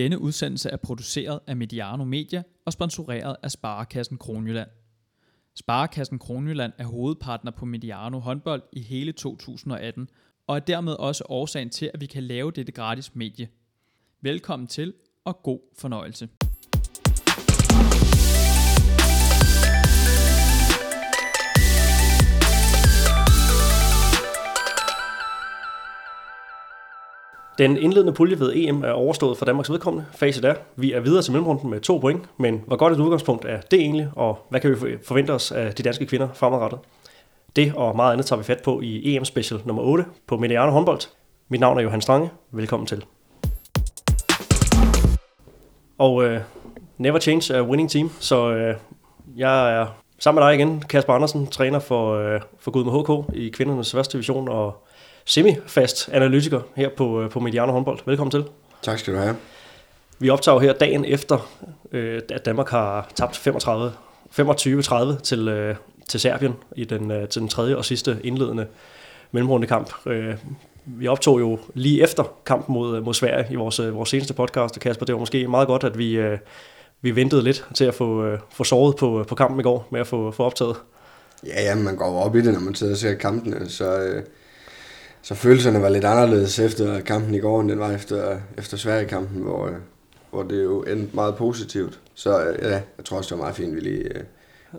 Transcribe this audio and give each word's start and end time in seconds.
Denne 0.00 0.18
udsendelse 0.18 0.70
er 0.70 0.76
produceret 0.76 1.40
af 1.46 1.56
Mediano 1.56 2.04
Media 2.04 2.42
og 2.66 2.72
sponsoreret 2.72 3.36
af 3.42 3.50
Sparekassen 3.50 4.18
Kronjylland. 4.18 4.68
Sparekassen 5.54 6.18
Kronjylland 6.18 6.72
er 6.78 6.84
hovedpartner 6.84 7.50
på 7.50 7.64
Mediano 7.64 8.18
håndbold 8.18 8.62
i 8.72 8.80
hele 8.80 9.12
2018, 9.12 10.08
og 10.46 10.56
er 10.56 10.60
dermed 10.60 10.92
også 10.92 11.24
årsagen 11.28 11.70
til, 11.70 11.90
at 11.94 12.00
vi 12.00 12.06
kan 12.06 12.22
lave 12.22 12.50
dette 12.50 12.72
gratis 12.72 13.14
medie. 13.14 13.48
Velkommen 14.20 14.66
til, 14.66 14.94
og 15.24 15.42
god 15.42 15.60
fornøjelse. 15.78 16.28
Den 27.58 27.76
indledende 27.76 28.12
pulje 28.12 28.38
ved 28.38 28.52
EM 28.56 28.84
er 28.84 28.90
overstået 28.90 29.38
for 29.38 29.44
Danmarks 29.44 29.70
vedkommende. 29.70 30.06
Facet 30.14 30.44
er, 30.44 30.54
vi 30.76 30.92
er 30.92 31.00
videre 31.00 31.22
til 31.22 31.32
mellemrunden 31.32 31.70
med 31.70 31.80
to 31.80 31.98
point, 31.98 32.22
men 32.36 32.62
hvor 32.66 32.76
godt 32.76 32.92
et 32.92 33.00
udgangspunkt 33.00 33.44
er 33.44 33.60
det 33.60 33.80
egentlig, 33.80 34.08
og 34.16 34.46
hvad 34.48 34.60
kan 34.60 34.70
vi 34.70 34.96
forvente 35.04 35.30
os 35.30 35.52
af 35.52 35.74
de 35.74 35.82
danske 35.82 36.06
kvinder 36.06 36.28
fremadrettet? 36.34 36.78
Det 37.56 37.72
og 37.76 37.96
meget 37.96 38.12
andet 38.12 38.26
tager 38.26 38.38
vi 38.38 38.44
fat 38.44 38.62
på 38.64 38.80
i 38.80 39.16
EM 39.16 39.24
Special 39.24 39.60
nummer 39.64 39.82
8 39.82 40.04
på 40.26 40.36
Mediano 40.36 40.70
håndbold. 40.70 41.00
Mit 41.48 41.60
navn 41.60 41.78
er 41.78 41.82
Johan 41.82 42.00
Strange. 42.00 42.30
Velkommen 42.50 42.86
til. 42.86 43.04
Og 45.98 46.14
uh, 46.14 46.36
never 46.98 47.18
change 47.18 47.56
a 47.56 47.62
winning 47.62 47.90
team, 47.90 48.10
så 48.20 48.48
uh, 48.48 48.74
jeg 49.38 49.80
er 49.80 49.86
sammen 50.18 50.40
med 50.40 50.48
dig 50.48 50.54
igen, 50.54 50.84
Kasper 50.88 51.12
Andersen, 51.12 51.46
træner 51.46 51.78
for, 51.78 52.34
uh, 52.34 52.40
for 52.58 52.70
Gud 52.70 52.84
med 52.84 52.92
HK 52.92 53.36
i 53.36 53.48
kvindernes 53.48 53.92
første 53.92 54.12
division, 54.12 54.48
og 54.48 54.86
semifast 55.30 56.08
analytiker 56.12 56.60
her 56.74 56.88
på, 56.96 57.28
på 57.30 57.40
Mediano 57.40 57.72
håndbold. 57.72 57.98
Velkommen 58.06 58.30
til. 58.30 58.44
Tak 58.82 58.98
skal 58.98 59.14
du 59.14 59.18
have. 59.18 59.36
Vi 60.18 60.30
optager 60.30 60.58
her 60.58 60.72
dagen 60.72 61.04
efter, 61.04 61.50
øh, 61.92 62.20
at 62.32 62.44
Danmark 62.44 62.68
har 62.68 63.10
tabt 63.14 63.36
35, 63.36 63.92
25-30 64.30 65.20
til, 65.22 65.48
øh, 65.48 65.76
til 66.08 66.20
Serbien 66.20 66.54
i 66.76 66.84
den, 66.84 67.10
øh, 67.10 67.28
til 67.28 67.40
den 67.40 67.48
tredje 67.48 67.76
og 67.76 67.84
sidste 67.84 68.18
indledende 68.24 68.66
mellemrunde 69.32 69.66
kamp. 69.66 69.92
Øh, 70.06 70.34
vi 70.84 71.08
optog 71.08 71.40
jo 71.40 71.58
lige 71.74 72.02
efter 72.02 72.24
kampen 72.46 72.72
mod, 72.72 73.00
mod 73.00 73.14
Sverige 73.14 73.46
i 73.50 73.54
vores, 73.54 73.80
vores 73.92 74.08
seneste 74.08 74.34
podcast, 74.34 74.80
Kasper. 74.80 75.06
Det 75.06 75.12
var 75.12 75.18
måske 75.18 75.48
meget 75.48 75.66
godt, 75.66 75.84
at 75.84 75.98
vi, 75.98 76.12
øh, 76.12 76.38
vi 77.00 77.16
ventede 77.16 77.42
lidt 77.42 77.66
til 77.74 77.84
at 77.84 77.94
få, 77.94 78.24
øh, 78.24 78.38
få 78.52 78.64
sovet 78.64 78.96
på, 78.96 79.24
på 79.28 79.34
kampen 79.34 79.60
i 79.60 79.62
går 79.62 79.88
med 79.90 80.00
at 80.00 80.06
få, 80.06 80.30
få 80.30 80.44
optaget. 80.44 80.76
Ja, 81.46 81.62
ja, 81.62 81.74
man 81.74 81.96
går 81.96 82.24
op 82.24 82.36
i 82.36 82.40
det, 82.40 82.52
når 82.52 82.60
man 82.60 82.74
sidder 82.74 82.92
og 82.92 82.98
ser 82.98 83.14
kampene, 83.14 83.68
så, 83.68 84.00
øh, 84.00 84.22
så 85.22 85.34
følelserne 85.34 85.82
var 85.82 85.88
lidt 85.88 86.04
anderledes 86.04 86.58
efter 86.58 87.00
kampen 87.00 87.34
i 87.34 87.38
går, 87.38 87.60
end 87.60 87.70
den 87.70 87.78
var 87.78 87.92
efter, 87.92 88.38
efter 88.58 88.76
Sverige-kampen, 88.76 89.42
hvor, 89.42 89.66
øh, 89.66 89.74
hvor 90.30 90.42
det 90.42 90.62
jo 90.62 90.82
endte 90.82 91.16
meget 91.16 91.36
positivt. 91.36 92.00
Så 92.14 92.44
øh, 92.44 92.58
ja, 92.62 92.68
jeg 92.68 93.04
tror 93.04 93.16
også, 93.16 93.28
det 93.28 93.38
var 93.38 93.44
meget 93.44 93.56
fint, 93.56 93.74
vi 93.74 93.80
lige, 93.80 94.02
øh, 94.02 94.22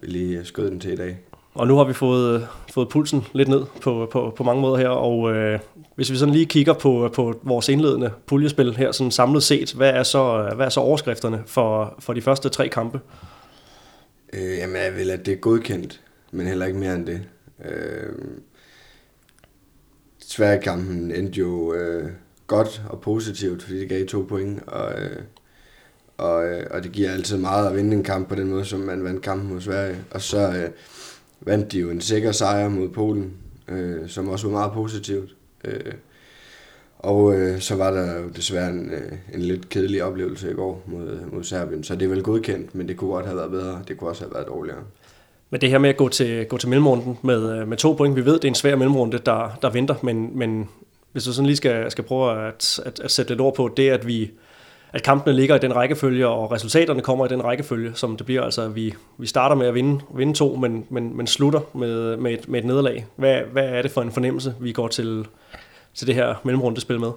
vi 0.02 0.08
lige 0.08 0.46
skød 0.46 0.72
den 0.72 0.80
til 0.80 0.94
i 0.94 0.96
dag. 0.96 1.18
Og 1.54 1.68
nu 1.68 1.78
har 1.78 1.84
vi 1.84 1.94
fået, 1.94 2.48
fået 2.74 2.90
pulsen 2.90 3.26
lidt 3.34 3.50
ned 3.50 3.62
på, 3.82 4.10
på, 4.12 4.34
på 4.38 4.44
mange 4.44 4.62
måder 4.62 4.78
her, 4.78 4.90
og 4.90 5.32
øh, 5.32 5.60
hvis 5.96 6.12
vi 6.12 6.18
sådan 6.18 6.34
lige 6.34 6.46
kigger 6.46 6.74
på, 6.74 7.10
på 7.14 7.40
vores 7.44 7.70
indledende 7.70 8.12
puljespil 8.26 8.76
her, 8.76 8.92
sådan 8.92 9.12
samlet 9.12 9.44
set, 9.44 9.74
hvad 9.74 9.90
er 9.90 10.04
så, 10.04 10.52
hvad 10.56 10.66
er 10.66 10.70
så 10.70 10.80
overskrifterne 10.80 11.44
for, 11.46 11.96
for 12.00 12.14
de 12.14 12.22
første 12.22 12.50
tre 12.50 12.68
kampe? 12.68 13.00
Øh, 14.34 14.58
jamen, 14.58 14.76
jeg 14.76 14.96
vil, 14.96 15.12
at 15.12 15.26
det 15.26 15.32
er 15.32 15.38
godkendt, 15.38 16.02
men 16.32 16.48
heller 16.48 16.66
ikke 16.66 16.80
mere 16.80 16.96
end 16.96 17.06
det. 17.06 17.22
Øh, 17.66 18.10
Sverige-kampen 20.32 21.12
endte 21.12 21.40
jo 21.40 21.74
øh, 21.74 22.10
godt 22.48 22.82
og 22.90 23.02
positivt, 23.02 23.64
fordi 23.64 23.80
det 23.80 23.90
gav 23.90 24.06
to 24.06 24.26
point, 24.30 24.64
og, 24.68 25.02
øh, 25.02 25.18
og, 26.18 26.46
øh, 26.46 26.68
og 26.72 26.84
det 26.84 26.92
giver 26.92 27.12
altid 27.12 27.38
meget 27.38 27.68
at 27.68 27.76
vinde 27.76 27.98
en 27.98 28.04
kamp 28.04 28.30
på 28.30 28.36
den 28.36 28.48
måde, 28.48 28.66
som 28.66 28.80
man 28.80 29.04
vandt 29.04 29.22
kampen 29.22 29.50
mod 29.50 29.62
Sverige. 29.62 29.98
Og 30.12 30.22
så 30.22 30.38
øh, 30.38 30.70
vandt 31.42 31.72
de 31.72 31.80
jo 31.80 31.90
en 31.90 32.02
sikker 32.02 32.32
sejr 32.32 32.70
mod 32.70 32.90
Polen, 32.90 33.34
øh, 33.68 34.10
som 34.10 34.30
også 34.30 34.48
var 34.48 34.54
meget 34.54 34.72
positivt. 34.72 35.36
Øh, 35.64 35.94
og 37.00 37.36
øh, 37.36 37.60
så 37.60 37.76
var 37.76 37.92
der 37.92 38.20
jo 38.20 38.30
desværre 38.30 38.70
en, 38.70 38.90
øh, 38.90 39.12
en 39.34 39.42
lidt 39.42 39.70
kedelig 39.70 40.04
oplevelse 40.04 40.52
i 40.52 40.54
går 40.54 40.84
mod, 40.86 41.20
mod 41.32 41.44
Serbien, 41.44 41.84
så 41.84 41.96
det 41.96 42.06
er 42.06 42.10
vel 42.10 42.24
godkendt, 42.24 42.76
men 42.76 42.88
det 42.88 42.98
kunne 42.98 43.12
godt 43.12 43.26
have 43.26 43.38
været 43.38 43.52
bedre. 43.52 43.84
Det 43.88 43.98
kunne 43.98 44.10
også 44.10 44.24
have 44.24 44.34
været 44.34 44.48
dårligere. 44.48 44.84
Men 45.52 45.62
det 45.62 45.70
her 45.70 45.78
med 45.78 45.90
at 45.90 45.98
gå 45.98 46.10
til, 46.10 46.46
gå 46.46 46.58
til 46.58 46.70
mellemrunden 46.70 47.18
med, 47.22 47.60
øh, 47.60 47.68
med 47.68 47.78
to 47.78 47.94
point, 47.94 48.16
vi 48.16 48.26
ved, 48.26 48.34
det 48.34 48.44
er 48.44 48.48
en 48.48 48.56
svær 48.56 48.76
mellemrunde, 48.76 49.18
der, 49.18 49.58
der 49.62 49.70
venter, 49.70 49.96
men, 50.02 50.38
men 50.38 50.70
hvis 51.12 51.24
du 51.24 51.34
sådan 51.34 51.46
lige 51.46 51.58
skal, 51.58 51.92
skal 51.92 52.04
prøve 52.04 52.48
at, 52.48 52.80
at, 52.86 53.00
at 53.00 53.12
sætte 53.12 53.32
lidt 53.32 53.42
ord 53.42 53.56
på, 53.56 53.74
det 53.78 53.90
at 53.90 54.08
vi 54.08 54.32
at 54.94 55.04
kampene 55.04 55.36
ligger 55.36 55.56
i 55.56 55.60
den 55.60 55.76
rækkefølge, 55.76 56.28
og 56.28 56.52
resultaterne 56.52 57.02
kommer 57.02 57.26
i 57.26 57.30
den 57.30 57.44
rækkefølge, 57.44 57.92
som 57.96 58.18
det 58.18 58.26
bliver. 58.26 58.42
Altså, 58.42 58.68
vi, 58.68 58.94
vi 59.18 59.28
starter 59.28 59.56
med 59.56 59.68
at 59.68 59.74
vinde, 59.74 60.00
vinde 60.16 60.34
to, 60.34 60.56
men, 60.56 60.86
men, 60.90 61.18
men 61.18 61.28
slutter 61.28 61.60
med, 61.74 62.18
med, 62.18 62.32
et, 62.34 62.50
med 62.50 62.60
et 62.60 62.66
nederlag. 62.66 63.06
Hvad, 63.16 63.42
hvad 63.52 63.64
er 63.64 63.82
det 63.82 63.92
for 63.92 64.02
en 64.02 64.12
fornemmelse, 64.12 64.56
vi 64.60 64.72
går 64.72 64.88
til, 64.88 65.28
til 65.94 66.08
det 66.08 66.16
her 66.16 66.36
mellemrundespil 66.44 67.00
med? 67.00 67.12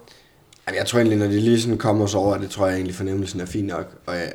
Jeg 0.67 0.87
tror 0.87 0.99
egentlig, 0.99 1.19
når 1.19 1.27
de 1.27 1.41
lige 1.41 1.61
sådan 1.61 1.79
kommer 1.79 2.05
os 2.05 2.15
over, 2.15 2.39
det 2.39 2.51
tror 2.51 2.67
jeg 2.67 2.75
egentlig, 2.75 2.95
fornemmelsen 2.95 3.41
er 3.41 3.47
fin 3.47 3.65
nok. 3.65 3.87
Og, 4.07 4.15
jeg, 4.15 4.33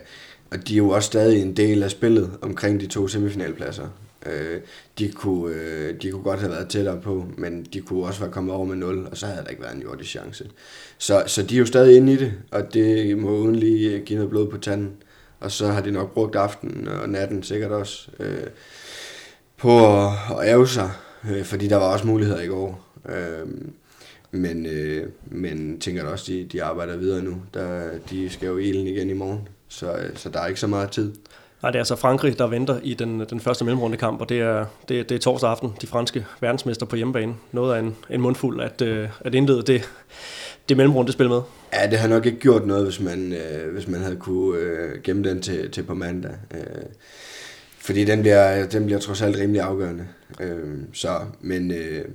og 0.52 0.68
de 0.68 0.74
er 0.74 0.78
jo 0.78 0.90
også 0.90 1.08
stadig 1.08 1.42
en 1.42 1.58
del 1.58 1.84
af 1.84 1.92
spillet 1.92 2.32
omkring 2.42 2.80
de 2.80 2.88
to 2.88 3.08
semifinalpladser. 3.08 3.88
Øh, 4.26 4.62
de, 5.00 5.12
kunne, 5.12 5.56
øh, 5.56 6.02
de 6.02 6.12
kunne 6.12 6.24
godt 6.24 6.40
have 6.40 6.52
været 6.52 6.70
tættere 6.70 7.02
på, 7.02 7.26
men 7.38 7.64
de 7.74 7.82
kunne 7.82 8.06
også 8.06 8.20
være 8.20 8.32
kommet 8.32 8.56
over 8.56 8.66
med 8.66 8.76
0, 8.76 9.08
og 9.12 9.18
så 9.18 9.26
havde 9.26 9.44
der 9.44 9.50
ikke 9.50 9.62
været 9.62 9.76
en 9.76 9.82
jordisk 9.82 10.10
chance. 10.10 10.50
Så, 10.98 11.24
så 11.28 11.44
de 11.44 11.56
er 11.56 11.60
jo 11.60 11.66
stadig 11.66 11.98
inde 11.98 12.14
i 12.14 12.16
det, 12.16 12.34
og 12.52 12.74
det 12.74 13.18
må 13.18 13.38
uden 13.38 13.56
lige 13.56 13.96
øh, 13.96 14.04
give 14.04 14.18
noget 14.18 14.30
blod 14.30 14.48
på 14.48 14.58
tanden. 14.58 14.92
Og 15.40 15.52
så 15.52 15.68
har 15.68 15.82
de 15.82 15.92
nok 15.92 16.14
brugt 16.14 16.36
aftenen 16.36 16.88
og 16.88 17.10
natten 17.10 17.44
sikkert 17.44 17.72
også 17.72 18.08
øh, 18.20 18.48
på 19.58 19.98
at, 20.06 20.12
at 20.40 20.50
æve 20.50 20.68
sig, 20.68 20.92
øh, 21.32 21.44
fordi 21.44 21.68
der 21.68 21.76
var 21.76 21.94
også 21.94 22.08
muligheder 22.08 22.42
i 22.42 22.48
går. 22.48 22.86
Øh, 23.10 23.48
men, 24.32 24.66
øh, 24.66 25.08
men 25.26 25.80
tænker 25.80 26.04
da 26.04 26.10
også, 26.10 26.32
de, 26.32 26.44
de 26.52 26.64
arbejder 26.64 26.98
videre 26.98 27.24
nu. 27.24 27.42
Der, 27.54 27.90
de 28.10 28.30
skal 28.30 28.48
jo 28.48 28.58
ilden 28.58 28.88
igen 28.88 29.10
i 29.10 29.14
morgen, 29.14 29.48
så, 29.70 29.96
så 30.16 30.30
der 30.30 30.40
er 30.40 30.48
ikke 30.48 30.60
så 30.60 30.68
meget 30.68 30.92
tid. 30.92 31.14
Nej, 31.62 31.72
det 31.72 31.76
er 31.76 31.82
altså 31.82 31.96
Frankrig, 31.96 32.40
der 32.40 32.48
venter 32.48 32.80
i 32.84 32.94
den, 32.94 33.20
den 33.20 33.40
første 33.40 33.66
mellemrundekamp, 33.66 34.22
og 34.22 34.30
det 34.30 34.42
er, 34.42 34.66
det, 34.90 35.10
det 35.10 35.16
er 35.16 35.20
torsdag 35.20 35.50
aften, 35.50 35.74
de 35.82 35.88
franske 35.88 36.26
verdensmester 36.42 36.86
på 36.86 36.96
hjemmebane. 36.96 37.36
Noget 37.52 37.76
af 37.76 37.80
en, 37.80 37.96
en 38.10 38.22
mundfuld 38.22 38.62
at, 38.62 38.82
øh, 38.82 39.10
at 39.20 39.36
indlede 39.36 39.64
det, 39.64 39.90
det 40.70 40.78
mellemrundespil 40.78 41.30
med. 41.30 41.42
Ja, 41.74 41.90
det 41.90 42.00
har 42.00 42.08
nok 42.08 42.26
ikke 42.26 42.40
gjort 42.40 42.68
noget, 42.68 42.84
hvis 42.84 43.00
man, 43.00 43.34
øh, 43.34 43.74
hvis 43.74 43.88
man 43.88 44.02
havde 44.02 44.16
kunne 44.16 44.60
øh, 44.60 45.02
gemme 45.04 45.30
den 45.30 45.42
til, 45.42 45.72
til 45.72 45.84
på 45.84 45.94
mandag. 45.94 46.36
Øh, 46.54 46.84
fordi 47.80 48.06
den 48.06 48.22
bliver, 48.22 48.68
den 48.68 48.86
bliver 48.86 49.00
trods 49.00 49.22
alt 49.22 49.38
rimelig 49.38 49.62
afgørende. 49.62 50.08
Øh, 50.40 50.78
så, 50.94 51.10
men, 51.42 51.72
øh, 51.72 52.06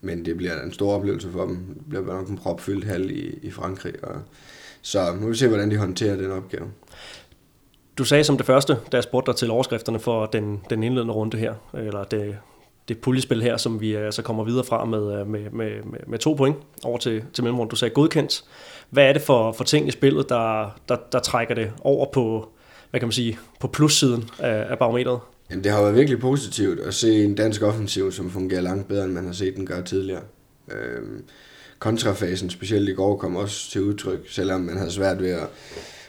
men 0.00 0.24
det 0.24 0.36
bliver 0.36 0.62
en 0.62 0.72
stor 0.72 0.94
oplevelse 0.94 1.28
for 1.32 1.46
dem. 1.46 1.56
Det 1.74 1.88
bliver 1.88 2.04
nok 2.04 2.28
en 2.28 2.38
propfyldt 2.38 2.84
halv 2.84 3.10
i, 3.10 3.38
i 3.42 3.50
Frankrig. 3.50 4.04
Og, 4.04 4.16
så 4.82 5.14
må 5.20 5.28
vi 5.28 5.36
se, 5.36 5.48
hvordan 5.48 5.70
de 5.70 5.76
håndterer 5.76 6.16
den 6.16 6.30
opgave. 6.30 6.66
Du 7.98 8.04
sagde 8.04 8.24
som 8.24 8.36
det 8.36 8.46
første, 8.46 8.76
da 8.92 8.96
jeg 8.96 9.04
spurgte 9.04 9.32
dig 9.32 9.38
til 9.38 9.50
overskrifterne 9.50 10.00
for 10.00 10.26
den, 10.26 10.60
den 10.70 10.82
indledende 10.82 11.14
runde 11.14 11.38
her, 11.38 11.54
eller 11.74 12.04
det, 12.04 12.36
det 12.88 12.98
puljespil 12.98 13.42
her, 13.42 13.56
som 13.56 13.80
vi 13.80 13.94
altså 13.94 14.22
kommer 14.22 14.44
videre 14.44 14.64
fra 14.64 14.84
med, 14.84 15.20
øh, 15.20 15.26
med, 15.26 15.50
med, 15.50 15.70
med, 15.82 15.98
med 16.06 16.18
to 16.18 16.34
point 16.34 16.56
over 16.84 16.98
til, 16.98 17.24
til 17.32 17.44
mellemrunden. 17.44 17.70
Du 17.70 17.76
sagde 17.76 17.94
godkendt. 17.94 18.44
Hvad 18.90 19.04
er 19.08 19.12
det 19.12 19.22
for, 19.22 19.52
for 19.52 19.64
ting 19.64 19.88
i 19.88 19.90
spillet, 19.90 20.28
der, 20.28 20.76
der, 20.88 20.96
der 21.12 21.18
trækker 21.18 21.54
det 21.54 21.72
over 21.80 22.06
på, 22.12 22.48
hvad 22.90 23.00
kan 23.00 23.06
man 23.06 23.12
sige, 23.12 23.38
på 23.60 23.68
plussiden 23.68 24.30
af, 24.38 24.66
af 24.70 24.78
barometeret? 24.78 25.20
Jamen, 25.50 25.64
det 25.64 25.72
har 25.72 25.82
været 25.82 25.94
virkelig 25.94 26.20
positivt 26.20 26.80
at 26.80 26.94
se 26.94 27.24
en 27.24 27.34
dansk 27.34 27.62
offensiv, 27.62 28.12
som 28.12 28.30
fungerer 28.30 28.60
langt 28.60 28.88
bedre, 28.88 29.04
end 29.04 29.12
man 29.12 29.26
har 29.26 29.32
set 29.32 29.56
den 29.56 29.66
gøre 29.66 29.82
tidligere. 29.82 30.22
Øhm, 30.70 31.24
kontrafasen, 31.78 32.50
specielt 32.50 32.88
i 32.88 32.92
går, 32.92 33.16
kom 33.16 33.36
også 33.36 33.70
til 33.70 33.82
udtryk, 33.82 34.20
selvom 34.28 34.60
man 34.60 34.76
havde 34.76 34.90
svært 34.90 35.22
ved 35.22 35.30
at 35.30 35.48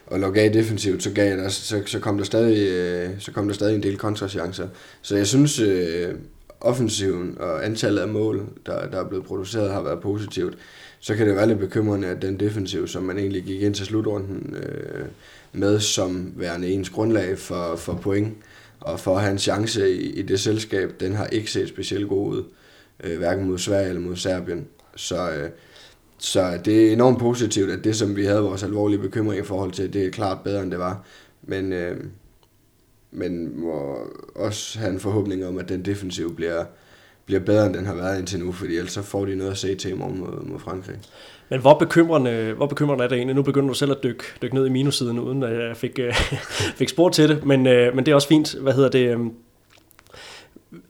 og 0.08 0.20
logge 0.20 0.42
af 0.42 0.52
defensivt, 0.52 1.04
så, 1.04 1.12
gav 1.12 1.38
der, 1.38 1.50
så, 1.50 1.82
så, 1.86 2.00
kom 2.00 2.18
der 2.18 2.26
stadig, 2.26 2.68
øh, 2.68 3.10
så 3.20 3.32
kom 3.32 3.48
der 3.48 3.54
stadig 3.54 3.76
en 3.76 3.84
del 3.84 3.98
kontrachancer. 3.98 4.68
Så 5.02 5.16
jeg 5.16 5.28
synes, 5.28 5.60
øh, 5.60 6.16
offensiven 6.62 7.38
og 7.40 7.66
antallet 7.66 8.02
af 8.02 8.08
mål, 8.08 8.48
der, 8.66 8.88
der 8.88 9.00
er 9.00 9.08
blevet 9.08 9.26
produceret, 9.26 9.72
har 9.72 9.82
været 9.82 10.00
positivt. 10.02 10.58
Så 11.00 11.16
kan 11.16 11.28
det 11.28 11.36
være 11.36 11.48
lidt 11.48 11.60
bekymrende, 11.60 12.08
at 12.08 12.22
den 12.22 12.40
defensiv, 12.40 12.88
som 12.88 13.04
man 13.04 13.18
egentlig 13.18 13.44
gik 13.44 13.62
ind 13.62 13.76
til 13.76 13.86
slutrunden 13.86 14.56
øh, 14.56 15.06
med 15.54 15.80
som 15.80 16.34
værende 16.36 16.68
ens 16.68 16.90
grundlag 16.90 17.38
for, 17.38 17.76
for 17.76 17.94
point, 17.94 18.38
og 18.80 19.00
for 19.00 19.16
at 19.16 19.22
have 19.22 19.32
en 19.32 19.40
chance 19.40 19.96
i, 19.96 20.20
i 20.20 20.22
det 20.22 20.40
selskab, 20.40 20.94
den 21.00 21.16
har 21.16 21.28
ikke 21.28 21.52
set 21.52 21.70
specielt 21.70 22.10
god 22.10 22.28
ud, 22.36 22.44
øh, 23.04 23.18
hverken 23.18 23.48
mod 23.48 23.58
Sverige 23.58 23.90
eller 23.90 24.02
mod 24.02 24.16
Serbien. 24.16 24.68
Så, 24.96 25.32
øh, 25.32 25.50
så 26.18 26.60
det 26.66 26.88
er 26.88 26.94
enormt 26.94 27.20
positivt, 27.20 27.72
at 27.72 27.84
det, 27.84 27.96
som 27.96 28.16
vi 28.16 28.26
havde 28.26 28.42
vores 28.42 28.64
alvorlige 28.64 29.00
bekymring 29.00 29.42
i 29.42 29.46
forhold 29.46 29.72
til, 29.72 29.94
det 29.94 30.06
er 30.06 30.12
klart 30.12 30.38
bedre, 30.44 30.64
end 30.64 30.72
det 30.72 30.80
var. 30.80 31.06
Men, 31.42 31.74
øh, 31.74 31.98
men 33.12 33.62
må 33.62 33.98
også 34.36 34.80
have 34.80 34.92
en 34.92 35.00
forhåbning 35.00 35.46
om, 35.46 35.58
at 35.58 35.70
den 35.70 35.86
defensiv 35.86 36.36
bliver, 36.36 36.66
bliver 37.26 37.40
bedre, 37.40 37.66
end 37.66 37.74
den 37.74 37.86
har 37.86 37.96
været 37.96 38.20
indtil 38.20 38.40
nu, 38.40 38.52
fordi 38.52 38.76
ellers 38.78 38.92
så 38.92 39.02
får 39.02 39.26
de 39.26 39.36
noget 39.36 39.52
at 39.52 39.58
se 39.58 39.76
til 39.76 39.92
i 39.92 39.96
morgen 39.96 40.20
mod, 40.20 40.46
mod 40.46 40.60
Frankrig. 40.60 40.96
Men 41.50 41.62
hvor 41.62 41.78
bekymrende, 41.80 42.54
hvor 42.58 42.66
bekymrende 42.66 43.04
er 43.04 43.08
det 43.08 43.16
egentlig? 43.16 43.36
Nu 43.36 43.44
begynder 43.44 43.68
du 43.68 43.74
selv 43.74 43.92
at 43.92 43.98
dykke, 44.04 44.24
dykke 44.42 44.56
ned 44.56 44.66
i 44.66 44.70
minussiden, 44.70 45.20
uden 45.20 45.44
at 45.44 45.68
jeg 45.68 45.78
fik, 45.78 46.00
øh, 46.00 46.14
fik 46.80 46.90
spor 46.90 47.10
til 47.10 47.30
det, 47.30 47.46
men, 47.46 47.68
øh, 47.68 47.96
men 47.96 48.06
det 48.06 48.12
er 48.12 48.16
også 48.16 48.28
fint. 48.28 48.54
Hvad 48.54 48.74
hedder 48.74 48.90
det? 48.90 49.10
Øhm, 49.10 49.32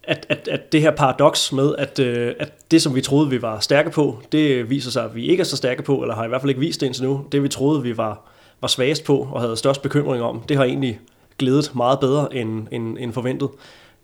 at, 0.03 0.25
at, 0.29 0.47
at 0.51 0.71
det 0.71 0.81
her 0.81 0.91
paradoks 0.91 1.51
med, 1.51 1.75
at, 1.77 1.99
øh, 1.99 2.33
at 2.39 2.71
det, 2.71 2.81
som 2.81 2.95
vi 2.95 3.01
troede, 3.01 3.29
vi 3.29 3.41
var 3.41 3.59
stærke 3.59 3.89
på, 3.89 4.19
det 4.31 4.69
viser 4.69 4.91
sig, 4.91 5.03
at 5.03 5.15
vi 5.15 5.25
ikke 5.25 5.41
er 5.41 5.45
så 5.45 5.57
stærke 5.57 5.83
på, 5.83 6.01
eller 6.01 6.15
har 6.15 6.25
i 6.25 6.27
hvert 6.27 6.41
fald 6.41 6.49
ikke 6.49 6.59
vist 6.59 6.81
det 6.81 6.85
indtil 6.85 7.03
nu. 7.03 7.25
Det, 7.31 7.43
vi 7.43 7.47
troede, 7.47 7.83
vi 7.83 7.97
var, 7.97 8.29
var 8.61 8.67
svagest 8.67 9.03
på 9.03 9.27
og 9.31 9.41
havde 9.41 9.57
størst 9.57 9.81
bekymring 9.81 10.23
om, 10.23 10.43
det 10.49 10.57
har 10.57 10.63
egentlig 10.63 10.99
glædet 11.37 11.71
meget 11.75 11.99
bedre 11.99 12.35
end, 12.35 12.67
end, 12.71 12.97
end 12.99 13.13
forventet. 13.13 13.49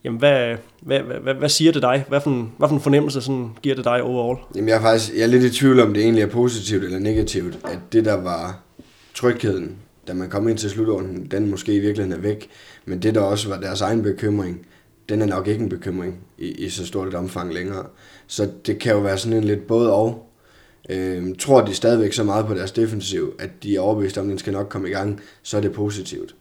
Jamen, 0.04 0.20
hvad, 0.20 0.56
hvad, 0.82 1.00
hvad, 1.00 1.34
hvad 1.34 1.50
siger 1.50 1.72
det 1.72 1.82
dig? 1.82 2.06
Hvad 2.08 2.22
for 2.22 2.30
en, 2.30 2.52
hvad 2.58 2.70
for 2.70 2.76
en 2.76 2.82
fornemmelse 2.82 3.22
sådan, 3.22 3.50
giver 3.62 3.76
det 3.76 3.86
dig 3.86 4.04
overall? 4.04 4.40
Jamen, 4.56 4.70
jeg 4.70 4.78
er 4.78 4.82
faktisk 4.82 5.14
jeg 5.16 5.24
er 5.24 5.28
lidt 5.28 5.44
i 5.44 5.50
tvivl 5.50 5.80
om, 5.80 5.94
det 5.94 6.04
egentlig 6.04 6.22
er 6.22 6.28
positivt 6.28 6.84
eller 6.84 7.00
negativt, 7.00 7.60
at 7.66 7.80
det, 7.92 8.06
der 8.06 8.14
var 8.14 8.60
trygheden, 9.14 9.76
da 10.08 10.14
man 10.14 10.30
kom 10.30 10.48
ind 10.48 10.58
til 10.58 10.70
slutrunden, 10.70 11.28
den 11.32 11.50
måske 11.50 11.74
i 11.74 11.80
virkeligheden 11.80 12.20
er 12.20 12.22
væk, 12.22 12.50
men 12.86 13.00
det, 13.00 13.16
der 13.16 13.22
også 13.22 13.50
var 13.50 13.60
deres 13.60 13.82
egen 13.82 14.04
bekymring, 14.04 14.66
den 15.10 15.22
er 15.22 15.26
nok 15.26 15.48
ikke 15.48 15.64
en 15.64 15.70
bekymring 15.70 16.20
i, 16.38 16.48
i 16.48 16.70
så 16.70 16.86
stort 16.86 17.08
et 17.08 17.16
omfang 17.16 17.54
længere. 17.54 17.86
Så 18.28 18.50
det 18.66 18.80
kan 18.80 18.94
jo 18.94 19.00
være 19.00 19.18
sådan 19.18 19.38
en 19.38 19.44
lidt 19.44 19.68
både 19.68 19.94
og. 19.94 20.26
Øhm, 20.90 21.36
tror 21.36 21.66
de 21.66 21.74
stadigvæk 21.74 22.14
så 22.14 22.24
meget 22.24 22.46
på 22.46 22.54
deres 22.54 22.72
defensiv, 22.72 23.34
at 23.40 23.50
de 23.64 23.76
er 23.76 23.80
overbevist 23.80 24.18
om, 24.18 24.26
at 24.26 24.30
den 24.30 24.38
skal 24.38 24.54
nok 24.54 24.70
komme 24.70 24.90
i 24.90 24.92
gang, 24.92 25.22
så 25.44 25.58
er 25.58 25.62
det 25.62 25.72
positivt. 25.72 26.36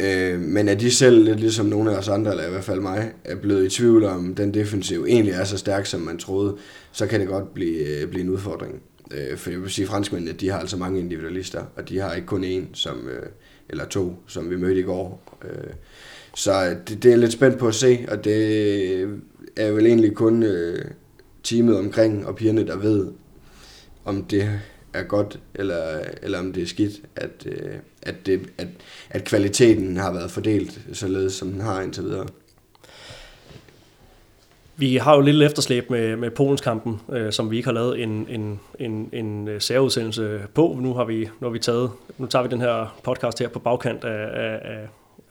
Øh, 0.00 0.40
men 0.40 0.68
er 0.68 0.74
de 0.74 0.90
selv, 0.90 1.24
lidt 1.24 1.40
ligesom 1.40 1.66
nogle 1.66 1.92
af 1.92 1.96
os 1.98 2.08
andre, 2.08 2.30
eller 2.30 2.46
i 2.46 2.50
hvert 2.50 2.64
fald 2.64 2.80
mig, 2.80 3.12
er 3.24 3.36
blevet 3.36 3.66
i 3.66 3.68
tvivl 3.68 4.04
om, 4.04 4.34
den 4.34 4.54
defensiv 4.54 5.04
egentlig 5.08 5.34
er 5.34 5.44
så 5.44 5.58
stærk, 5.58 5.86
som 5.86 6.00
man 6.00 6.18
troede, 6.18 6.56
så 6.92 7.06
kan 7.06 7.20
det 7.20 7.28
godt 7.28 7.54
blive, 7.54 7.86
øh, 7.86 8.08
blive 8.08 8.24
en 8.24 8.30
udfordring. 8.30 8.82
Øh, 9.10 9.36
for 9.36 9.50
jeg 9.50 9.62
vil 9.62 9.70
sige, 9.70 9.82
at 9.82 9.88
franskmændene, 9.88 10.32
de 10.32 10.50
har 10.50 10.58
altså 10.58 10.76
mange 10.76 11.00
individualister, 11.00 11.64
og 11.76 11.88
de 11.88 11.98
har 11.98 12.12
ikke 12.12 12.26
kun 12.26 12.44
én, 12.44 12.64
som, 12.72 13.08
øh, 13.08 13.26
eller 13.68 13.84
to, 13.84 14.16
som 14.26 14.50
vi 14.50 14.56
mødte 14.56 14.80
i 14.80 14.82
går. 14.82 15.38
Øh, 15.44 15.72
så 16.36 16.64
øh, 16.64 16.76
det, 16.88 17.02
det 17.02 17.12
er 17.12 17.16
lidt 17.16 17.32
spændt 17.32 17.58
på 17.58 17.68
at 17.68 17.74
se, 17.74 18.06
og 18.08 18.24
det 18.24 19.02
er 19.56 19.70
vel 19.70 19.86
egentlig 19.86 20.14
kun 20.14 20.42
øh, 20.42 20.84
teamet 21.42 21.78
omkring 21.78 22.26
og 22.26 22.36
pigerne, 22.36 22.66
der 22.66 22.76
ved, 22.76 23.12
om 24.04 24.24
det 24.24 24.60
er 24.92 25.02
godt, 25.02 25.40
eller, 25.54 26.00
eller 26.22 26.38
om 26.38 26.52
det 26.52 26.62
er 26.62 26.66
skidt, 26.66 26.92
at, 27.16 27.46
øh, 27.46 27.74
at, 28.02 28.26
det, 28.26 28.40
at, 28.58 28.68
at 29.10 29.24
kvaliteten 29.24 29.96
har 29.96 30.12
været 30.12 30.30
fordelt 30.30 30.80
således, 30.92 31.32
som 31.32 31.52
den 31.52 31.60
har 31.60 31.80
indtil 31.80 32.04
videre. 32.04 32.26
Vi 34.76 34.96
har 34.96 35.14
jo 35.14 35.20
lidt 35.20 35.42
efterslæb 35.42 35.90
med, 35.90 36.16
med 36.16 36.30
Polenskampen, 36.30 37.00
øh, 37.12 37.32
som 37.32 37.50
vi 37.50 37.56
ikke 37.56 37.66
har 37.66 37.74
lavet 37.74 38.02
en, 38.02 38.26
en, 38.28 38.60
en, 38.78 39.08
en 39.12 39.48
øh, 39.48 39.60
særudsendelse 39.60 40.40
på. 40.54 40.78
Nu 40.80 40.94
har 40.94 41.04
vi, 41.04 41.28
nu 41.40 41.46
har 41.46 41.52
vi 41.52 41.58
taget, 41.58 41.90
nu 42.18 42.26
tager 42.26 42.42
vi 42.42 42.48
den 42.48 42.60
her 42.60 43.00
podcast 43.04 43.38
her 43.38 43.48
på 43.48 43.58
bagkant 43.58 44.04
af, 44.04 44.58
af 44.62 44.88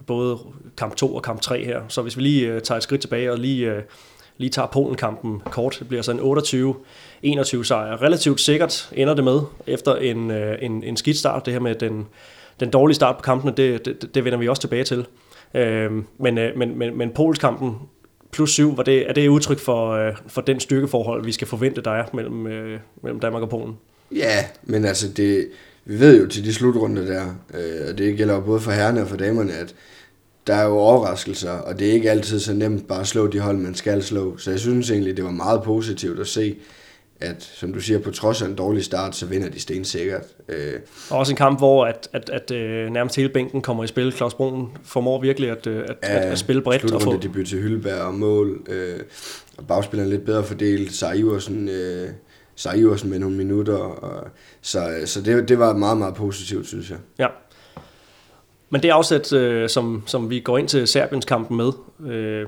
både 0.07 0.37
kamp 0.77 0.95
2 0.95 1.15
og 1.15 1.23
kamp 1.23 1.41
3 1.41 1.65
her. 1.65 1.81
Så 1.87 2.01
hvis 2.01 2.17
vi 2.17 2.21
lige 2.21 2.47
øh, 2.47 2.61
tager 2.61 2.77
et 2.77 2.83
skridt 2.83 3.01
tilbage 3.01 3.31
og 3.31 3.37
lige, 3.37 3.71
øh, 3.71 3.81
lige 4.37 4.49
tager 4.49 4.67
Polen-kampen 4.67 5.41
kort, 5.45 5.75
det 5.79 5.87
bliver 5.87 6.01
så 6.01 6.11
en 6.11 6.19
28-21 6.19 7.63
sejr. 7.63 8.01
Relativt 8.01 8.41
sikkert 8.41 8.89
ender 8.93 9.13
det 9.13 9.23
med, 9.23 9.39
efter 9.67 9.95
en, 9.95 10.31
øh, 10.31 10.57
en, 10.61 10.83
en 10.83 10.97
skidt 10.97 11.17
start. 11.17 11.45
Det 11.45 11.53
her 11.53 11.59
med 11.59 11.75
den, 11.75 12.07
den 12.59 12.69
dårlige 12.69 12.95
start 12.95 13.15
på 13.15 13.21
kampene, 13.21 13.53
det, 13.57 13.85
det, 13.85 14.15
det 14.15 14.25
vender 14.25 14.39
vi 14.39 14.47
også 14.47 14.61
tilbage 14.61 14.83
til. 14.83 15.05
Øh, 15.53 15.91
men, 16.19 16.37
øh, 16.37 16.57
men, 16.57 16.77
men, 16.77 16.97
men 16.97 17.09
Pols-kampen 17.09 17.75
plus 18.31 18.51
7, 18.51 18.77
var 18.77 18.83
det, 18.83 19.09
er 19.09 19.13
det 19.13 19.27
udtryk 19.27 19.59
for, 19.59 19.91
øh, 19.91 20.15
for 20.27 20.41
den 20.41 20.59
styrkeforhold, 20.59 21.25
vi 21.25 21.31
skal 21.31 21.47
forvente, 21.47 21.81
der 21.81 21.91
er 21.91 22.05
mellem, 22.13 22.47
øh, 22.47 22.79
mellem 23.03 23.19
Danmark 23.19 23.43
og 23.43 23.49
Polen? 23.49 23.77
Ja, 24.11 24.45
men 24.63 24.85
altså 24.85 25.07
det, 25.09 25.47
vi 25.85 25.99
ved 25.99 26.21
jo 26.21 26.27
til 26.27 26.45
de 26.45 26.53
slutrunder 26.53 27.05
der, 27.05 27.25
øh, 27.53 27.89
og 27.89 27.97
det 27.97 28.17
gælder 28.17 28.33
jo 28.33 28.41
både 28.41 28.59
for 28.59 28.71
herrerne 28.71 29.01
og 29.01 29.07
for 29.07 29.17
damerne, 29.17 29.53
at 29.53 29.75
der 30.47 30.55
er 30.55 30.65
jo 30.65 30.77
overraskelser, 30.77 31.51
og 31.51 31.79
det 31.79 31.89
er 31.89 31.93
ikke 31.93 32.11
altid 32.11 32.39
så 32.39 32.53
nemt 32.53 32.87
bare 32.87 32.99
at 32.99 33.07
slå 33.07 33.27
de 33.27 33.39
hold, 33.39 33.57
man 33.57 33.75
skal 33.75 34.03
slå. 34.03 34.37
Så 34.37 34.51
jeg 34.51 34.59
synes 34.59 34.91
egentlig, 34.91 35.17
det 35.17 35.25
var 35.25 35.31
meget 35.31 35.63
positivt 35.63 36.19
at 36.19 36.27
se, 36.27 36.55
at, 37.19 37.43
som 37.43 37.73
du 37.73 37.79
siger, 37.79 37.99
på 37.99 38.11
trods 38.11 38.41
af 38.41 38.45
en 38.45 38.55
dårlig 38.55 38.83
start, 38.83 39.15
så 39.15 39.25
vinder 39.25 39.49
de 39.49 39.59
stensikkert. 39.59 40.25
Øh. 40.49 40.73
Og 41.09 41.17
også 41.17 41.31
en 41.31 41.37
kamp, 41.37 41.59
hvor 41.59 41.85
at, 41.85 42.09
at, 42.13 42.29
at, 42.29 42.51
at 42.51 42.57
øh, 42.57 42.91
nærmest 42.91 43.15
hele 43.15 43.29
bænken 43.29 43.61
kommer 43.61 43.83
i 43.83 43.87
spil. 43.87 44.11
Claus 44.11 44.33
Brun 44.33 44.69
formår 44.83 45.21
virkelig 45.21 45.49
at, 45.49 45.67
øh, 45.67 45.83
at, 45.83 45.95
ja, 46.03 46.17
at, 46.17 46.31
at 46.31 46.39
spille 46.39 46.61
bredt. 46.61 46.91
Og 46.91 47.01
få... 47.01 47.19
debut 47.19 47.45
til 47.45 47.61
Hylleberg 47.61 48.01
og 48.01 48.13
mål, 48.13 48.65
øh, 48.69 48.99
og 49.57 49.67
bagspilleren 49.67 50.09
lidt 50.09 50.25
bedre 50.25 50.43
fordelt. 50.43 50.93
Sara 50.93 51.13
Iversen, 51.13 51.69
øh, 51.69 52.09
Iversen 52.75 53.09
med 53.09 53.19
nogle 53.19 53.35
minutter. 53.35 53.77
Og, 53.77 54.27
så 54.61 55.01
så 55.05 55.21
det, 55.21 55.49
det 55.49 55.59
var 55.59 55.73
meget, 55.73 55.97
meget 55.97 56.15
positivt, 56.15 56.67
synes 56.67 56.89
jeg. 56.89 56.97
Ja. 57.19 57.27
Men 58.69 58.83
det 58.83 58.89
afsæt, 58.89 59.33
øh, 59.33 59.69
som, 59.69 60.03
som 60.05 60.29
vi 60.29 60.39
går 60.39 60.57
ind 60.57 60.67
til 60.67 60.87
Serbiens 60.87 61.25
kampen 61.25 61.57
med, 61.57 61.71
øh, 62.11 62.47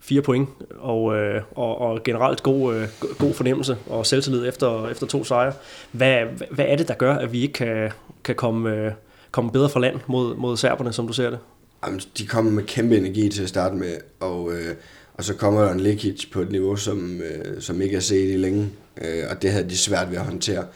fire 0.00 0.22
point, 0.22 0.48
og, 0.78 1.16
øh, 1.16 1.42
og, 1.54 1.78
og 1.78 2.02
generelt 2.02 2.42
god, 2.42 2.74
øh, 2.74 2.88
god 3.18 3.34
fornemmelse 3.34 3.76
og 3.86 4.06
selvtillid 4.06 4.48
efter, 4.48 4.88
efter 4.88 5.06
to 5.06 5.24
sejre. 5.24 5.52
Hvad, 5.92 6.24
hvad 6.50 6.64
er 6.68 6.76
det, 6.76 6.88
der 6.88 6.94
gør, 6.94 7.14
at 7.14 7.32
vi 7.32 7.42
ikke 7.42 7.52
kan, 7.52 7.90
kan 8.24 8.34
komme, 8.34 8.70
øh, 8.70 8.92
komme 9.30 9.50
bedre 9.50 9.68
fra 9.68 9.80
land 9.80 9.96
mod, 10.06 10.36
mod 10.36 10.56
serberne, 10.56 10.92
som 10.92 11.06
du 11.06 11.12
ser 11.12 11.30
det? 11.30 11.38
Jamen, 11.86 12.00
de 12.18 12.26
kommer 12.26 12.50
med 12.50 12.62
kæmpe 12.62 12.96
energi 12.96 13.28
til 13.28 13.42
at 13.42 13.48
starte 13.48 13.74
med, 13.74 13.94
og, 14.20 14.52
øh, 14.52 14.74
og 15.14 15.24
så 15.24 15.34
kommer 15.34 15.62
der 15.62 15.72
en 15.72 15.80
Lekic 15.80 16.30
på 16.32 16.40
et 16.40 16.50
niveau, 16.50 16.76
som, 16.76 17.20
øh, 17.20 17.60
som 17.60 17.80
ikke 17.82 17.96
er 17.96 18.00
set 18.00 18.34
i 18.34 18.36
længe, 18.36 18.68
øh, 19.00 19.24
og 19.30 19.42
det 19.42 19.50
havde 19.50 19.70
de 19.70 19.78
svært 19.78 20.10
ved 20.10 20.18
at 20.18 20.24
håndtere. 20.24 20.66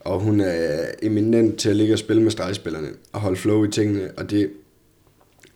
Og 0.00 0.20
hun 0.20 0.40
er 0.40 0.84
eminent 1.02 1.58
til 1.58 1.68
at 1.68 1.76
ligge 1.76 1.94
og 1.94 1.98
spille 1.98 2.22
med 2.22 2.30
stregspillerne 2.30 2.88
og 3.12 3.20
holde 3.20 3.36
flow 3.36 3.64
i 3.64 3.70
tingene, 3.70 4.10
og 4.16 4.30
det 4.30 4.50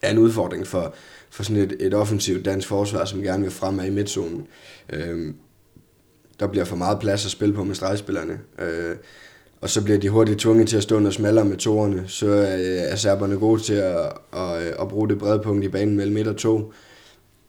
er 0.03 0.11
en 0.11 0.19
udfordring 0.19 0.67
for, 0.67 0.95
for 1.31 1.43
sådan 1.43 1.63
et, 1.63 1.77
et 1.81 1.95
offensivt 1.95 2.45
dansk 2.45 2.69
forsvar, 2.69 3.05
som 3.05 3.23
gerne 3.23 3.43
vil 3.43 3.53
fremad 3.53 3.87
i 3.87 3.91
midtzonen. 3.91 4.47
Øh, 4.93 5.35
der 6.41 6.47
bliver 6.47 6.65
for 6.65 6.77
meget 6.77 7.01
plads 7.01 7.25
at 7.25 7.31
spille 7.31 7.55
på 7.55 7.65
med 7.65 7.75
stregspillerne, 7.75 8.39
øh, 8.59 8.97
og 9.61 9.71
så 9.71 9.85
bliver 9.85 9.99
de 9.99 10.09
hurtigt 10.09 10.41
tvunget 10.41 10.69
til 10.69 10.77
at 10.77 10.83
stå 10.83 10.99
noget 10.99 11.15
smallere 11.15 11.45
med 11.45 11.57
toerne, 11.57 12.05
så 12.07 12.31
er, 12.31 12.57
øh, 12.57 12.93
er 12.93 12.97
serberne 12.97 13.37
gode 13.37 13.61
til 13.61 13.75
at, 13.75 14.13
at, 14.33 14.63
øh, 14.63 14.73
at 14.81 14.89
bruge 14.89 15.09
det 15.09 15.19
brede 15.19 15.39
punkt 15.43 15.65
i 15.65 15.69
banen 15.69 15.97
mellem 15.97 16.15
midt 16.15 16.29
og 16.29 16.37
to, 16.37 16.73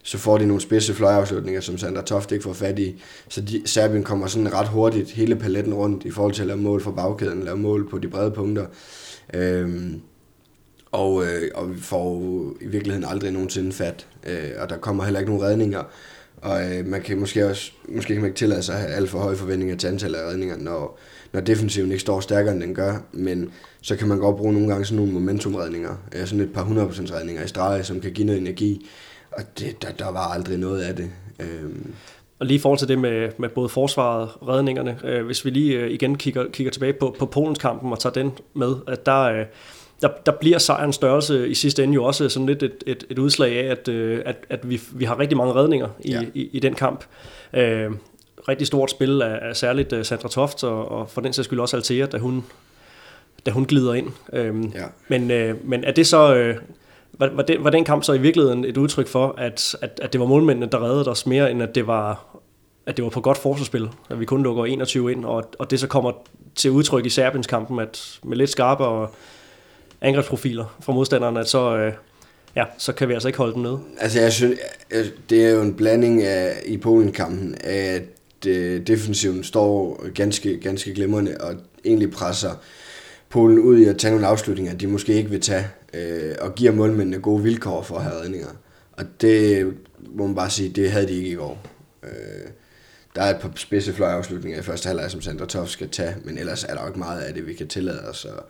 så 0.03 0.17
får 0.17 0.37
de 0.37 0.45
nogle 0.45 0.61
spidse 0.61 0.93
fløjafslutninger, 0.93 1.61
som 1.61 1.77
Sander 1.77 2.01
Toft 2.01 2.31
ikke 2.31 2.43
får 2.43 2.53
fat 2.53 2.79
i. 2.79 3.01
Så 3.29 3.41
de, 3.41 3.61
Serbien 3.65 4.03
kommer 4.03 4.27
sådan 4.27 4.53
ret 4.53 4.67
hurtigt 4.67 5.11
hele 5.11 5.35
paletten 5.35 5.73
rundt 5.73 6.05
i 6.05 6.11
forhold 6.11 6.33
til 6.33 6.41
at 6.41 6.47
lave 6.47 6.59
mål 6.59 6.81
for 6.81 6.91
bagkæden, 6.91 7.43
lave 7.43 7.57
mål 7.57 7.89
på 7.89 7.97
de 7.97 8.07
brede 8.07 8.31
punkter. 8.31 8.65
Øhm, 9.33 10.01
og, 10.91 11.25
øh, 11.25 11.51
og 11.55 11.75
vi 11.75 11.81
får 11.81 12.21
i 12.61 12.67
virkeligheden 12.67 13.09
aldrig 13.09 13.31
nogensinde 13.31 13.71
fat, 13.71 14.07
øh, 14.27 14.49
og 14.57 14.69
der 14.69 14.77
kommer 14.77 15.03
heller 15.03 15.19
ikke 15.19 15.31
nogen 15.31 15.47
redninger. 15.47 15.83
Og 16.41 16.71
øh, 16.71 16.85
man 16.85 17.01
kan 17.01 17.19
måske 17.19 17.45
også 17.45 17.71
måske 17.89 18.13
kan 18.13 18.21
man 18.21 18.29
ikke 18.29 18.37
tillade 18.37 18.63
sig 18.63 18.75
at 18.75 18.81
have 18.81 18.93
alt 18.93 19.09
for 19.09 19.19
høje 19.19 19.35
forventninger 19.35 19.75
til 19.75 19.87
antallet 19.87 20.19
af 20.19 20.29
redninger, 20.29 20.57
når, 20.57 20.99
når 21.33 21.41
defensiven 21.41 21.91
ikke 21.91 22.01
står 22.01 22.19
stærkere, 22.19 22.53
end 22.53 22.61
den 22.61 22.75
gør. 22.75 22.97
Men 23.11 23.51
så 23.81 23.95
kan 23.95 24.07
man 24.07 24.17
godt 24.17 24.37
bruge 24.37 24.53
nogle 24.53 24.67
gange 24.67 24.85
sådan 24.85 24.95
nogle 24.95 25.11
momentumredninger, 25.11 25.95
øh, 26.15 26.25
sådan 26.25 26.39
et 26.39 26.53
par 26.53 26.63
100% 26.63 27.15
redninger 27.15 27.43
i 27.43 27.47
streg, 27.47 27.85
som 27.85 28.01
kan 28.01 28.11
give 28.11 28.27
noget 28.27 28.41
energi. 28.41 28.89
Og 29.31 29.43
det, 29.59 29.81
der, 29.81 29.91
der 29.91 30.11
var 30.11 30.27
aldrig 30.33 30.57
noget 30.57 30.81
af 30.81 30.95
det. 30.95 31.11
Øhm. 31.39 31.93
Og 32.39 32.45
lige 32.45 32.55
i 32.55 32.59
forhold 32.59 32.79
til 32.79 32.87
det 32.87 32.99
med, 32.99 33.29
med 33.37 33.49
både 33.49 33.69
forsvaret 33.69 34.29
og 34.39 34.47
redningerne, 34.47 34.99
øh, 35.03 35.25
hvis 35.25 35.45
vi 35.45 35.49
lige 35.49 35.79
øh, 35.79 35.91
igen 35.91 36.17
kigger, 36.17 36.45
kigger 36.53 36.71
tilbage 36.71 36.93
på, 36.93 37.15
på 37.19 37.25
Polens 37.25 37.59
kampen 37.59 37.91
og 37.91 37.99
tager 37.99 38.13
den 38.13 38.31
med, 38.53 38.75
at 38.87 39.05
der, 39.05 39.21
øh, 39.21 39.45
der, 40.01 40.09
der 40.25 40.31
bliver 40.31 40.57
sejrens 40.57 40.95
størrelse 40.95 41.49
i 41.49 41.53
sidste 41.53 41.83
ende 41.83 41.93
jo 41.93 42.03
også 42.03 42.29
sådan 42.29 42.45
lidt 42.45 42.63
et, 42.63 42.83
et, 42.87 43.03
et 43.09 43.19
udslag 43.19 43.65
af, 43.65 43.71
at, 43.71 43.87
øh, 43.87 44.21
at, 44.25 44.35
at 44.49 44.69
vi, 44.69 44.81
vi 44.91 45.05
har 45.05 45.19
rigtig 45.19 45.37
mange 45.37 45.53
redninger 45.53 45.87
i, 45.99 46.11
ja. 46.11 46.21
i, 46.33 46.49
i 46.53 46.59
den 46.59 46.73
kamp. 46.73 47.03
Øh, 47.53 47.91
rigtig 48.47 48.67
stort 48.67 48.91
spil 48.91 49.21
af, 49.21 49.39
af 49.41 49.55
særligt 49.55 49.93
uh, 49.93 50.03
Sandra 50.03 50.29
Toft, 50.29 50.63
og, 50.63 50.91
og 50.91 51.09
for 51.09 51.21
den 51.21 51.33
sags 51.33 51.45
skyld 51.45 51.59
også 51.59 51.77
Altea, 51.77 52.05
da 52.05 52.17
hun, 52.17 52.43
da 53.45 53.51
hun 53.51 53.65
glider 53.65 53.93
ind. 53.93 54.07
Øh, 54.33 54.55
ja. 54.75 54.85
men, 55.07 55.31
øh, 55.31 55.55
men 55.69 55.83
er 55.83 55.91
det 55.91 56.07
så... 56.07 56.35
Øh, 56.35 56.57
var, 57.13 57.29
var, 57.33 57.43
den, 57.43 57.63
var 57.63 57.69
den 57.69 57.83
kamp 57.83 58.03
så 58.03 58.13
i 58.13 58.19
virkeligheden 58.19 58.65
et 58.65 58.77
udtryk 58.77 59.07
for, 59.07 59.35
at, 59.37 59.75
at, 59.81 59.99
at 60.01 60.13
det 60.13 60.21
var 60.21 60.27
målmændene, 60.27 60.65
der 60.71 60.83
reddede 60.83 61.09
os 61.09 61.25
mere, 61.25 61.51
end 61.51 61.63
at 61.63 61.75
det 61.75 61.87
var, 61.87 62.25
at 62.85 62.97
det 62.97 63.03
var 63.03 63.09
på 63.09 63.21
godt 63.21 63.37
forsvarsspil, 63.37 63.89
at 64.09 64.19
vi 64.19 64.25
kun 64.25 64.43
lukker 64.43 64.65
21 64.65 65.11
ind, 65.11 65.25
og, 65.25 65.43
og 65.59 65.71
det 65.71 65.79
så 65.79 65.87
kommer 65.87 66.11
til 66.55 66.71
udtryk 66.71 67.05
i 67.05 67.09
Serbiens 67.09 67.47
kampen, 67.47 67.79
at 67.79 68.19
med 68.23 68.37
lidt 68.37 68.49
skarpere 68.49 69.07
angrebsprofiler 70.01 70.77
fra 70.81 70.93
modstanderne, 70.93 71.39
at 71.39 71.49
så, 71.49 71.77
øh, 71.77 71.93
ja, 72.55 72.63
så 72.77 72.93
kan 72.93 73.07
vi 73.07 73.13
altså 73.13 73.27
ikke 73.27 73.37
holde 73.37 73.53
den 73.53 73.61
nede. 73.61 73.79
Altså 73.99 74.21
jeg 74.21 74.33
synes, 74.33 74.59
øh, 74.91 75.05
det 75.29 75.45
er 75.45 75.49
jo 75.49 75.61
en 75.61 75.73
blanding 75.73 76.23
af, 76.23 76.53
i 76.65 76.77
Polen-kampen, 76.77 77.55
at 77.63 78.47
øh, 78.47 78.87
defensiven 78.87 79.43
står 79.43 80.05
ganske, 80.13 80.59
ganske 80.59 80.93
glimrende 80.93 81.37
og 81.39 81.55
egentlig 81.85 82.11
presser 82.11 82.51
Polen 83.29 83.59
ud 83.59 83.77
i 83.77 83.85
at 83.85 83.97
tage 83.97 84.11
nogle 84.11 84.27
afslutninger, 84.27 84.73
de 84.73 84.87
måske 84.87 85.13
ikke 85.13 85.29
vil 85.29 85.41
tage, 85.41 85.67
øh, 85.93 86.35
og 86.41 86.55
giver 86.55 86.71
målmændene 86.71 87.19
gode 87.19 87.43
vilkår 87.43 87.81
for 87.81 87.95
at 87.95 88.03
have 88.03 88.21
redninger. 88.21 88.49
Og 88.91 89.03
det 89.21 89.73
må 89.99 90.25
man 90.25 90.35
bare 90.35 90.49
sige, 90.49 90.69
det 90.69 90.91
havde 90.91 91.07
de 91.07 91.13
ikke 91.13 91.29
i 91.29 91.35
går. 91.35 91.63
Øh, 92.03 92.09
der 93.15 93.21
er 93.21 93.35
et 93.35 93.41
par 93.41 93.51
spidse 93.55 93.93
fløjafslutninger 93.93 94.59
i 94.59 94.61
første 94.61 94.87
halvleg, 94.87 95.11
som 95.11 95.21
Sandra 95.21 95.45
Toff 95.45 95.69
skal 95.69 95.89
tage, 95.89 96.15
men 96.23 96.37
ellers 96.37 96.63
er 96.63 96.73
der 96.73 96.81
jo 96.81 96.87
ikke 96.87 96.99
meget 96.99 97.21
af 97.21 97.33
det, 97.33 97.47
vi 97.47 97.53
kan 97.53 97.67
tillade 97.67 98.09
os 98.09 98.25
at, 98.25 98.43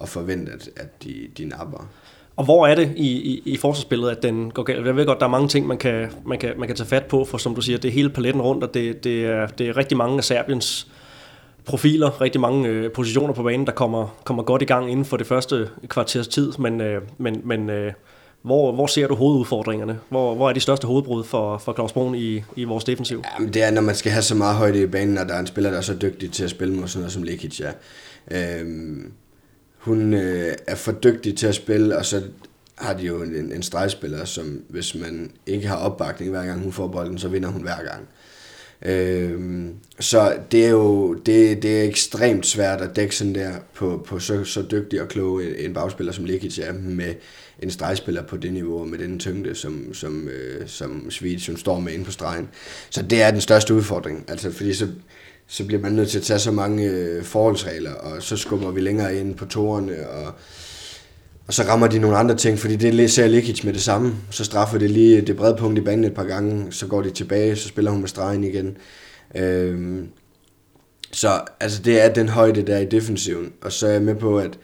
at 0.00 0.08
forvente, 0.08 0.52
at, 0.76 1.04
de, 1.04 1.28
de 1.38 1.44
napper. 1.44 1.88
Og 2.36 2.44
hvor 2.44 2.66
er 2.66 2.74
det 2.74 2.92
i, 2.96 3.10
i, 3.12 3.42
i 3.44 3.56
forsvarsspillet, 3.56 4.10
at 4.10 4.22
den 4.22 4.50
går 4.50 4.62
galt? 4.62 4.86
Jeg 4.86 4.96
ved 4.96 5.06
godt, 5.06 5.20
der 5.20 5.26
er 5.26 5.30
mange 5.30 5.48
ting, 5.48 5.66
man 5.66 5.78
kan, 5.78 6.08
man 6.26 6.38
kan, 6.38 6.54
man 6.58 6.68
kan 6.68 6.76
tage 6.76 6.86
fat 6.86 7.04
på, 7.06 7.24
for 7.24 7.38
som 7.38 7.54
du 7.54 7.60
siger, 7.60 7.78
det 7.78 7.88
er 7.88 7.92
hele 7.92 8.10
paletten 8.10 8.42
rundt, 8.42 8.64
og 8.64 8.74
det, 8.74 9.04
det, 9.04 9.24
er, 9.24 9.46
det 9.46 9.68
er 9.68 9.76
rigtig 9.76 9.98
mange 9.98 10.16
af 10.18 10.24
Serbiens 10.24 10.88
profiler, 11.64 12.20
rigtig 12.20 12.40
mange 12.40 12.68
øh, 12.68 12.92
positioner 12.92 13.34
på 13.34 13.42
banen, 13.42 13.66
der 13.66 13.72
kommer, 13.72 14.16
kommer 14.24 14.42
godt 14.42 14.62
i 14.62 14.64
gang 14.64 14.90
inden 14.90 15.04
for 15.04 15.16
det 15.16 15.26
første 15.26 15.68
kvarters 15.88 16.28
tid, 16.28 16.52
men, 16.58 16.80
øh, 16.80 17.02
men, 17.18 17.40
men 17.44 17.70
øh, 17.70 17.92
hvor, 18.42 18.72
hvor 18.72 18.86
ser 18.86 19.06
du 19.06 19.14
hovedudfordringerne? 19.14 19.98
Hvor, 20.08 20.34
hvor 20.34 20.48
er 20.48 20.52
de 20.52 20.60
største 20.60 20.86
hovedbrud 20.86 21.24
for, 21.24 21.58
for 21.58 21.72
Claus 21.72 21.92
Brun 21.92 22.14
i, 22.14 22.42
i 22.56 22.64
vores 22.64 22.84
defensiv? 22.84 23.22
Jamen, 23.34 23.54
det 23.54 23.62
er, 23.62 23.70
når 23.70 23.82
man 23.82 23.94
skal 23.94 24.12
have 24.12 24.22
så 24.22 24.34
meget 24.34 24.56
højde 24.56 24.82
i 24.82 24.86
banen, 24.86 25.18
og 25.18 25.28
der 25.28 25.34
er 25.34 25.40
en 25.40 25.46
spiller, 25.46 25.70
der 25.70 25.76
er 25.76 25.82
så 25.82 25.94
dygtig 25.94 26.32
til 26.32 26.44
at 26.44 26.50
spille 26.50 26.74
mod 26.74 26.88
sådan 26.88 27.00
noget 27.00 27.12
som 27.12 27.22
Lekic, 27.22 27.60
ja. 27.60 27.70
Øhm, 28.30 29.12
hun 29.78 30.14
øh, 30.14 30.54
er 30.66 30.74
for 30.74 30.92
dygtig 30.92 31.36
til 31.36 31.46
at 31.46 31.54
spille, 31.54 31.98
og 31.98 32.04
så 32.04 32.22
har 32.76 32.94
de 32.94 33.02
jo 33.06 33.22
en, 33.22 33.52
en 33.52 33.62
stregspiller, 33.62 34.24
som 34.24 34.62
hvis 34.68 34.94
man 34.94 35.30
ikke 35.46 35.68
har 35.68 35.76
opbakning 35.76 36.30
hver 36.30 36.46
gang 36.46 36.62
hun 36.62 36.72
får 36.72 36.88
bolden, 36.88 37.18
så 37.18 37.28
vinder 37.28 37.48
hun 37.48 37.62
hver 37.62 37.76
gang. 37.76 38.08
Øhm, 38.82 39.74
så 40.00 40.36
det 40.52 40.66
er 40.66 40.70
jo 40.70 41.14
det, 41.14 41.62
det 41.62 41.80
er 41.80 41.82
ekstremt 41.82 42.46
svært 42.46 42.80
at 42.80 42.96
dække 42.96 43.16
sådan 43.16 43.34
der 43.34 43.52
på, 43.74 44.04
på 44.06 44.18
så, 44.18 44.44
så 44.44 44.62
dygtig 44.70 45.02
og 45.02 45.08
klog 45.08 45.44
en 45.58 45.74
bagspiller 45.74 46.12
som 46.12 46.24
Lekic 46.24 46.58
er 46.58 46.72
med 46.72 47.14
en 47.58 47.70
stregspiller 47.70 48.22
på 48.22 48.36
det 48.36 48.52
niveau, 48.52 48.84
med 48.84 48.98
den 48.98 49.18
tyngde, 49.18 49.54
som, 49.54 49.94
som, 49.94 50.28
øh, 50.28 50.68
som 50.68 51.10
Svig, 51.10 51.40
som 51.40 51.56
står 51.56 51.80
med 51.80 51.92
inde 51.92 52.04
på 52.04 52.10
stregen. 52.10 52.48
Så 52.90 53.02
det 53.02 53.22
er 53.22 53.30
den 53.30 53.40
største 53.40 53.74
udfordring, 53.74 54.24
altså 54.28 54.52
fordi 54.52 54.74
så, 54.74 54.88
så 55.46 55.64
bliver 55.64 55.82
man 55.82 55.92
nødt 55.92 56.10
til 56.10 56.18
at 56.18 56.24
tage 56.24 56.38
så 56.38 56.50
mange 56.50 56.90
øh, 56.90 57.24
forholdsregler, 57.24 57.92
og 57.92 58.22
så 58.22 58.36
skubber 58.36 58.70
vi 58.70 58.80
længere 58.80 59.16
ind 59.16 59.34
på 59.34 59.46
torerne, 59.46 60.08
og, 60.08 60.32
og 61.46 61.54
så 61.54 61.62
rammer 61.62 61.86
de 61.86 61.98
nogle 61.98 62.16
andre 62.16 62.34
ting, 62.36 62.58
fordi 62.58 62.76
det 62.76 63.10
ser 63.10 63.26
Likic 63.26 63.64
med 63.64 63.72
det 63.72 63.82
samme. 63.82 64.14
Så 64.30 64.44
straffer 64.44 64.78
det 64.78 64.90
lige 64.90 65.20
det 65.20 65.36
brede 65.36 65.56
punkt 65.56 65.78
i 65.78 65.82
banen 65.82 66.04
et 66.04 66.14
par 66.14 66.24
gange, 66.24 66.72
så 66.72 66.86
går 66.86 67.02
de 67.02 67.10
tilbage, 67.10 67.56
så 67.56 67.68
spiller 67.68 67.90
hun 67.90 68.00
med 68.00 68.08
stregen 68.08 68.44
igen. 68.44 68.76
Øhm, 69.36 70.08
så 71.12 71.40
altså, 71.60 71.82
det 71.82 72.04
er 72.04 72.12
den 72.12 72.28
højde 72.28 72.62
der 72.62 72.78
i 72.78 72.84
defensiven, 72.84 73.52
og 73.62 73.72
så 73.72 73.86
er 73.86 73.90
jeg 73.90 74.02
med 74.02 74.14
på, 74.14 74.38
at 74.38 74.58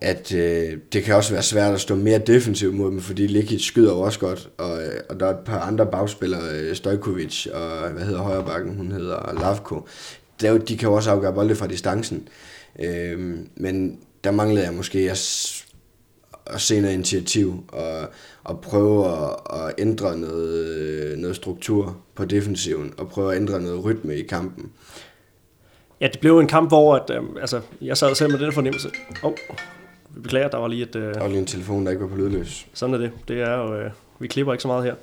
at 0.00 0.34
øh, 0.34 0.78
det 0.92 1.04
kan 1.04 1.14
også 1.14 1.32
være 1.32 1.42
svært 1.42 1.74
at 1.74 1.80
stå 1.80 1.94
mere 1.94 2.18
defensivt 2.18 2.74
mod 2.74 2.90
dem, 2.90 3.00
fordi 3.00 3.26
Likic 3.26 3.66
skyder 3.66 3.92
jo 3.92 4.00
også 4.00 4.18
godt, 4.18 4.48
og, 4.58 4.82
øh, 4.82 5.00
og 5.08 5.20
der 5.20 5.26
er 5.26 5.30
et 5.30 5.44
par 5.44 5.60
andre 5.60 5.86
bagspillere, 5.86 6.42
øh, 6.54 6.76
Stojkovic 6.76 7.46
og 7.46 7.90
hvad 7.90 8.04
hedder 8.04 8.20
højrebakken, 8.20 8.76
hun 8.76 8.92
hedder 8.92 9.34
Lavko, 9.40 9.86
der, 10.40 10.58
de 10.58 10.76
kan 10.76 10.88
jo 10.88 10.94
også 10.94 11.10
afgøre 11.10 11.32
bolde 11.32 11.54
fra 11.54 11.66
distancen. 11.66 12.28
Øh, 12.80 13.36
men 13.56 13.98
der 14.24 14.30
manglede 14.30 14.64
jeg 14.64 14.74
måske 14.74 15.04
jeg 15.04 15.16
at 16.48 16.60
se 16.60 16.80
noget 16.80 16.94
initiativ 16.94 17.64
og, 17.68 18.08
og 18.44 18.60
prøve 18.60 19.06
at, 19.06 19.36
at 19.52 19.74
ændre 19.78 20.18
noget, 20.18 21.18
noget 21.18 21.36
struktur 21.36 21.96
på 22.14 22.24
defensiven 22.24 22.94
og 22.98 23.08
prøve 23.08 23.32
at 23.32 23.40
ændre 23.40 23.60
noget 23.60 23.84
rytme 23.84 24.16
i 24.16 24.22
kampen. 24.22 24.72
Ja, 26.00 26.08
det 26.12 26.20
blev 26.20 26.38
en 26.38 26.46
kamp, 26.46 26.70
hvor 26.70 26.96
at, 26.96 27.10
øh, 27.10 27.22
altså, 27.40 27.60
jeg 27.80 27.96
sad 27.96 28.14
selv 28.14 28.30
med 28.30 28.38
den 28.38 28.52
fornemmelse. 28.52 28.90
Oh, 29.22 29.32
vi 30.14 30.20
beklager, 30.20 30.48
der 30.48 30.58
var 30.58 30.68
lige 30.68 30.82
et... 30.82 30.96
Øh, 30.96 31.14
der 31.14 31.20
var 31.20 31.28
lige 31.28 31.38
en 31.38 31.46
telefon, 31.46 31.84
der 31.84 31.90
ikke 31.90 32.02
var 32.02 32.08
på 32.08 32.16
lydløs. 32.16 32.66
Sådan 32.74 32.94
er 32.94 32.98
det. 32.98 33.10
Det 33.28 33.40
er 33.40 33.56
jo, 33.56 33.74
øh, 33.74 33.90
vi 34.18 34.26
klipper 34.26 34.52
ikke 34.52 34.62
så 34.62 34.68
meget 34.68 34.84
her. 34.84 34.94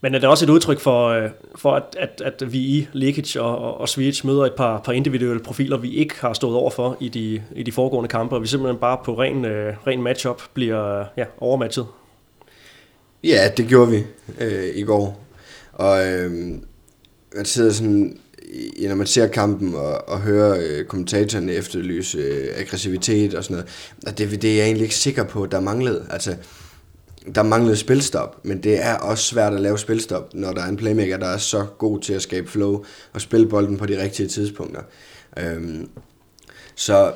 Men 0.00 0.14
er 0.14 0.18
det 0.18 0.28
også 0.28 0.44
et 0.44 0.50
udtryk 0.50 0.80
for, 0.80 1.08
øh, 1.08 1.30
for 1.56 1.74
at, 1.74 1.96
at, 1.98 2.22
at 2.24 2.52
vi 2.52 2.58
i 2.58 2.88
Lekic 2.92 3.36
og, 3.36 3.58
og, 3.58 3.80
og 3.80 3.88
Switch 3.88 4.26
møder 4.26 4.44
et 4.44 4.52
par, 4.56 4.80
par 4.80 4.92
individuelle 4.92 5.42
profiler, 5.42 5.76
vi 5.76 5.94
ikke 5.94 6.14
har 6.20 6.32
stået 6.32 6.56
over 6.56 6.70
for 6.70 6.96
i 7.00 7.08
de, 7.08 7.42
i 7.56 7.62
de 7.62 7.72
foregående 7.72 8.08
kampe, 8.08 8.34
og 8.34 8.42
vi 8.42 8.46
simpelthen 8.46 8.80
bare 8.80 8.98
på 9.04 9.20
ren, 9.20 9.44
øh, 9.44 9.74
ren 9.86 10.02
matchup 10.02 10.42
bliver 10.54 11.04
ja, 11.16 11.24
overmatchet? 11.38 11.86
Ja, 13.24 13.50
det 13.56 13.68
gjorde 13.68 13.90
vi 13.90 14.04
øh, 14.40 14.68
i 14.74 14.82
går. 14.82 15.24
Og 15.72 16.06
øh, 16.06 16.30
man 17.36 17.44
sidder 17.44 17.72
sådan 17.72 18.18
når 18.88 18.94
man 18.94 19.06
ser 19.06 19.26
kampen 19.26 19.74
og, 19.74 20.08
og 20.08 20.20
hører 20.20 20.60
øh, 20.62 20.84
kommentatorerne 20.84 21.52
efterlyse 21.52 22.18
øh, 22.18 22.48
aggressivitet 22.56 23.34
og 23.34 23.44
sådan 23.44 23.54
noget, 23.54 23.70
og 24.06 24.18
det, 24.18 24.42
det 24.42 24.50
er 24.50 24.56
jeg 24.56 24.64
egentlig 24.64 24.82
ikke 24.82 24.94
sikker 24.94 25.24
på, 25.24 25.46
der 25.46 25.60
manglede. 25.60 26.06
Altså, 26.10 26.36
der 27.34 27.42
manglede 27.42 27.76
spilstop, 27.76 28.44
men 28.44 28.62
det 28.62 28.84
er 28.84 28.94
også 28.94 29.24
svært 29.24 29.54
at 29.54 29.60
lave 29.60 29.78
spilstop, 29.78 30.34
når 30.34 30.52
der 30.52 30.62
er 30.62 30.68
en 30.68 30.76
playmaker, 30.76 31.16
der 31.16 31.26
er 31.26 31.38
så 31.38 31.66
god 31.78 32.00
til 32.00 32.12
at 32.12 32.22
skabe 32.22 32.50
flow 32.50 32.84
og 33.12 33.20
spille 33.20 33.48
bolden 33.48 33.76
på 33.76 33.86
de 33.86 34.02
rigtige 34.02 34.28
tidspunkter. 34.28 34.82
Øhm, 35.38 35.88
så 36.74 37.12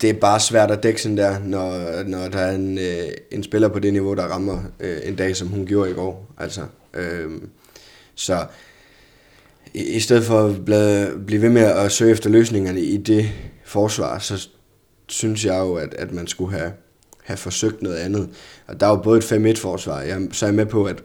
det 0.00 0.10
er 0.10 0.14
bare 0.14 0.40
svært 0.40 0.70
at 0.70 0.82
dække 0.82 1.02
sådan 1.02 1.16
der, 1.16 1.38
når, 1.38 2.02
når 2.02 2.28
der 2.28 2.38
er 2.38 2.54
en, 2.54 2.78
øh, 2.78 3.08
en 3.30 3.42
spiller 3.42 3.68
på 3.68 3.78
det 3.78 3.92
niveau, 3.92 4.14
der 4.14 4.22
rammer 4.24 4.62
øh, 4.80 4.98
en 5.04 5.16
dag, 5.16 5.36
som 5.36 5.48
hun 5.48 5.66
gjorde 5.66 5.90
i 5.90 5.94
går. 5.94 6.34
Altså, 6.38 6.62
øhm, 6.94 7.48
så 8.14 8.46
i, 9.74 9.82
i 9.82 10.00
stedet 10.00 10.24
for 10.24 10.46
at 10.46 10.64
blive, 10.64 11.20
blive 11.26 11.42
ved 11.42 11.50
med 11.50 11.62
at 11.62 11.92
søge 11.92 12.10
efter 12.10 12.30
løsningerne 12.30 12.80
i 12.80 12.96
det 12.96 13.30
forsvar, 13.64 14.18
så 14.18 14.48
synes 15.08 15.44
jeg 15.44 15.58
jo, 15.58 15.74
at, 15.74 15.94
at 15.94 16.12
man 16.12 16.26
skulle 16.26 16.58
have, 16.58 16.72
have 17.28 17.36
forsøgt 17.36 17.82
noget 17.82 17.96
andet. 17.96 18.28
Og 18.66 18.80
der 18.80 18.86
er 18.86 18.90
jo 18.90 18.96
både 18.96 19.18
et 19.18 19.56
5-1-forsvar, 19.56 20.00
jeg, 20.00 20.28
så 20.32 20.46
er 20.46 20.48
jeg 20.48 20.54
med 20.54 20.66
på, 20.66 20.84
at, 20.84 21.02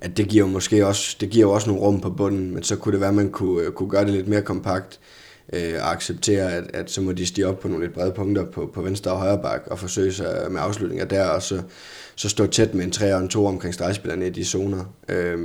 at 0.00 0.16
det 0.16 0.28
giver 0.28 0.46
jo 0.46 0.52
måske 0.52 0.86
også, 0.86 1.16
det 1.20 1.30
giver 1.30 1.46
jo 1.46 1.52
også 1.52 1.68
nogle 1.68 1.82
rum 1.82 2.00
på 2.00 2.10
bunden, 2.10 2.54
men 2.54 2.62
så 2.62 2.76
kunne 2.76 2.92
det 2.92 3.00
være, 3.00 3.08
at 3.08 3.14
man 3.14 3.30
kunne, 3.30 3.62
øh, 3.62 3.72
kunne 3.72 3.90
gøre 3.90 4.04
det 4.04 4.12
lidt 4.12 4.28
mere 4.28 4.42
kompakt, 4.42 5.00
øh, 5.52 5.74
og 5.74 5.92
acceptere, 5.92 6.52
at, 6.52 6.64
at 6.74 6.90
så 6.90 7.00
må 7.00 7.12
de 7.12 7.26
stige 7.26 7.46
op 7.46 7.60
på 7.60 7.68
nogle 7.68 7.84
lidt 7.84 7.94
brede 7.94 8.12
punkter 8.12 8.44
på, 8.44 8.70
på 8.74 8.82
venstre 8.82 9.10
og 9.10 9.18
højre 9.18 9.42
bak, 9.42 9.62
og 9.66 9.78
forsøge 9.78 10.12
sig 10.12 10.46
med 10.50 10.60
afslutninger 10.60 11.04
der, 11.04 11.24
og 11.24 11.42
så, 11.42 11.62
så 12.16 12.28
stå 12.28 12.46
tæt 12.46 12.74
med 12.74 12.84
en 12.84 12.90
3 12.90 13.14
og 13.14 13.20
en 13.20 13.28
2 13.28 13.46
omkring 13.46 13.74
stregspillerne 13.74 14.26
i 14.26 14.30
de 14.30 14.44
zoner. 14.44 14.84
Øh, 15.08 15.38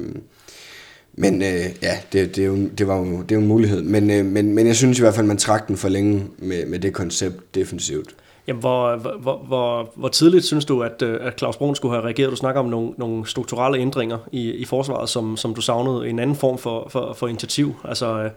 men 1.14 1.42
øh, 1.42 1.66
ja, 1.82 2.00
det, 2.14 2.36
det, 2.36 2.38
er 2.38 2.48
jo, 2.48 2.68
det 2.78 2.88
var 2.88 2.98
jo, 2.98 3.22
det 3.22 3.32
er 3.32 3.36
jo 3.36 3.42
en 3.42 3.48
mulighed. 3.48 3.82
Men, 3.82 4.12
øh, 4.12 4.26
men, 4.26 4.54
men 4.54 4.68
jeg 4.68 4.76
synes 4.76 5.00
i 5.00 5.02
hvert 5.02 5.16
fald, 5.16 5.26
man 5.26 5.38
trak 5.38 5.68
den 5.68 5.78
for 5.78 5.90
længe 5.90 6.28
med, 6.38 6.66
med 6.66 6.80
det 6.80 6.94
koncept 6.94 7.56
defensivt. 7.56 8.16
Jamen, 8.48 8.60
hvor, 8.60 8.96
hvor, 8.96 9.38
hvor, 9.38 9.92
hvor 9.96 10.08
tidligt 10.08 10.46
synes 10.46 10.66
du, 10.66 10.84
at, 10.84 11.02
øh, 11.02 11.20
at 11.22 11.40
Claus 11.40 11.58
Brun 11.58 11.76
skulle 11.76 11.94
have 11.94 12.06
reageret? 12.06 12.32
Du 12.32 12.36
snakker 12.36 12.62
om 12.62 12.68
nogle, 12.68 12.92
nogle 12.98 13.28
strukturelle 13.28 13.78
ændringer 13.78 14.18
i, 14.32 14.52
i 14.52 14.66
forsvaret, 14.66 15.10
som, 15.10 15.38
som 15.38 15.56
du 15.56 15.62
savnede. 15.62 16.10
En 16.10 16.20
anden 16.20 16.36
form 16.36 16.58
for, 16.58 16.88
for, 16.90 17.14
for 17.14 17.28
initiativ. 17.28 17.76
Altså, 17.84 18.24
øh, 18.24 18.30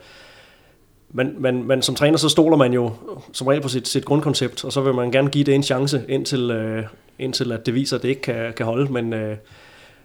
men, 1.11 1.35
men, 1.39 1.69
men 1.69 1.83
som 1.83 1.95
træner, 1.95 2.19
så 2.19 2.29
stoler 2.29 2.57
man 2.57 2.73
jo 2.73 2.91
som 3.33 3.47
regel 3.47 3.63
på 3.63 3.69
sit, 3.69 3.89
sit 3.89 4.05
grundkoncept, 4.05 4.65
og 4.65 4.73
så 4.73 4.81
vil 4.81 4.95
man 4.95 5.11
gerne 5.11 5.31
give 5.31 5.45
det 5.45 5.55
en 5.55 5.63
chance, 5.63 6.05
indtil, 6.09 6.51
øh, 6.51 6.85
indtil 7.19 7.53
at 7.53 7.67
det 7.67 7.75
viser, 7.75 7.97
at 7.97 8.03
det 8.03 8.09
ikke 8.09 8.21
kan, 8.21 8.53
kan 8.53 8.67
holde. 8.67 8.93
Men 8.93 9.13
øh, 9.13 9.37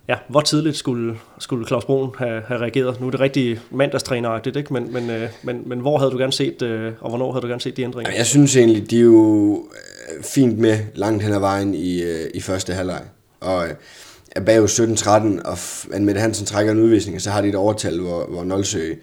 ja, 0.08 0.16
hvor 0.28 0.42
tidligt 0.42 0.78
skulle, 0.78 1.16
skulle 1.40 1.68
Claus 1.68 1.86
Broen 1.86 2.12
have, 2.18 2.42
have 2.48 2.60
reageret? 2.60 3.02
Nu 3.02 3.08
er 3.08 3.12
det 3.12 3.20
rigtig 3.20 3.60
mandagstræneragtigt, 3.72 4.56
ikke? 4.56 4.74
Men, 4.74 4.94
men, 4.94 5.10
øh, 5.10 5.30
men, 5.44 5.62
men 5.66 5.80
hvor 5.80 5.98
havde 5.98 6.12
du 6.12 6.18
gerne 6.18 6.34
set, 6.34 6.62
øh, 6.62 6.92
og 7.00 7.10
hvornår 7.10 7.32
havde 7.32 7.42
du 7.42 7.48
gerne 7.48 7.62
set 7.62 7.78
de 7.78 7.82
ændringer? 7.82 8.14
Jeg 8.18 8.26
synes 8.26 8.56
egentlig, 8.56 8.90
de 8.90 8.98
er 8.98 9.04
jo 9.04 9.68
øh, 10.18 10.24
fint 10.24 10.58
med 10.58 10.80
langt 10.96 11.24
hen 11.24 11.34
ad 11.34 11.40
vejen 11.40 11.74
i, 11.74 12.04
i 12.34 12.42
første 12.42 12.74
halvleg. 12.74 13.02
Og 13.40 13.68
er 14.36 14.42
bag 14.42 14.66
17-13, 14.66 15.10
og 15.46 15.58
Mette 16.02 16.22
Hansen 16.22 16.46
trækker 16.46 16.72
en 16.72 16.80
udvisning, 16.80 17.16
og 17.16 17.22
så 17.22 17.30
har 17.30 17.42
de 17.42 17.48
et 17.48 17.56
overtal, 17.56 18.00
hvor, 18.00 18.26
hvor 18.26 18.44
Nolsø 18.44 18.94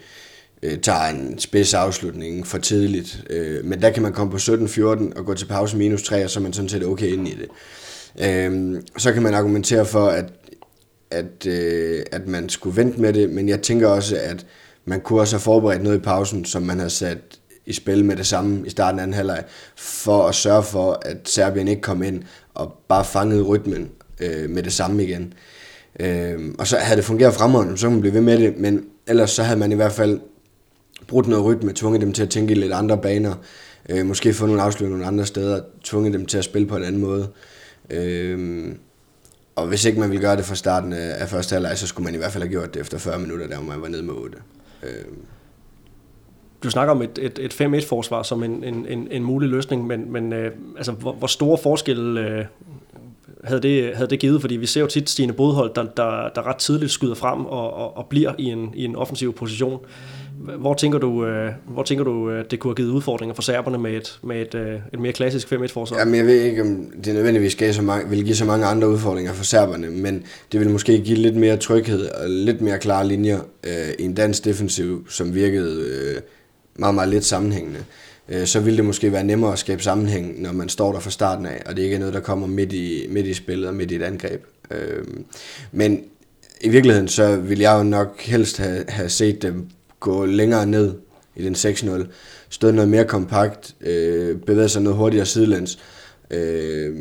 øh, 0.63 0.79
tager 0.79 1.05
en 1.05 1.39
spids 1.39 1.75
afslutning 1.75 2.47
for 2.47 2.59
tidligt. 2.59 3.25
Øh, 3.31 3.65
men 3.65 3.83
der 3.83 3.91
kan 3.91 4.03
man 4.03 4.13
komme 4.13 4.31
på 4.31 4.37
17-14 4.37 5.19
og 5.19 5.25
gå 5.27 5.35
til 5.35 5.47
pause 5.47 5.77
minus 5.77 6.03
3, 6.03 6.25
og 6.25 6.31
så 6.31 6.41
er 6.41 6.43
man 6.43 6.53
sådan 6.53 6.69
set 6.69 6.85
okay 6.85 7.07
ind 7.07 7.29
i 7.29 7.35
det. 7.35 7.49
Øh, 8.27 8.83
så 8.99 9.13
kan 9.13 9.23
man 9.23 9.35
argumentere 9.35 9.87
for, 9.87 10.07
at 10.07 10.25
at, 11.11 11.47
øh, 11.47 12.03
at 12.13 12.29
man 12.29 12.49
skulle 12.49 12.77
vente 12.77 13.01
med 13.01 13.13
det, 13.13 13.31
men 13.31 13.49
jeg 13.49 13.63
tænker 13.63 13.89
også, 13.89 14.17
at 14.23 14.47
man 14.85 15.01
kunne 15.01 15.21
også 15.21 15.37
have 15.37 15.41
forberedt 15.41 15.83
noget 15.83 15.97
i 15.97 16.01
pausen, 16.01 16.45
som 16.45 16.63
man 16.63 16.79
har 16.79 16.89
sat 16.89 17.19
i 17.67 17.73
spil 17.73 18.05
med 18.05 18.17
det 18.17 18.27
samme 18.27 18.67
i 18.67 18.71
starten 18.71 18.99
af 18.99 19.03
anden 19.03 19.15
halvleg, 19.15 19.45
for 19.77 20.29
at 20.29 20.35
sørge 20.35 20.63
for, 20.63 21.03
at 21.03 21.17
Serbien 21.25 21.69
ikke 21.69 21.83
kom 21.83 22.03
ind 22.03 22.23
og 22.55 22.75
bare 22.89 23.05
fangede 23.05 23.43
rytmen 23.43 23.91
øh, 24.21 24.51
med 24.51 24.63
det 24.63 24.73
samme 24.73 25.05
igen. 25.05 25.35
Øh, 26.01 26.55
og 26.59 26.67
så 26.67 26.77
havde 26.77 26.97
det 26.97 27.05
fungeret 27.05 27.35
fremragende, 27.35 27.79
så 27.79 27.87
kunne 27.87 27.95
man 27.95 28.01
blive 28.01 28.15
ved 28.15 28.21
med 28.21 28.39
det, 28.39 28.59
men 28.59 28.85
ellers 29.07 29.31
så 29.31 29.43
havde 29.43 29.59
man 29.59 29.73
i 29.73 29.75
hvert 29.75 29.93
fald 29.93 30.21
brudt 31.09 31.29
noget 31.29 31.45
rytme, 31.45 31.73
tvunget 31.73 32.01
dem 32.01 32.13
til 32.13 32.23
at 32.23 32.31
tænke 32.31 32.53
i 32.53 32.57
lidt 32.57 32.73
andre 32.73 32.99
baner, 32.99 33.35
øh, 33.89 34.07
måske 34.07 34.35
få 34.35 34.47
nogle 34.47 34.63
afslutninger 34.63 34.97
nogle 34.99 35.07
andre 35.07 35.27
steder, 35.27 35.61
tvunget 35.85 36.13
dem 36.13 36.27
til 36.27 36.39
at 36.39 36.45
spille 36.45 36.69
på 36.69 36.77
en 36.77 36.85
anden 36.85 37.01
måde. 37.01 37.29
Øh, 37.91 38.69
og 39.57 39.67
hvis 39.67 39.85
ikke 39.85 40.01
man 40.01 40.11
ville 40.11 40.23
gøre 40.23 40.37
det 40.37 40.45
fra 40.45 40.55
starten 40.55 40.93
af 40.93 41.29
første 41.29 41.53
halvleg, 41.53 41.79
så 41.79 41.87
skulle 41.87 42.05
man 42.05 42.15
i 42.15 42.19
hvert 42.19 42.33
fald 42.33 42.45
have 42.45 42.51
gjort 42.51 42.75
det 42.75 42.81
efter 42.81 42.99
40 42.99 43.19
minutter, 43.19 43.47
der 43.47 43.61
man 43.61 43.83
var 43.83 43.89
nede 43.89 44.03
med 44.03 44.15
8. 44.15 44.39
Øh. 44.83 44.89
Du 46.63 46.71
snakker 46.71 46.95
om 46.95 47.03
et, 47.03 47.19
et, 47.23 47.39
et 47.39 47.61
5-1-forsvar 47.61 48.23
som 48.23 48.43
en, 48.43 48.65
en, 48.65 48.87
en, 48.87 49.09
en 49.11 49.23
mulig 49.25 49.49
løsning, 49.49 49.87
men, 49.87 50.13
men 50.13 50.33
øh, 50.33 50.53
altså, 50.77 50.93
hvor, 50.93 51.13
hvor 51.13 51.27
store 51.27 51.59
forskelle 51.59 52.21
øh, 52.21 52.45
havde 53.45 53.63
det, 53.63 53.97
havde 53.97 54.11
det 54.11 54.21
givet? 54.21 54.41
Fordi 54.41 54.57
vi 54.57 54.67
ser 54.67 54.81
jo 54.81 54.87
tit 54.87 55.11
Stine 55.11 55.33
Bodhold, 55.33 55.75
der, 55.75 55.83
der, 55.83 56.29
der 56.35 56.47
ret 56.47 56.57
tidligt 56.57 56.93
skyder 56.93 57.15
frem 57.15 57.47
og, 57.47 57.75
og, 57.75 57.97
og 57.97 58.07
bliver 58.07 58.33
i 58.39 58.45
en, 58.45 58.73
i 58.75 58.85
en 58.85 58.97
offensiv 58.97 59.35
position. 59.35 59.81
Hvor 60.41 60.75
tænker 60.75 60.99
du, 60.99 61.27
øh, 61.27 61.53
hvor 61.69 61.83
tænker 61.83 62.05
du 62.05 62.31
øh, 62.31 62.45
det 62.51 62.59
kunne 62.59 62.71
have 62.71 62.77
givet 62.77 62.91
udfordringer 62.91 63.35
for 63.35 63.43
serberne 63.43 63.79
med 63.79 63.93
et, 63.93 64.19
med 64.23 64.43
et, 64.43 64.55
øh, 64.55 64.81
et 64.93 65.01
mere 65.01 65.13
klassisk 65.13 65.53
5-1-forsvar? 65.53 65.99
Jamen, 65.99 66.15
jeg 66.15 66.27
ved 66.27 66.41
ikke, 66.41 66.63
om 66.63 66.93
det 67.05 67.15
nødvendigvis 67.15 67.55
gav 67.55 67.73
så 67.73 67.83
mange, 67.83 68.11
vil 68.11 68.25
give 68.25 68.37
så 68.37 68.45
mange 68.45 68.67
andre 68.67 68.89
udfordringer 68.89 69.33
for 69.33 69.45
serberne, 69.45 69.91
men 69.91 70.25
det 70.53 70.61
vil 70.61 70.71
måske 70.71 71.01
give 71.01 71.19
lidt 71.19 71.37
mere 71.37 71.57
tryghed 71.57 72.07
og 72.07 72.31
lidt 72.31 72.61
mere 72.61 72.79
klare 72.79 73.07
linjer 73.07 73.41
øh, 73.65 73.73
i 73.99 74.03
en 74.03 74.15
dansk 74.15 74.45
defensiv, 74.45 75.07
som 75.09 75.35
virkede 75.35 75.85
øh, 75.87 76.21
meget, 76.75 76.95
meget 76.95 77.09
lidt 77.09 77.25
sammenhængende. 77.25 77.81
Øh, 78.29 78.47
så 78.47 78.61
ville 78.61 78.77
det 78.77 78.85
måske 78.85 79.13
være 79.13 79.25
nemmere 79.25 79.53
at 79.53 79.59
skabe 79.59 79.83
sammenhæng, 79.83 80.43
når 80.43 80.53
man 80.53 80.69
står 80.69 80.93
der 80.93 81.01
fra 81.01 81.11
starten 81.11 81.47
af, 81.47 81.63
og 81.67 81.77
det 81.77 81.83
ikke 81.83 81.95
er 81.95 82.01
noget, 82.01 82.15
der 82.15 82.21
kommer 82.21 82.47
midt 82.47 82.73
i, 82.73 83.07
midt 83.09 83.27
i 83.27 83.35
spillet 83.35 83.69
og 83.69 83.75
midt 83.75 83.91
i 83.91 83.95
et 83.95 84.03
angreb. 84.03 84.45
Øh, 84.71 85.05
men 85.73 86.01
i 86.61 86.69
virkeligheden, 86.69 87.09
så 87.09 87.37
ville 87.37 87.63
jeg 87.63 87.79
jo 87.79 87.83
nok 87.83 88.21
helst 88.21 88.59
have, 88.59 88.85
have 88.89 89.09
set 89.09 89.43
dem 89.43 89.67
gå 90.01 90.25
længere 90.25 90.67
ned 90.67 90.95
i 91.37 91.45
den 91.45 91.55
6-0, 91.55 92.07
stået 92.51 92.75
noget 92.75 92.91
mere 92.91 93.05
kompakt, 93.05 93.75
øh, 93.81 94.37
bevæget 94.37 94.71
sig 94.71 94.83
noget 94.83 94.97
hurtigere 94.99 95.27
sidelæns, 95.27 95.79
øh, 96.31 96.97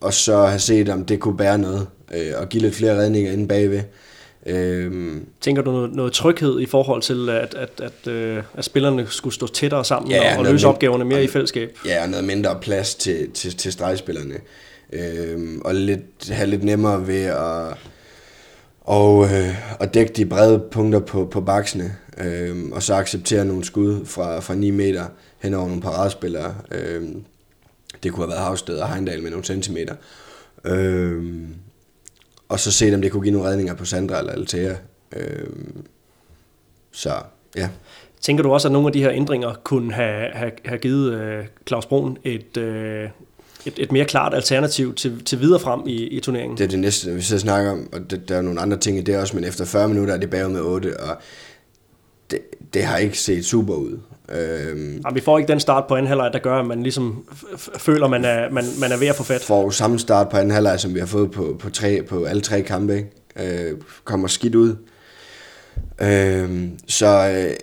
og 0.00 0.14
så 0.14 0.46
have 0.46 0.58
set, 0.58 0.88
om 0.88 1.04
det 1.04 1.20
kunne 1.20 1.36
bære 1.36 1.58
noget, 1.58 1.86
øh, 2.14 2.32
og 2.36 2.48
give 2.48 2.62
lidt 2.62 2.74
flere 2.74 2.98
redninger 2.98 3.32
inde 3.32 3.48
bagved. 3.48 3.82
Øh, 4.46 5.16
Tænker 5.40 5.62
du 5.62 5.72
noget, 5.72 5.94
noget 5.94 6.12
tryghed 6.12 6.60
i 6.60 6.66
forhold 6.66 7.02
til, 7.02 7.28
at, 7.28 7.54
at, 7.54 7.80
at, 7.82 8.12
øh, 8.12 8.42
at 8.54 8.64
spillerne 8.64 9.06
skulle 9.08 9.34
stå 9.34 9.46
tættere 9.46 9.84
sammen 9.84 10.10
ja, 10.10 10.32
og, 10.32 10.38
og 10.38 10.52
løse 10.52 10.68
opgaverne 10.68 11.04
mere 11.04 11.18
og, 11.18 11.24
i 11.24 11.28
fællesskab? 11.28 11.78
Ja, 11.86 12.02
og 12.02 12.08
noget 12.08 12.24
mindre 12.24 12.58
plads 12.60 12.94
til, 12.94 13.30
til, 13.30 13.56
til 13.56 13.72
stregspillerne. 13.72 14.34
Øh, 14.92 15.58
og 15.64 15.74
lidt, 15.74 16.30
have 16.30 16.50
lidt 16.50 16.64
nemmere 16.64 17.06
ved 17.06 17.24
at 17.24 17.76
og, 18.84 19.24
øh, 19.24 19.76
og 19.80 19.94
dække 19.94 20.12
de 20.12 20.26
brede 20.26 20.64
punkter 20.70 21.00
på, 21.00 21.24
på 21.24 21.40
baksene, 21.40 21.96
øh, 22.18 22.56
og 22.72 22.82
så 22.82 22.94
acceptere 22.94 23.44
nogle 23.44 23.64
skud 23.64 24.04
fra, 24.04 24.40
fra 24.40 24.54
9 24.54 24.70
meter 24.70 25.06
hen 25.38 25.54
over 25.54 25.66
nogle 25.66 25.82
paradespillere. 25.82 26.54
Øh, 26.70 27.08
det 28.02 28.12
kunne 28.12 28.26
have 28.26 28.30
været 28.30 28.44
Havsted 28.44 28.78
og 28.78 28.88
Heindal 28.88 29.22
med 29.22 29.30
nogle 29.30 29.44
centimeter. 29.44 29.94
Øh, 30.64 31.24
og 32.48 32.60
så 32.60 32.72
se, 32.72 32.94
om 32.94 33.02
det 33.02 33.12
kunne 33.12 33.22
give 33.22 33.32
nogle 33.32 33.48
redninger 33.48 33.74
på 33.74 33.84
Sandra 33.84 34.18
eller 34.18 34.32
Altea. 34.32 34.74
Øh, 35.16 35.46
så 36.92 37.12
ja. 37.56 37.68
Tænker 38.20 38.42
du 38.42 38.52
også, 38.52 38.68
at 38.68 38.72
nogle 38.72 38.88
af 38.88 38.92
de 38.92 39.02
her 39.02 39.10
ændringer 39.12 39.54
kunne 39.64 39.92
have, 39.92 40.30
have, 40.32 40.52
have 40.64 40.78
givet 40.78 41.14
øh, 41.14 41.44
Claus 41.66 41.86
Brun 41.86 42.18
et, 42.24 42.56
øh, 42.56 43.08
et, 43.66 43.74
et 43.76 43.92
mere 43.92 44.04
klart 44.04 44.34
alternativ 44.34 44.94
til, 44.94 45.24
til 45.24 45.40
videre 45.40 45.60
frem 45.60 45.80
i, 45.86 45.94
i 45.94 46.20
turneringen? 46.20 46.58
Det 46.58 46.64
er 46.64 46.68
det 46.68 46.78
næste, 46.78 47.14
vi 47.14 47.22
så 47.22 47.38
snakker 47.38 47.70
om, 47.70 47.88
og 47.92 48.10
det, 48.10 48.28
der 48.28 48.36
er 48.36 48.42
nogle 48.42 48.60
andre 48.60 48.76
ting 48.76 48.98
i 48.98 49.00
det 49.00 49.16
også, 49.16 49.36
men 49.36 49.44
efter 49.44 49.64
40 49.64 49.88
minutter 49.88 50.14
er 50.14 50.18
det 50.18 50.30
bagud 50.30 50.52
med 50.52 50.60
8, 50.60 51.00
og 51.00 51.16
det, 52.30 52.40
det 52.74 52.84
har 52.84 52.96
ikke 52.96 53.18
set 53.18 53.44
super 53.44 53.74
ud. 53.74 53.98
Øhm, 54.28 55.00
Jamen, 55.04 55.14
vi 55.14 55.20
får 55.20 55.38
ikke 55.38 55.48
den 55.48 55.60
start 55.60 55.84
på 55.88 55.94
anden 55.94 56.08
halvleg, 56.08 56.30
der 56.32 56.38
gør, 56.38 56.60
at 56.60 56.66
man 56.66 56.82
ligesom 56.82 57.24
føler, 57.78 58.08
man 58.08 58.24
er, 58.24 58.50
man, 58.50 58.64
man 58.80 58.92
er 58.92 58.96
ved 58.96 59.06
at 59.06 59.16
få 59.16 59.22
fat. 59.22 59.40
Får 59.40 59.70
samme 59.70 59.98
start 59.98 60.28
på 60.28 60.36
anden 60.36 60.50
halvleg, 60.50 60.80
som 60.80 60.94
vi 60.94 60.98
har 60.98 61.06
fået 61.06 61.30
på, 61.30 61.56
på, 61.58 61.70
tre, 61.70 62.02
på 62.02 62.24
alle 62.24 62.42
tre 62.42 62.62
kampe. 62.62 62.96
Ikke? 62.96 63.68
Øh, 63.70 63.78
kommer 64.04 64.28
skidt 64.28 64.54
ud. 64.54 64.76
Øh, 66.00 66.68
så 66.88 67.06
øh, 67.06 67.56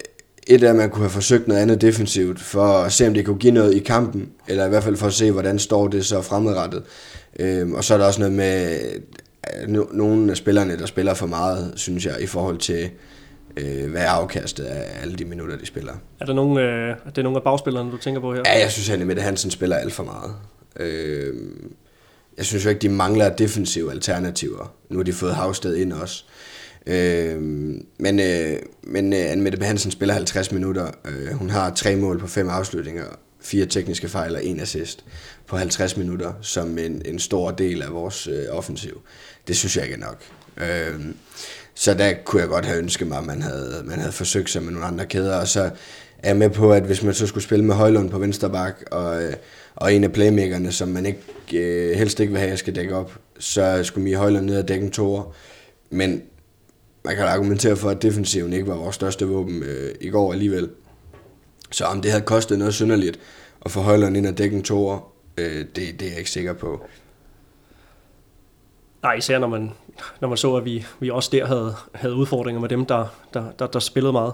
et 0.47 0.63
af, 0.63 0.69
at 0.69 0.75
man 0.75 0.89
kunne 0.89 1.03
have 1.03 1.09
forsøgt 1.09 1.47
noget 1.47 1.61
andet 1.61 1.81
defensivt, 1.81 2.39
for 2.39 2.67
at 2.67 2.93
se, 2.93 3.07
om 3.07 3.13
det 3.13 3.25
kunne 3.25 3.37
give 3.37 3.53
noget 3.53 3.75
i 3.75 3.79
kampen, 3.79 4.29
eller 4.47 4.65
i 4.65 4.69
hvert 4.69 4.83
fald 4.83 4.97
for 4.97 5.07
at 5.07 5.13
se, 5.13 5.31
hvordan 5.31 5.59
står 5.59 5.87
det 5.87 6.05
så 6.05 6.21
fremadrettet. 6.21 6.83
Øh, 7.39 7.71
og 7.71 7.83
så 7.83 7.93
er 7.93 7.97
der 7.97 8.05
også 8.05 8.19
noget 8.19 8.33
med 8.33 8.79
øh, 9.61 9.93
nogle 9.93 10.31
af 10.31 10.37
spillerne, 10.37 10.77
der 10.77 10.85
spiller 10.85 11.13
for 11.13 11.27
meget, 11.27 11.73
synes 11.75 12.05
jeg, 12.05 12.21
i 12.21 12.25
forhold 12.25 12.57
til, 12.57 12.89
øh, 13.57 13.91
hvad 13.91 14.01
er 14.01 14.09
afkastet 14.09 14.63
af 14.63 15.01
alle 15.01 15.15
de 15.15 15.25
minutter, 15.25 15.57
de 15.57 15.65
spiller. 15.65 15.93
Er 16.19 16.25
der 16.25 16.33
nogle, 16.33 16.61
øh, 16.61 16.95
er 17.05 17.11
det 17.15 17.23
nogle 17.23 17.37
af 17.37 17.43
bagspillerne, 17.43 17.91
du 17.91 17.97
tænker 17.97 18.21
på 18.21 18.33
her? 18.33 18.41
Ja, 18.45 18.59
jeg 18.59 18.71
synes 18.71 18.89
at 18.89 19.07
Mette 19.07 19.21
Hansen 19.21 19.51
spiller 19.51 19.75
alt 19.75 19.93
for 19.93 20.03
meget. 20.03 20.31
Øh, 20.79 21.33
jeg 22.37 22.45
synes 22.45 22.65
jo 22.65 22.69
ikke, 22.69 22.81
de 22.81 22.89
mangler 22.89 23.29
defensive 23.29 23.91
alternativer. 23.91 24.73
Nu 24.89 24.97
har 24.97 25.03
de 25.03 25.13
fået 25.13 25.35
Havsted 25.35 25.75
ind 25.75 25.93
også. 25.93 26.23
Øh, 26.27 26.50
Øhm, 26.87 27.85
men 27.99 28.19
øh, 28.19 28.59
men 28.83 29.13
øh, 29.13 29.31
Anne 29.31 29.65
Hansen 29.65 29.91
spiller 29.91 30.13
50 30.13 30.51
minutter. 30.51 30.91
Øh, 31.05 31.33
hun 31.33 31.49
har 31.49 31.73
tre 31.73 31.95
mål 31.95 32.19
på 32.19 32.27
fem 32.27 32.49
afslutninger, 32.49 33.05
fire 33.41 33.65
tekniske 33.65 34.09
fejl 34.09 34.35
og 34.35 34.45
en 34.45 34.59
assist 34.59 35.05
på 35.47 35.57
50 35.57 35.97
minutter, 35.97 36.33
som 36.41 36.77
en, 36.77 37.01
en 37.05 37.19
stor 37.19 37.51
del 37.51 37.81
af 37.81 37.93
vores 37.93 38.27
øh, 38.27 38.45
offensiv. 38.49 39.01
Det 39.47 39.57
synes 39.57 39.75
jeg 39.75 39.83
ikke 39.83 39.95
er 39.95 39.99
nok. 39.99 40.23
Øh, 40.57 41.05
så 41.75 41.93
der 41.93 42.13
kunne 42.25 42.41
jeg 42.41 42.49
godt 42.49 42.65
have 42.65 42.77
ønsket 42.77 43.07
mig, 43.07 43.17
at 43.17 43.25
man 43.25 43.41
havde, 43.41 43.83
man 43.85 43.99
havde 43.99 44.11
forsøgt 44.11 44.49
sig 44.49 44.63
med 44.63 44.71
nogle 44.71 44.87
andre 44.87 45.05
kæder, 45.05 45.35
og 45.35 45.47
så 45.47 45.61
er 46.17 46.29
jeg 46.29 46.37
med 46.37 46.49
på, 46.49 46.73
at 46.73 46.83
hvis 46.83 47.03
man 47.03 47.13
så 47.13 47.27
skulle 47.27 47.43
spille 47.43 47.65
med 47.65 47.75
Højlund 47.75 48.09
på 48.09 48.19
venstre 48.19 48.49
bak, 48.49 48.83
og, 48.91 49.23
øh, 49.23 49.33
og 49.75 49.93
en 49.93 50.03
af 50.03 50.11
playmakerne, 50.11 50.71
som 50.71 50.87
man 50.87 51.05
ikke, 51.05 51.21
øh, 51.53 51.97
helst 51.97 52.19
ikke 52.19 52.31
vil 52.31 52.39
have, 52.39 52.47
at 52.47 52.51
jeg 52.51 52.59
skal 52.59 52.75
dække 52.75 52.95
op, 52.95 53.19
så 53.39 53.83
skulle 53.83 54.03
Mie 54.03 54.15
Højlund 54.15 54.45
ned 54.45 54.57
og 54.57 54.67
dække 54.67 54.85
en 54.85 54.91
toer. 54.91 55.35
Men 55.89 56.21
man 57.03 57.15
kan 57.15 57.25
argumentere 57.25 57.75
for, 57.75 57.89
at 57.89 58.01
defensiven 58.01 58.53
ikke 58.53 58.67
var 58.67 58.75
vores 58.75 58.95
største 58.95 59.27
våben 59.27 59.63
øh, 59.63 59.95
i 60.01 60.09
går 60.09 60.33
alligevel. 60.33 60.69
Så 61.71 61.85
om 61.85 62.01
det 62.01 62.11
havde 62.11 62.25
kostet 62.25 62.59
noget 62.59 62.73
synderligt 62.73 63.19
at 63.65 63.71
få 63.71 63.79
Højlund 63.79 64.17
ind 64.17 64.27
og 64.27 64.37
dække 64.37 64.55
en 64.55 64.63
toer, 64.63 65.11
øh, 65.37 65.65
det, 65.75 65.75
det 65.75 66.01
er 66.01 66.09
jeg 66.09 66.17
ikke 66.17 66.31
sikker 66.31 66.53
på. 66.53 66.85
Nej, 69.03 69.13
især 69.13 69.39
når 69.39 69.47
man, 69.47 69.71
når 70.21 70.27
man 70.27 70.37
så, 70.37 70.55
at 70.55 70.65
vi, 70.65 70.85
vi 70.99 71.09
også 71.09 71.29
der 71.31 71.45
havde, 71.45 71.75
havde 71.95 72.15
udfordringer 72.15 72.61
med 72.61 72.69
dem, 72.69 72.85
der, 72.85 73.07
der, 73.33 73.51
der, 73.59 73.67
der 73.67 73.79
spillede 73.79 74.13
meget. 74.13 74.33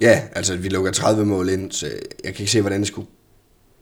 Ja, 0.00 0.22
altså 0.32 0.56
vi 0.56 0.68
lukker 0.68 0.92
30 0.92 1.24
mål 1.24 1.48
ind, 1.48 1.72
så 1.72 1.86
jeg 2.24 2.34
kan 2.34 2.42
ikke 2.42 2.52
se, 2.52 2.60
hvordan 2.60 2.80
det 2.80 2.88
skulle 2.88 3.08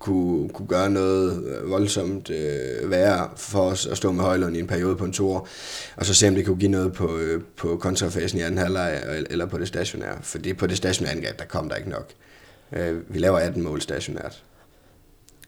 kunne, 0.02 0.48
kunne 0.48 0.68
gøre 0.68 0.90
noget 0.90 1.44
øh, 1.46 1.70
voldsomt 1.70 2.30
øh, 2.30 2.90
værre 2.90 3.28
for 3.36 3.60
os 3.60 3.86
at 3.86 3.96
stå 3.96 4.12
med 4.12 4.24
Højlund 4.24 4.56
i 4.56 4.58
en 4.58 4.66
periode 4.66 4.96
på 4.96 5.04
en 5.04 5.12
tur, 5.12 5.48
og 5.96 6.06
så 6.06 6.14
se 6.14 6.28
om 6.28 6.34
det 6.34 6.46
kunne 6.46 6.56
give 6.56 6.70
noget 6.70 6.92
på, 6.92 7.16
øh, 7.16 7.42
på 7.56 7.76
kontrafasen 7.76 8.38
i 8.38 8.42
anden 8.42 8.58
halvleg 8.58 9.02
eller 9.30 9.46
på 9.46 9.58
det 9.58 9.68
stationære. 9.68 10.18
Fordi 10.22 10.54
på 10.54 10.66
det 10.66 10.76
stationære 10.76 11.14
angreb, 11.14 11.38
der 11.38 11.44
kom 11.44 11.68
der 11.68 11.76
ikke 11.76 11.90
nok. 11.90 12.08
Øh, 12.72 13.14
vi 13.14 13.18
laver 13.18 13.38
18 13.38 13.62
mål 13.62 13.80
stationært. 13.80 14.42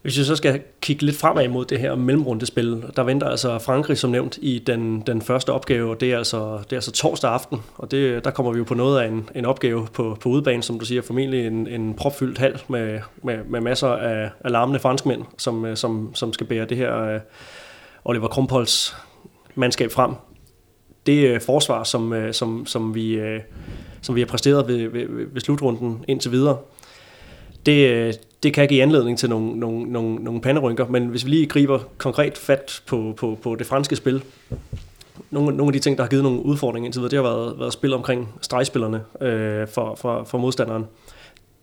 Hvis 0.04 0.18
vi 0.18 0.24
så 0.24 0.36
skal 0.36 0.62
kigge 0.80 1.02
lidt 1.02 1.16
fremad 1.16 1.48
mod 1.48 1.64
det 1.64 1.80
her 1.80 1.94
mellemrundespil, 1.94 2.84
der 2.96 3.02
venter 3.02 3.28
altså 3.28 3.58
Frankrig 3.58 3.98
som 3.98 4.10
nævnt 4.10 4.38
i 4.42 4.58
den, 4.58 5.00
den 5.00 5.22
første 5.22 5.52
opgave, 5.52 5.90
og 5.90 6.00
det 6.00 6.12
er, 6.12 6.18
altså, 6.18 6.58
det 6.58 6.72
er 6.72 6.76
altså 6.76 6.92
torsdag 6.92 7.30
aften, 7.30 7.58
og 7.76 7.90
det, 7.90 8.24
der 8.24 8.30
kommer 8.30 8.52
vi 8.52 8.58
jo 8.58 8.64
på 8.64 8.74
noget 8.74 9.00
af 9.00 9.08
en, 9.08 9.28
en 9.34 9.44
opgave 9.44 9.86
på, 9.92 10.16
på 10.20 10.28
udebane, 10.28 10.62
som 10.62 10.78
du 10.78 10.84
siger, 10.84 11.02
formentlig 11.02 11.46
en, 11.46 11.66
en 11.66 11.94
propfyldt 11.94 12.38
hal 12.38 12.62
med, 12.68 13.00
med, 13.22 13.38
med 13.48 13.60
masser 13.60 13.88
af, 13.88 14.30
alarmende 14.44 14.80
franskmænd, 14.80 15.22
som, 15.38 15.64
øh, 15.64 15.76
som, 15.76 16.14
som 16.14 16.32
skal 16.32 16.46
bære 16.46 16.64
det 16.64 16.76
her 16.76 17.02
øh, 17.02 17.20
Oliver 18.04 18.28
Krumpols 18.28 18.96
mandskab 19.54 19.92
frem. 19.92 20.12
Det 21.06 21.28
øh, 21.28 21.40
forsvar, 21.40 21.84
som, 21.84 22.32
som, 22.32 22.66
som, 22.66 22.94
vi, 22.94 23.20
som 24.02 24.14
vi 24.14 24.20
har 24.20 24.26
præsteret 24.26 24.68
ved, 24.68 24.88
ved, 24.88 25.06
ved 25.32 25.40
slutrunden 25.40 26.04
indtil 26.08 26.32
videre, 26.32 26.58
det, 27.66 27.88
øh, 27.88 28.14
det 28.42 28.54
kan 28.54 28.68
give 28.68 28.82
anledning 28.82 29.18
til 29.18 29.30
nogle, 29.30 29.60
nogle, 29.60 29.92
nogle, 29.92 30.14
nogle 30.14 30.40
panderynker, 30.40 30.86
men 30.86 31.06
hvis 31.06 31.24
vi 31.24 31.30
lige 31.30 31.46
griber 31.46 31.78
konkret 31.98 32.38
fat 32.38 32.82
på, 32.86 33.14
på, 33.16 33.38
på 33.42 33.54
det 33.54 33.66
franske 33.66 33.96
spil, 33.96 34.22
nogle, 35.30 35.56
nogle 35.56 35.68
af 35.68 35.72
de 35.72 35.78
ting, 35.78 35.96
der 35.96 36.02
har 36.02 36.08
givet 36.08 36.24
nogle 36.24 36.44
udfordringer 36.44 36.86
indtil 36.86 37.00
videre, 37.00 37.10
det 37.10 37.24
har 37.24 37.36
været, 37.36 37.58
været 37.58 37.72
spil 37.72 37.94
omkring 37.94 38.28
stregspillerne 38.40 39.00
øh, 39.20 39.68
for, 39.68 39.94
for, 39.94 40.24
for 40.24 40.38
modstanderen. 40.38 40.84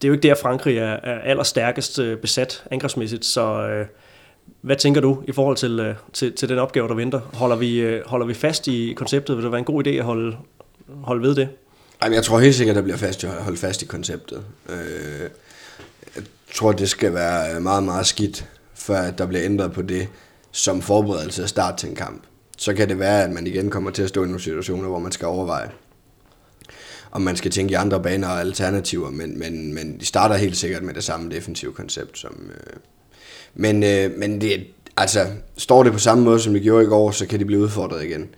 Det 0.02 0.08
er 0.08 0.10
jo 0.10 0.14
ikke 0.14 0.28
der, 0.28 0.36
Frankrig 0.36 0.78
er, 0.78 1.00
er 1.04 1.20
allerstærkest 1.20 2.00
øh, 2.00 2.18
besat 2.18 2.64
angrebsmæssigt, 2.72 3.26
så 3.26 3.68
øh, 3.68 3.86
hvad 4.62 4.76
tænker 4.76 5.02
du 5.02 5.24
i 5.28 5.32
forhold 5.32 5.58
til, 5.58 5.80
øh, 5.80 5.96
til, 6.14 6.34
til 6.34 6.50
den 6.50 6.58
opgave, 6.58 6.88
der 6.88 6.94
venter? 6.94 7.20
Holder 7.34 7.56
vi, 7.56 7.80
øh, 7.80 8.02
holder 8.06 8.26
vi 8.26 8.34
fast 8.34 8.68
i 8.68 8.94
konceptet? 8.98 9.36
Vil 9.38 9.44
det 9.44 9.52
være 9.52 9.60
en 9.60 9.66
god 9.66 9.88
idé 9.88 9.90
at 9.90 10.04
holde, 10.04 10.38
holde 11.04 11.22
ved 11.22 11.36
det? 11.36 11.50
Jamen, 12.04 12.16
jeg 12.16 12.24
tror 12.24 12.40
helt 12.40 12.56
sikkert, 12.56 12.74
at 12.74 12.76
der 12.76 12.84
bliver 12.84 12.98
fast, 12.98 13.26
holdt 13.26 13.60
fast 13.60 13.82
i 13.82 13.86
konceptet. 13.86 14.44
Øh, 14.70 15.30
tror, 16.54 16.72
det 16.72 16.90
skal 16.90 17.14
være 17.14 17.56
øh, 17.56 17.62
meget, 17.62 17.84
meget 17.84 18.06
skidt, 18.06 18.46
før 18.74 19.02
at 19.02 19.18
der 19.18 19.26
bliver 19.26 19.46
ændret 19.46 19.72
på 19.72 19.82
det 19.82 20.08
som 20.52 20.82
forberedelse 20.82 21.44
af 21.44 21.50
start 21.50 21.78
til 21.78 21.90
en 21.90 21.96
kamp. 21.96 22.24
Så 22.58 22.74
kan 22.74 22.90
det 22.90 23.00
være, 23.00 23.24
at 23.24 23.32
man 23.32 23.48
igen 23.48 23.70
kommer 23.70 23.92
til 23.92 24.04
at 24.04 24.10
stå 24.10 24.24
i 24.24 24.26
nogle 24.26 24.42
situationer, 24.42 24.88
hvor 24.88 25.00
man 25.00 25.12
skal 25.12 25.28
overveje, 25.28 25.70
om 27.12 27.22
man 27.22 27.36
skal 27.36 27.52
tænke 27.52 27.72
i 27.72 27.76
andre 27.76 28.02
baner 28.02 28.28
og 28.28 28.40
alternativer, 28.40 29.10
men, 29.10 29.40
men, 29.40 29.74
men 29.74 30.00
de 30.00 30.06
starter 30.06 30.36
helt 30.36 30.58
sikkert 30.58 30.84
med 30.84 30.94
det 30.94 31.04
samme 31.04 31.32
defensive 31.32 31.74
koncept. 31.74 32.18
Som, 32.18 32.50
øh, 32.50 32.80
men 33.54 33.84
øh, 33.84 34.12
men 34.18 34.42
det, 34.42 34.68
altså, 34.98 35.28
står 35.58 35.84
det 35.84 35.94
på 35.94 36.00
samme 36.00 36.24
måde, 36.24 36.40
som 36.40 36.54
det 36.54 36.62
gjorde 36.62 36.84
i 36.84 36.88
går, 36.88 37.12
så 37.12 37.28
kan 37.28 37.40
de 37.40 37.46
blive 37.46 37.62
udfordret 37.62 38.04
igen. 38.04 38.30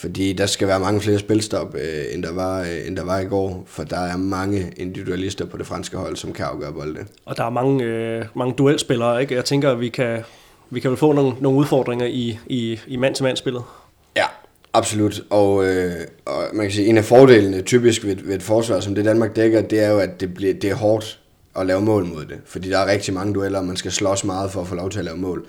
Fordi 0.00 0.32
der 0.32 0.46
skal 0.46 0.68
være 0.68 0.80
mange 0.80 1.00
flere 1.00 1.18
spilstop, 1.18 1.74
øh, 1.74 2.14
end, 2.14 2.22
der 2.22 2.32
var, 2.32 2.60
øh, 2.60 2.86
end 2.86 2.96
der 2.96 3.04
var 3.04 3.18
i 3.18 3.24
går, 3.24 3.64
for 3.66 3.84
der 3.84 3.98
er 3.98 4.16
mange 4.16 4.72
individualister 4.76 5.44
på 5.44 5.56
det 5.56 5.66
franske 5.66 5.96
hold, 5.96 6.16
som 6.16 6.32
kan 6.32 6.44
afgøre 6.44 6.72
bolde. 6.72 7.04
Og 7.24 7.36
der 7.36 7.44
er 7.44 7.50
mange, 7.50 7.84
øh, 7.84 8.24
mange 8.34 8.54
duelspillere, 8.58 9.20
ikke? 9.20 9.34
Jeg 9.34 9.44
tænker, 9.44 9.70
at 9.70 9.80
vi 9.80 9.88
kan, 9.88 10.18
vi 10.70 10.80
kan 10.80 10.90
vel 10.90 10.98
få 10.98 11.12
nogle, 11.12 11.32
nogle 11.40 11.58
udfordringer 11.58 12.06
i, 12.06 12.38
i, 12.46 12.80
i 12.86 12.96
mand-til-mand-spillet. 12.96 13.62
Ja, 14.16 14.24
absolut. 14.72 15.20
Og, 15.30 15.64
øh, 15.64 15.92
og 16.24 16.42
man 16.52 16.66
kan 16.66 16.72
sige, 16.72 16.88
en 16.88 16.98
af 16.98 17.04
fordelene 17.04 17.62
typisk 17.62 18.04
ved, 18.04 18.16
ved 18.16 18.34
et 18.34 18.42
forsvar, 18.42 18.80
som 18.80 18.94
det 18.94 19.04
Danmark 19.04 19.36
dækker, 19.36 19.62
det 19.62 19.84
er 19.84 19.90
jo, 19.90 19.98
at 19.98 20.20
det, 20.20 20.34
bliver, 20.34 20.54
det 20.54 20.70
er 20.70 20.74
hårdt 20.74 21.20
at 21.56 21.66
lave 21.66 21.80
mål 21.80 22.04
mod 22.04 22.24
det. 22.24 22.38
Fordi 22.46 22.70
der 22.70 22.78
er 22.78 22.86
rigtig 22.86 23.14
mange 23.14 23.34
dueller, 23.34 23.58
og 23.58 23.64
man 23.64 23.76
skal 23.76 23.92
slås 23.92 24.24
meget 24.24 24.50
for 24.50 24.60
at 24.60 24.66
få 24.66 24.74
lov 24.74 24.90
til 24.90 24.98
at 24.98 25.04
lave 25.04 25.16
mål. 25.16 25.46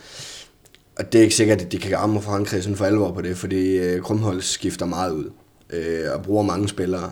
Og 1.02 1.14
det 1.14 1.20
er 1.20 1.24
ikke 1.24 1.36
sikkert, 1.36 1.62
at 1.62 1.72
de 1.72 1.78
kan 1.78 1.98
ramme 1.98 2.22
Frankrig 2.22 2.64
sådan 2.64 2.78
for 2.78 2.86
alvor 2.86 3.12
på 3.12 3.22
det, 3.22 3.38
fordi 3.38 3.78
øh, 3.78 4.02
Krumholz 4.02 4.46
skifter 4.46 4.86
meget 4.86 5.12
ud 5.12 5.30
øh, 5.70 6.14
og 6.14 6.22
bruger 6.24 6.44
mange 6.44 6.68
spillere. 6.68 7.12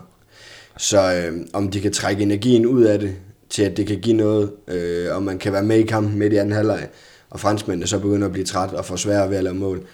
Så 0.77 1.13
øh, 1.13 1.45
om 1.53 1.71
de 1.71 1.81
kan 1.81 1.93
trække 1.93 2.23
energien 2.23 2.65
ud 2.65 2.83
af 2.83 2.99
det, 2.99 3.15
til 3.49 3.63
at 3.63 3.77
det 3.77 3.87
kan 3.87 3.99
give 3.99 4.15
noget, 4.15 4.51
øh, 4.67 5.15
og 5.15 5.23
man 5.23 5.37
kan 5.37 5.53
være 5.53 5.63
med 5.63 5.77
i 5.77 5.83
kampen 5.83 6.19
midt 6.19 6.33
i 6.33 6.35
anden 6.35 6.53
halvleg, 6.53 6.87
og 7.29 7.39
franskmændene 7.39 7.87
så 7.87 7.99
begynder 7.99 8.27
at 8.27 8.33
blive 8.33 8.45
træt 8.45 8.73
og 8.73 8.85
få 8.85 8.97
svært 8.97 9.29
ved 9.29 9.37
at 9.37 9.43
lave 9.43 9.55
mål, 9.55 9.87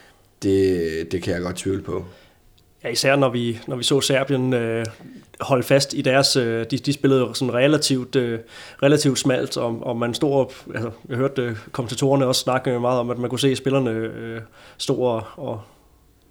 det, 0.44 1.12
det 1.12 1.24
kan 1.24 1.34
jeg 1.34 1.42
godt 1.42 1.56
tvivle 1.56 1.82
på. 1.82 2.06
Ja, 2.86 2.90
især 2.90 3.16
når 3.16 3.30
vi, 3.30 3.60
når 3.68 3.76
vi 3.76 3.84
så 3.84 4.02
Serbien 4.02 4.54
øh, 4.54 4.86
holde 5.42 5.64
fast 5.64 5.94
i 5.94 6.02
deres... 6.02 6.36
Øh, 6.36 6.66
de, 6.72 6.78
de 6.78 6.94
spillede 6.94 7.30
sådan 7.34 7.54
relativt, 7.54 8.16
øh, 8.16 8.40
relativt 8.84 9.20
smalt, 9.20 9.58
og, 9.58 9.80
og 9.82 9.98
man 9.98 10.14
stod 10.14 10.34
op... 10.34 10.54
Altså, 10.74 10.92
jeg 11.10 11.18
hørte 11.18 11.42
øh, 11.42 11.58
kommentatorerne 11.72 12.26
også 12.26 12.42
snakke 12.42 12.80
meget 12.80 13.00
om, 13.00 13.10
at 13.10 13.18
man 13.18 13.30
kunne 13.30 13.40
se 13.40 13.56
spillerne 13.56 13.90
øh, 13.92 14.42
stå 14.78 14.96
og, 14.96 15.24
og, 15.38 15.62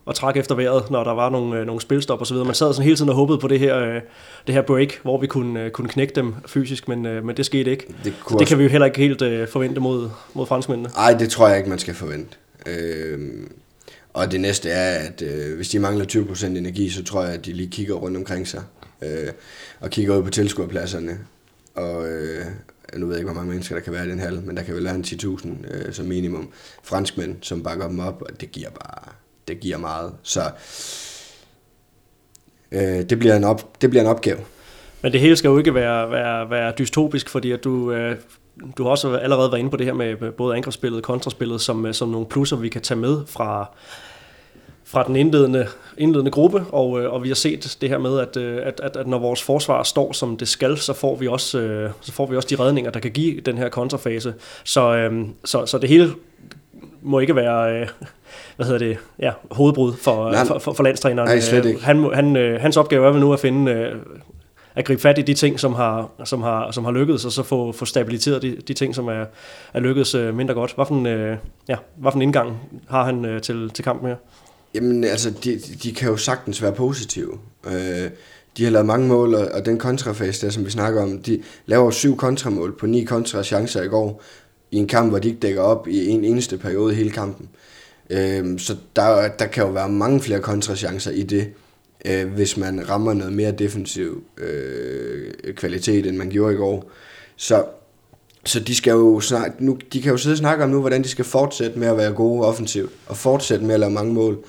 og 0.04 0.14
trække 0.14 0.40
efter 0.40 0.54
vejret, 0.54 0.90
når 0.90 1.04
der 1.04 1.12
var 1.12 1.30
nogle, 1.30 1.60
øh, 1.60 1.66
nogle 1.66 1.80
spilstop 1.80 2.20
og 2.20 2.26
så 2.26 2.34
videre. 2.34 2.46
Man 2.46 2.54
sad 2.54 2.72
sådan 2.72 2.84
hele 2.84 2.96
tiden 2.96 3.10
og 3.10 3.16
håbede 3.16 3.38
på 3.38 3.48
det 3.48 3.58
her, 3.58 3.78
øh, 3.78 4.00
det 4.46 4.54
her 4.54 4.62
break, 4.62 5.00
hvor 5.02 5.20
vi 5.20 5.26
kunne, 5.26 5.64
øh, 5.64 5.70
kunne 5.70 5.88
knække 5.88 6.14
dem 6.14 6.34
fysisk, 6.46 6.88
men, 6.88 7.06
øh, 7.06 7.24
men 7.24 7.36
det 7.36 7.46
skete 7.46 7.70
ikke. 7.70 7.86
Det, 8.04 8.14
så 8.28 8.36
det 8.38 8.46
kan 8.46 8.58
vi 8.58 8.62
jo 8.62 8.68
heller 8.68 8.86
ikke 8.86 8.98
helt 8.98 9.22
øh, 9.22 9.48
forvente 9.48 9.80
mod, 9.80 10.10
mod 10.34 10.46
franskmændene. 10.46 10.90
Nej, 10.96 11.14
det 11.14 11.30
tror 11.30 11.48
jeg 11.48 11.56
ikke, 11.56 11.70
man 11.70 11.78
skal 11.78 11.94
forvente. 11.94 12.36
Øh, 12.66 13.18
og 14.14 14.32
det 14.32 14.40
næste 14.40 14.70
er, 14.70 15.08
at 15.08 15.22
øh, 15.22 15.56
hvis 15.56 15.68
de 15.68 15.78
mangler 15.78 16.04
20% 16.04 16.46
energi, 16.46 16.90
så 16.90 17.04
tror 17.04 17.24
jeg, 17.24 17.34
at 17.34 17.46
de 17.46 17.52
lige 17.52 17.70
kigger 17.70 17.94
rundt 17.94 18.16
omkring 18.16 18.48
sig. 18.48 18.62
Øh, 19.02 19.32
og 19.80 19.90
kigger 19.90 20.16
ud 20.16 20.22
på 20.22 20.30
tilskuerpladserne. 20.30 21.18
Og 21.74 22.08
øh, 22.08 22.44
nu 22.96 23.06
ved 23.06 23.14
jeg 23.14 23.20
ikke, 23.20 23.30
hvor 23.30 23.40
mange 23.40 23.50
mennesker 23.50 23.74
der 23.74 23.82
kan 23.82 23.92
være 23.92 24.06
i 24.06 24.10
den 24.10 24.18
hal, 24.18 24.42
men 24.42 24.56
der 24.56 24.62
kan 24.62 24.74
vel 24.74 24.84
være 24.84 24.94
en 24.94 25.04
10.000 25.06 25.48
øh, 25.70 25.92
som 25.92 26.06
minimum. 26.06 26.50
Franskmænd, 26.82 27.36
som 27.40 27.62
bakker 27.62 27.88
dem 27.88 27.98
op, 27.98 28.22
og 28.22 28.40
det 28.40 28.52
giver 28.52 28.70
bare 28.70 29.12
det 29.48 29.60
giver 29.60 29.78
meget. 29.78 30.12
Så 30.22 30.50
øh, 32.72 32.80
det, 32.80 33.18
bliver 33.18 33.36
en 33.36 33.44
op, 33.44 33.82
det 33.82 33.90
bliver 33.90 34.02
en 34.02 34.08
opgave. 34.08 34.38
Men 35.02 35.12
det 35.12 35.20
hele 35.20 35.36
skal 35.36 35.48
jo 35.48 35.58
ikke 35.58 35.74
være, 35.74 36.10
være, 36.10 36.50
være 36.50 36.72
dystopisk, 36.78 37.28
fordi 37.28 37.52
at 37.52 37.64
du, 37.64 37.92
øh, 37.92 38.16
du 38.78 38.82
har 38.82 38.90
også 38.90 39.16
allerede 39.16 39.50
været 39.52 39.58
inde 39.58 39.70
på 39.70 39.76
det 39.76 39.86
her 39.86 39.92
med 39.94 40.32
både 40.32 40.56
angrebsspillet 40.56 40.96
og 40.96 41.02
kontraspillet, 41.02 41.60
som, 41.60 41.92
som 41.92 42.08
nogle 42.08 42.26
plusser, 42.26 42.56
vi 42.56 42.68
kan 42.68 42.80
tage 42.80 43.00
med 43.00 43.20
fra, 43.26 43.70
fra 44.84 45.04
den 45.06 45.16
indledende, 45.16 45.66
indledende 45.98 46.30
gruppe, 46.30 46.64
og, 46.72 47.00
øh, 47.02 47.12
og 47.12 47.22
vi 47.22 47.28
har 47.28 47.34
set 47.34 47.76
det 47.80 47.88
her 47.88 47.98
med, 47.98 48.18
at, 48.18 48.36
øh, 48.36 48.60
at, 48.66 48.80
at, 48.80 48.96
at 48.96 49.06
når 49.06 49.18
vores 49.18 49.42
forsvar 49.42 49.82
står 49.82 50.12
som 50.12 50.36
det 50.36 50.48
skal, 50.48 50.78
så 50.78 50.92
får 50.92 51.16
vi 51.16 51.28
også, 51.28 51.58
øh, 51.58 51.90
så 52.00 52.12
får 52.12 52.26
vi 52.26 52.36
også 52.36 52.48
de 52.50 52.62
redninger, 52.62 52.90
der 52.90 53.00
kan 53.00 53.10
give 53.10 53.40
den 53.40 53.58
her 53.58 53.68
kontrafase. 53.68 54.34
Så, 54.64 55.10
så, 55.44 55.66
så 55.66 55.78
det 55.78 55.88
hele 55.88 56.10
må 57.02 57.18
ikke 57.18 57.36
være 57.36 57.86
hvad 58.56 58.66
hedder 58.66 58.78
det, 58.78 58.98
ja, 59.18 59.32
hovedbrud 59.50 59.92
for, 59.92 60.30
Nej, 60.30 60.44
for, 60.44 60.58
for, 60.58 60.72
for 60.72 60.82
landstræneren. 60.82 61.28
Nej, 61.28 61.40
slet 61.40 61.64
ikke. 61.64 61.84
Han, 61.84 62.10
han, 62.14 62.36
hans 62.60 62.76
opgave 62.76 63.06
er 63.06 63.10
vel 63.10 63.20
nu 63.20 63.32
at 63.32 63.40
finde 63.40 63.92
at 64.74 64.84
gribe 64.84 65.02
fat 65.02 65.18
i 65.18 65.22
de 65.22 65.34
ting, 65.34 65.60
som 65.60 65.72
har, 65.72 66.10
som 66.24 66.42
har, 66.42 66.70
som 66.70 66.84
har 66.84 66.92
lykkedes, 66.92 67.24
og 67.24 67.32
så 67.32 67.42
få, 67.42 67.72
få 67.72 67.84
stabiliseret 67.84 68.42
de, 68.42 68.56
de 68.68 68.74
ting, 68.74 68.94
som 68.94 69.08
er, 69.08 69.24
er 69.74 69.80
lykkedes 69.80 70.14
øh, 70.14 70.36
mindre 70.36 70.54
godt. 70.54 70.74
Hvad 70.74 70.86
for 70.88 70.94
en, 70.94 71.06
øh, 71.06 71.36
ja, 71.68 71.76
hvad 71.96 72.12
for 72.12 72.16
en 72.16 72.22
indgang 72.22 72.56
har 72.88 73.04
han 73.04 73.24
øh, 73.24 73.42
til, 73.42 73.70
til 73.70 73.84
kampen 73.84 74.08
her? 74.08 74.16
Jamen, 74.74 75.04
altså, 75.04 75.30
de, 75.30 75.58
de 75.82 75.94
kan 75.94 76.08
jo 76.08 76.16
sagtens 76.16 76.62
være 76.62 76.72
positive. 76.72 77.38
Øh, 77.66 78.10
de 78.56 78.64
har 78.64 78.70
lavet 78.70 78.86
mange 78.86 79.08
mål, 79.08 79.34
og 79.34 79.66
den 79.66 79.78
kontrafase 79.78 80.46
der, 80.46 80.52
som 80.52 80.64
vi 80.64 80.70
snakker 80.70 81.02
om, 81.02 81.18
de 81.18 81.42
laver 81.66 81.90
syv 81.90 82.16
kontramål 82.16 82.78
på 82.78 82.86
ni 82.86 83.04
kontrachancer 83.04 83.82
i 83.82 83.88
går, 83.88 84.22
i 84.70 84.76
en 84.76 84.86
kamp, 84.86 85.10
hvor 85.10 85.18
de 85.18 85.28
ikke 85.28 85.40
dækker 85.40 85.62
op 85.62 85.88
i 85.88 86.08
en 86.08 86.24
eneste 86.24 86.58
periode 86.58 86.94
hele 86.94 87.10
kampen. 87.10 87.48
Øh, 88.10 88.58
så 88.58 88.76
der, 88.96 89.28
der 89.28 89.46
kan 89.46 89.64
jo 89.64 89.70
være 89.70 89.88
mange 89.88 90.20
flere 90.20 90.40
kontrachancer 90.40 91.10
i 91.10 91.22
det, 91.22 91.52
øh, 92.04 92.32
hvis 92.32 92.56
man 92.56 92.88
rammer 92.88 93.14
noget 93.14 93.32
mere 93.32 93.52
defensiv 93.52 94.24
øh, 94.38 95.32
kvalitet, 95.54 96.06
end 96.06 96.16
man 96.16 96.30
gjorde 96.30 96.54
i 96.54 96.56
går. 96.56 96.90
Så 97.36 97.64
så 98.46 98.60
de 98.60 98.74
skal 98.74 98.90
jo 98.90 99.20
snart, 99.20 99.60
nu, 99.60 99.78
de 99.92 100.02
kan 100.02 100.10
jo 100.10 100.16
sidde 100.16 100.34
og 100.34 100.38
snakke 100.38 100.64
om 100.64 100.70
nu, 100.70 100.80
hvordan 100.80 101.02
de 101.02 101.08
skal 101.08 101.24
fortsætte 101.24 101.78
med 101.78 101.88
at 101.88 101.96
være 101.96 102.12
gode 102.12 102.46
offensivt, 102.46 102.92
og 103.06 103.16
fortsætte 103.16 103.64
med 103.64 103.74
at 103.74 103.80
lave 103.80 103.92
mange 103.92 104.14
mål. 104.14 104.44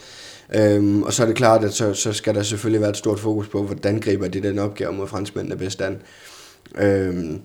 Øhm, 0.56 1.04
og 1.04 1.14
så 1.14 1.24
er 1.24 1.28
det 1.28 1.36
klart, 1.36 1.64
at 1.64 1.74
så, 1.74 1.94
så 1.94 2.14
skal 2.14 2.36
der 2.36 2.44
selvfølgelig 2.44 2.82
være 2.82 2.90
et 2.90 2.98
stort 2.98 3.20
fokus 3.20 3.48
på, 3.48 3.64
hvordan 3.64 4.00
griber 4.00 4.28
de 4.28 4.42
den 4.42 4.60
opgave 4.60 4.94
mod 4.94 5.08
franskmændene 5.08 5.58
bedst 5.58 5.82
an. 5.82 6.02
Øhm, 6.78 7.42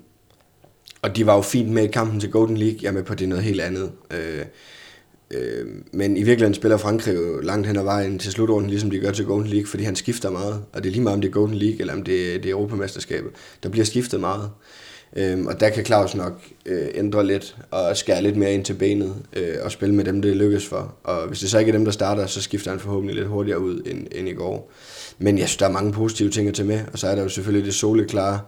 og 1.02 1.16
de 1.16 1.26
var 1.26 1.34
jo 1.34 1.42
fint 1.42 1.70
med 1.70 1.84
i 1.84 1.86
kampen 1.86 2.20
til 2.20 2.30
Golden 2.30 2.56
League. 2.56 2.78
Jeg 2.82 2.94
med 2.94 3.02
på, 3.02 3.14
det 3.14 3.24
er 3.24 3.28
noget 3.28 3.44
helt 3.44 3.60
andet. 3.60 3.92
Øh, 4.10 4.44
øh, 5.30 5.66
men 5.92 6.16
i 6.16 6.22
virkeligheden 6.22 6.54
spiller 6.54 6.76
Frankrig 6.76 7.14
jo 7.14 7.40
langt 7.40 7.66
hen 7.66 7.76
ad 7.76 7.82
vejen 7.82 8.18
til 8.18 8.32
slutrunden, 8.32 8.70
ligesom 8.70 8.90
de 8.90 8.98
gør 8.98 9.10
til 9.10 9.24
Golden 9.24 9.50
League, 9.50 9.66
fordi 9.66 9.84
han 9.84 9.96
skifter 9.96 10.30
meget. 10.30 10.64
Og 10.72 10.82
det 10.82 10.88
er 10.88 10.92
lige 10.92 11.02
meget, 11.02 11.14
om 11.14 11.20
det 11.20 11.28
er 11.28 11.32
Golden 11.32 11.56
League, 11.56 11.80
eller 11.80 11.92
om 11.92 12.02
det, 12.02 12.34
er, 12.34 12.38
det 12.38 12.46
er 12.46 12.50
Europamesterskabet. 12.50 13.30
Der 13.62 13.68
bliver 13.68 13.84
skiftet 13.84 14.20
meget. 14.20 14.50
Øhm, 15.16 15.46
og 15.46 15.60
der 15.60 15.70
kan 15.70 15.84
Claus 15.84 16.14
nok 16.14 16.42
øh, 16.66 16.88
ændre 16.94 17.26
lidt 17.26 17.56
og 17.70 17.96
skære 17.96 18.22
lidt 18.22 18.36
mere 18.36 18.54
ind 18.54 18.64
til 18.64 18.74
benet 18.74 19.14
øh, 19.32 19.56
og 19.62 19.72
spille 19.72 19.94
med 19.94 20.04
dem, 20.04 20.22
det 20.22 20.36
lykkes 20.36 20.66
for. 20.66 20.94
Og 21.04 21.28
hvis 21.28 21.38
det 21.40 21.50
så 21.50 21.58
ikke 21.58 21.68
er 21.68 21.76
dem, 21.76 21.84
der 21.84 21.92
starter, 21.92 22.26
så 22.26 22.42
skifter 22.42 22.70
han 22.70 22.80
forhåbentlig 22.80 23.16
lidt 23.16 23.28
hurtigere 23.28 23.60
ud 23.60 23.82
end, 23.86 24.06
end 24.12 24.28
i 24.28 24.32
går. 24.32 24.72
Men 25.18 25.38
jeg 25.38 25.48
synes, 25.48 25.56
der 25.56 25.66
er 25.66 25.72
mange 25.72 25.92
positive 25.92 26.30
ting 26.30 26.48
at 26.48 26.54
tage 26.54 26.68
med, 26.68 26.80
og 26.92 26.98
så 26.98 27.06
er 27.06 27.14
der 27.14 27.22
jo 27.22 27.28
selvfølgelig 27.28 27.66
det 27.66 27.74
soleklare 27.74 28.40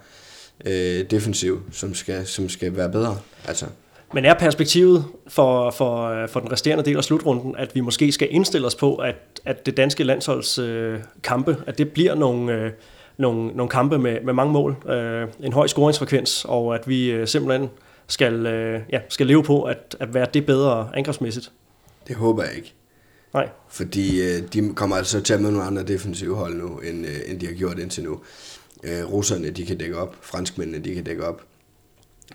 øh, 0.67 1.11
defensiv, 1.11 1.63
som 1.73 1.95
skal, 1.95 2.27
som 2.27 2.49
skal 2.49 2.77
være 2.77 2.91
bedre. 2.91 3.19
Altså. 3.45 3.67
Men 4.15 4.25
er 4.25 4.35
perspektivet 4.35 5.05
for, 5.29 5.71
for, 5.71 6.27
for 6.27 6.41
den 6.41 6.53
resterende 6.53 6.85
del 6.85 6.97
af 6.97 7.05
slutrunden, 7.05 7.57
at 7.57 7.75
vi 7.75 7.81
måske 7.81 8.13
skal 8.13 8.29
indstille 8.31 8.67
os 8.67 8.75
på, 8.75 8.97
at, 8.97 9.17
at 9.45 9.67
det 9.67 9.77
danske 9.77 10.05
landsholds 10.05 10.59
øh, 10.59 10.99
kampe, 11.23 11.57
at 11.67 11.79
det 11.79 11.93
bliver 11.93 12.15
nogle... 12.15 12.53
Øh, 12.53 12.71
nogle, 13.17 13.47
nogle 13.47 13.71
kampe 13.71 13.99
med, 13.99 14.21
med 14.21 14.33
mange 14.33 14.53
mål, 14.53 14.77
øh, 14.89 15.29
en 15.41 15.53
høj 15.53 15.67
scoringsfrekvens, 15.67 16.45
og 16.45 16.75
at 16.75 16.89
vi 16.89 17.11
øh, 17.11 17.29
simpelthen 17.29 17.71
skal, 18.07 18.47
øh, 18.47 18.81
ja, 18.93 19.01
skal 19.09 19.27
leve 19.27 19.43
på 19.43 19.63
at, 19.63 19.97
at 20.01 20.15
være 20.15 20.27
det 20.35 20.47
bedre 20.47 20.91
angrebsmæssigt. 20.95 21.53
Det 22.09 22.17
håber 22.17 22.43
jeg 22.43 22.57
ikke. 22.57 22.75
Nej. 23.35 23.49
Fordi 23.69 24.23
øh, 24.23 24.43
de 24.53 24.73
kommer 24.75 24.97
altså 24.97 25.21
til 25.21 25.35
at 25.35 25.41
med 25.41 25.51
nogle 25.51 25.67
andre 25.67 25.83
defensive 25.83 26.37
hold 26.37 26.55
nu, 26.55 26.79
end, 26.79 27.07
øh, 27.07 27.17
end 27.27 27.41
de 27.41 27.47
har 27.47 27.55
gjort 27.55 27.79
indtil 27.79 28.05
nu. 28.05 28.21
Øh, 28.85 29.13
russerne, 29.13 29.51
de 29.51 29.67
kan 29.67 29.79
dække 29.79 29.99
op. 29.99 30.17
Franskmændene, 30.21 30.85
de 30.85 30.95
kan 30.95 31.05
dække 31.05 31.27
op. 31.27 31.43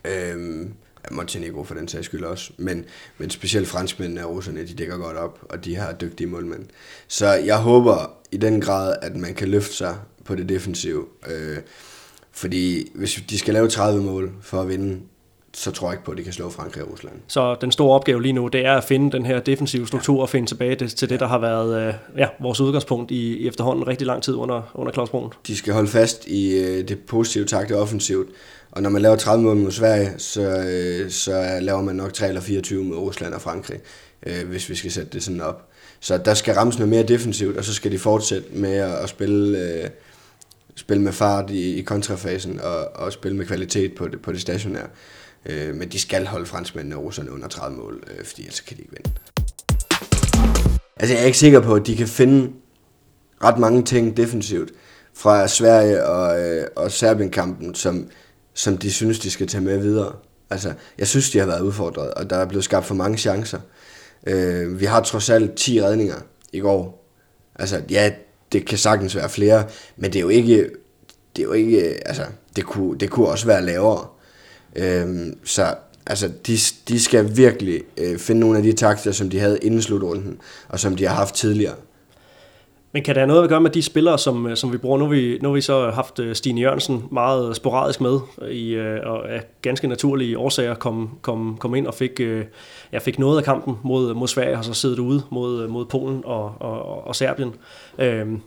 Øh, 0.06 0.66
Montenegro 1.12 1.64
for 1.64 1.76
den 1.76 1.88
sags 1.88 2.06
skyld 2.06 2.24
også, 2.24 2.52
men, 2.58 2.86
men 3.18 3.30
specielt 3.30 3.68
franskmændene 3.68 4.26
og 4.26 4.36
russerne, 4.36 4.68
de 4.68 4.74
dækker 4.74 4.98
godt 4.98 5.18
op, 5.18 5.40
og 5.50 5.66
de 5.66 5.76
har 5.76 5.94
dygtige 5.94 6.28
målmænd. 6.28 6.66
Så 7.08 7.28
jeg 7.28 7.58
håber 7.58 8.12
i 8.32 8.38
den 8.38 8.62
grad, 8.62 8.96
at 9.02 9.16
man 9.16 9.34
kan 9.34 9.48
løfte 9.48 9.74
sig 9.74 9.96
på 10.26 10.36
det 10.36 10.50
defensive. 10.50 11.06
Øh, 11.28 11.58
fordi 12.32 12.92
hvis 12.96 13.24
de 13.30 13.40
skal 13.40 13.54
lave 13.54 13.68
30 13.68 14.04
mål 14.04 14.32
for 14.42 14.62
at 14.62 14.70
vinde, 14.70 15.00
så 15.54 15.72
tror 15.72 15.88
jeg 15.88 15.94
ikke 15.94 16.06
på, 16.06 16.12
at 16.12 16.18
de 16.18 16.24
kan 16.24 16.34
slå 16.34 16.50
Frankrig 16.50 16.84
og 16.84 16.92
Rusland. 16.92 17.16
Så 17.28 17.56
den 17.62 17.72
store 17.72 17.96
opgave 17.96 18.22
lige 18.22 18.34
nu, 18.34 18.48
det 18.48 18.66
er 18.66 18.74
at 18.74 18.84
finde 18.84 19.12
den 19.12 19.26
her 19.26 19.40
defensive 19.40 19.88
struktur 19.88 20.16
ja. 20.16 20.22
og 20.22 20.30
finde 20.30 20.48
tilbage 20.48 20.76
til 20.76 21.10
det, 21.10 21.20
der 21.20 21.28
har 21.28 21.40
været 21.40 21.88
øh, 21.88 21.94
ja, 22.18 22.28
vores 22.40 22.62
udgangspunkt 22.62 23.12
i, 23.12 23.38
i 23.38 23.48
efterhånden 23.48 23.88
rigtig 23.88 24.08
lang 24.08 24.24
tid 24.24 24.36
under, 24.36 24.72
under 24.74 24.94
Claus 24.94 25.10
Brun. 25.10 25.34
De 25.48 25.58
skal 25.58 25.74
holde 25.74 25.88
fast 25.88 26.28
i 26.28 26.60
øh, 26.60 26.88
det 26.88 27.00
positive 27.00 27.46
takt 27.46 27.72
og 27.72 27.82
offensivt. 27.82 28.30
Og 28.78 28.84
når 28.84 28.90
man 28.90 29.02
laver 29.02 29.16
30 29.16 29.44
mål 29.44 29.56
mod 29.56 29.72
Sverige, 29.72 30.14
så, 30.18 30.42
øh, 30.42 31.12
så 31.12 31.60
laver 31.62 31.82
man 31.82 31.96
nok 31.96 32.14
3 32.14 32.28
eller 32.28 32.42
24 32.42 32.84
mod 32.84 32.98
Rusland 32.98 33.34
og 33.34 33.42
Frankrig, 33.42 33.80
øh, 34.26 34.48
hvis 34.48 34.70
vi 34.70 34.76
skal 34.76 34.92
sætte 34.92 35.10
det 35.14 35.24
sådan 35.24 35.42
op. 35.42 35.70
Så 36.00 36.18
der 36.18 36.34
skal 36.34 36.54
rammes 36.54 36.78
noget 36.78 36.90
mere 36.90 37.04
defensivt, 37.04 37.58
og 37.58 37.64
så 37.64 37.74
skal 37.74 37.92
de 37.92 38.00
fortsætte 38.00 38.48
med 38.52 38.74
at, 38.74 39.10
spille... 39.10 39.60
Øh, 39.60 39.90
spille 40.76 41.04
med 41.04 41.12
fart 41.12 41.50
i, 41.50 41.76
i 41.76 41.82
kontrafasen 41.82 42.60
og, 42.60 42.96
og 42.96 43.14
spille 43.14 43.38
med 43.38 43.46
kvalitet 43.46 43.96
på 43.96 44.08
det, 44.08 44.22
på 44.22 44.32
det 44.32 44.42
stationære. 44.42 44.88
Øh, 45.46 45.76
men 45.76 45.90
de 45.90 46.00
skal 46.00 46.26
holde 46.26 46.46
franskmændene 46.46 46.96
og 46.96 47.04
russerne 47.04 47.32
under 47.32 47.48
30 47.48 47.78
mål, 47.78 48.04
øh, 48.12 48.26
fordi 48.26 48.42
ellers 48.42 48.60
kan 48.60 48.78
de 48.78 48.82
ikke 48.82 48.94
vinde. 48.94 49.12
Altså 50.98 51.14
jeg 51.14 51.22
er 51.22 51.26
ikke 51.26 51.38
sikker 51.38 51.60
på, 51.60 51.76
at 51.76 51.88
de 51.88 51.96
kan 51.96 52.08
finde 52.08 52.52
ret 53.44 53.58
mange 53.58 53.84
ting 53.84 54.18
defensivt 54.18 54.72
fra 55.14 55.48
Sverige 55.48 56.06
og, 56.06 56.40
øh, 56.42 56.68
og 56.76 56.92
Serbien-kampen, 56.92 57.76
som, 57.76 58.10
som 58.58 58.78
de 58.78 58.92
synes, 58.92 59.20
de 59.20 59.32
skal 59.32 59.48
tage 59.48 59.64
med 59.64 59.78
videre. 59.78 60.14
Altså, 60.50 60.74
jeg 60.98 61.08
synes, 61.08 61.30
de 61.30 61.40
har 61.40 61.46
været 61.46 61.62
udfordret, 61.62 62.14
og 62.14 62.30
der 62.30 62.36
er 62.36 62.46
blevet 62.46 62.64
skabt 62.64 62.86
for 62.86 62.96
mange 62.96 63.18
chancer. 63.18 63.60
Øh, 64.28 64.80
vi 64.80 64.86
har 64.86 65.02
trods 65.02 65.30
alt 65.30 65.56
10 65.56 65.82
redninger 65.82 66.16
i 66.54 66.60
går. 66.60 67.12
Altså, 67.56 67.82
ja, 67.90 68.12
det 68.52 68.66
kan 68.66 68.78
sagtens 68.78 69.16
være 69.16 69.30
flere, 69.30 69.68
men 69.98 70.14
det 70.14 70.20
er 70.20 70.24
jo 70.24 70.30
ikke, 70.30 70.70
det 71.36 71.42
er 71.42 71.44
jo 71.44 71.52
ikke, 71.52 71.90
øh, 71.90 71.96
altså, 72.06 72.24
det 72.56 72.66
kunne, 72.66 72.98
det 72.98 73.10
kunne 73.10 73.28
også 73.28 73.46
være 73.46 73.66
lavere. 73.66 74.08
Øh, 74.76 75.34
så 75.44 75.76
altså, 76.06 76.32
de, 76.48 76.58
de 76.88 77.00
skal 77.00 77.38
virkelig 77.38 77.82
øh, 77.98 78.18
finde 78.18 78.42
nogle 78.42 78.58
af 78.58 78.64
de 78.64 78.74
takter, 78.74 79.12
som 79.12 79.30
de 79.30 79.40
havde 79.40 79.60
inden 79.62 79.82
slutrunden, 79.82 80.38
og 80.70 80.80
som 80.80 80.96
de 80.96 81.08
har 81.08 81.16
haft 81.16 81.36
tidligere. 81.36 81.76
Men 82.92 83.04
kan 83.04 83.16
det 83.16 83.22
have 83.22 83.28
noget 83.28 83.44
at 83.44 83.50
gøre 83.50 83.62
med 83.62 83.70
de 83.70 83.82
spillere, 83.82 84.18
som, 84.18 84.48
øh, 84.48 84.58
som 84.58 84.74
vi 84.74 84.78
bruger? 84.78 84.98
Nu 84.98 85.06
har 85.06 85.12
vi, 85.12 85.40
nu 85.42 85.50
har 85.50 85.54
vi 85.54 85.62
så 85.62 85.90
haft 85.90 86.20
øh, 86.20 86.36
Stine 86.36 86.62
Jørgensen 86.62 87.04
meget 87.12 87.56
sporadisk 87.56 88.02
med, 88.02 88.20
i, 88.52 88.74
øh, 88.74 89.00
og 89.04 89.32
af 89.32 89.44
ganske 89.62 89.88
naturlige 89.88 90.38
årsager 90.38 90.76
kom, 90.76 91.10
kom, 91.22 91.58
kom 91.60 91.76
ind 91.76 91.88
og 91.88 91.94
fik, 91.94 92.20
ja, 92.94 92.98
fik 93.00 93.20
noget 93.20 93.38
af 93.38 93.44
kampen 93.44 93.76
mod, 93.84 94.14
mod 94.14 94.28
Sverige, 94.28 94.58
og 94.58 94.66
så 94.66 94.74
siddet 94.74 95.00
ude 95.00 95.22
mod, 95.30 95.68
mod 95.68 95.86
Polen 95.86 96.22
og, 96.26 96.54
og, 96.60 97.08
og 97.08 97.16
Serbien. 97.16 97.54
Øhm, 98.00 98.42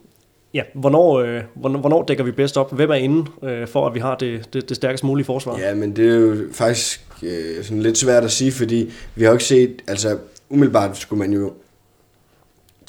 Ja, 0.55 0.62
hvornår, 0.74 1.20
øh, 1.20 1.40
hvornår, 1.55 1.81
hvornår 1.81 2.05
dækker 2.05 2.24
vi 2.24 2.31
bedst 2.31 2.57
op? 2.57 2.74
Hvem 2.74 2.90
er 2.90 2.94
inde 2.94 3.31
øh, 3.42 3.68
for, 3.68 3.87
at 3.87 3.94
vi 3.94 4.00
har 4.00 4.16
det, 4.16 4.55
det, 4.55 4.68
det 4.68 4.76
stærkest 4.76 5.05
mulige 5.05 5.24
forsvar? 5.24 5.59
Ja, 5.59 5.74
men 5.74 5.96
det 5.96 6.09
er 6.09 6.14
jo 6.14 6.37
faktisk 6.53 7.07
øh, 7.22 7.64
sådan 7.64 7.83
lidt 7.83 7.98
svært 7.98 8.24
at 8.24 8.31
sige, 8.31 8.53
fordi 8.53 8.90
vi 9.14 9.24
har 9.24 9.31
jo 9.31 9.35
ikke 9.35 9.44
set, 9.44 9.83
altså 9.87 10.18
umiddelbart 10.48 10.96
skulle 10.96 11.18
man 11.18 11.33
jo 11.33 11.53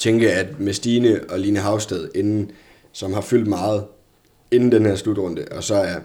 tænke, 0.02 0.32
at 0.32 0.60
med 0.60 0.72
Stine 0.72 1.20
og 1.28 1.38
Line 1.38 1.58
Havsted 1.58 2.08
inden, 2.14 2.50
som 2.92 3.12
har 3.12 3.20
fyldt 3.20 3.46
meget 3.46 3.84
inden 4.50 4.72
den 4.72 4.86
her 4.86 4.94
slutrunde, 4.94 5.44
og 5.50 5.64
så 5.64 5.74
er, 5.74 6.00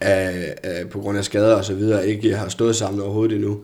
er, 0.00 0.54
er 0.62 0.86
på 0.86 1.00
grund 1.00 1.18
af 1.18 1.24
skader 1.24 1.54
og 1.54 1.64
så 1.64 1.74
videre 1.74 2.08
ikke 2.08 2.36
har 2.36 2.48
stået 2.48 2.76
sammen 2.76 3.02
overhovedet 3.02 3.34
endnu. 3.34 3.60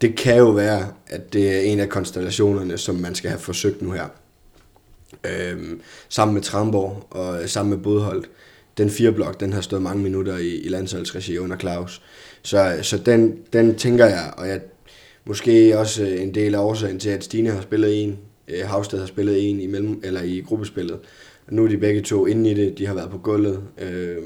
Det 0.00 0.16
kan 0.16 0.36
jo 0.36 0.50
være, 0.50 0.92
at 1.06 1.32
det 1.32 1.56
er 1.56 1.60
en 1.60 1.80
af 1.80 1.88
konstellationerne, 1.88 2.78
som 2.78 2.94
man 2.94 3.14
skal 3.14 3.30
have 3.30 3.40
forsøgt 3.40 3.82
nu 3.82 3.90
her 3.90 4.08
Øhm, 5.24 5.80
sammen 6.08 6.34
med 6.34 6.42
Tramborg 6.42 7.06
og 7.10 7.48
sammen 7.48 7.70
med 7.70 7.84
Bodholdt. 7.84 8.30
Den 8.78 8.90
fire 8.90 9.12
blok, 9.12 9.40
den 9.40 9.52
har 9.52 9.60
stået 9.60 9.82
mange 9.82 10.02
minutter 10.02 10.36
i, 10.36 10.48
i 10.48 10.68
landsholdsregi 10.68 11.38
under 11.38 11.56
Claus. 11.56 12.02
Så, 12.42 12.78
så 12.82 12.98
den, 12.98 13.38
den 13.52 13.74
tænker 13.74 14.06
jeg, 14.06 14.32
og 14.36 14.48
jeg 14.48 14.60
måske 15.28 15.78
også 15.78 16.04
øh, 16.04 16.22
en 16.22 16.34
del 16.34 16.54
af 16.54 16.58
årsagen 16.58 16.98
til, 16.98 17.10
at 17.10 17.24
Stine 17.24 17.50
har 17.50 17.60
spillet 17.60 18.04
en, 18.04 18.18
øh, 18.48 18.68
Havsted 18.68 18.98
har 18.98 19.06
spillet 19.06 19.50
en 19.50 19.60
i, 19.60 19.66
mellem, 19.66 20.00
eller 20.04 20.22
i 20.22 20.40
gruppespillet. 20.40 21.00
Nu 21.50 21.64
er 21.64 21.68
de 21.68 21.78
begge 21.78 22.02
to 22.02 22.26
inde 22.26 22.50
i 22.50 22.54
det, 22.54 22.78
de 22.78 22.86
har 22.86 22.94
været 22.94 23.10
på 23.10 23.18
gulvet, 23.18 23.62
øh, 23.78 24.18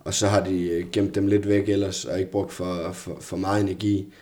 og 0.00 0.14
så 0.14 0.26
har 0.26 0.44
de 0.44 0.68
øh, 0.68 0.90
gemt 0.92 1.14
dem 1.14 1.26
lidt 1.26 1.48
væk 1.48 1.68
ellers, 1.68 2.04
og 2.04 2.18
ikke 2.18 2.30
brugt 2.30 2.52
for, 2.52 2.92
for, 2.92 3.16
for 3.20 3.36
meget 3.36 3.62
energi. 3.62 4.12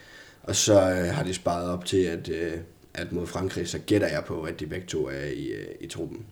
Og 0.43 0.57
så 0.57 0.81
øh, 0.81 1.15
har 1.15 1.25
de 1.25 1.35
sparet 1.35 1.71
op 1.71 1.85
til, 1.85 2.03
at, 2.03 2.29
øh, 2.29 2.53
at 2.95 3.13
mod 3.13 3.27
Frankrig, 3.27 3.69
så 3.69 3.79
gætter 3.79 4.09
jeg 4.09 4.23
på, 4.27 4.43
at 4.43 4.61
de 4.61 4.67
begge 4.67 4.87
to 4.87 5.09
er 5.09 5.27
i, 5.35 5.47
øh, 5.47 5.67
i 5.81 5.87
truppen. 5.87 6.27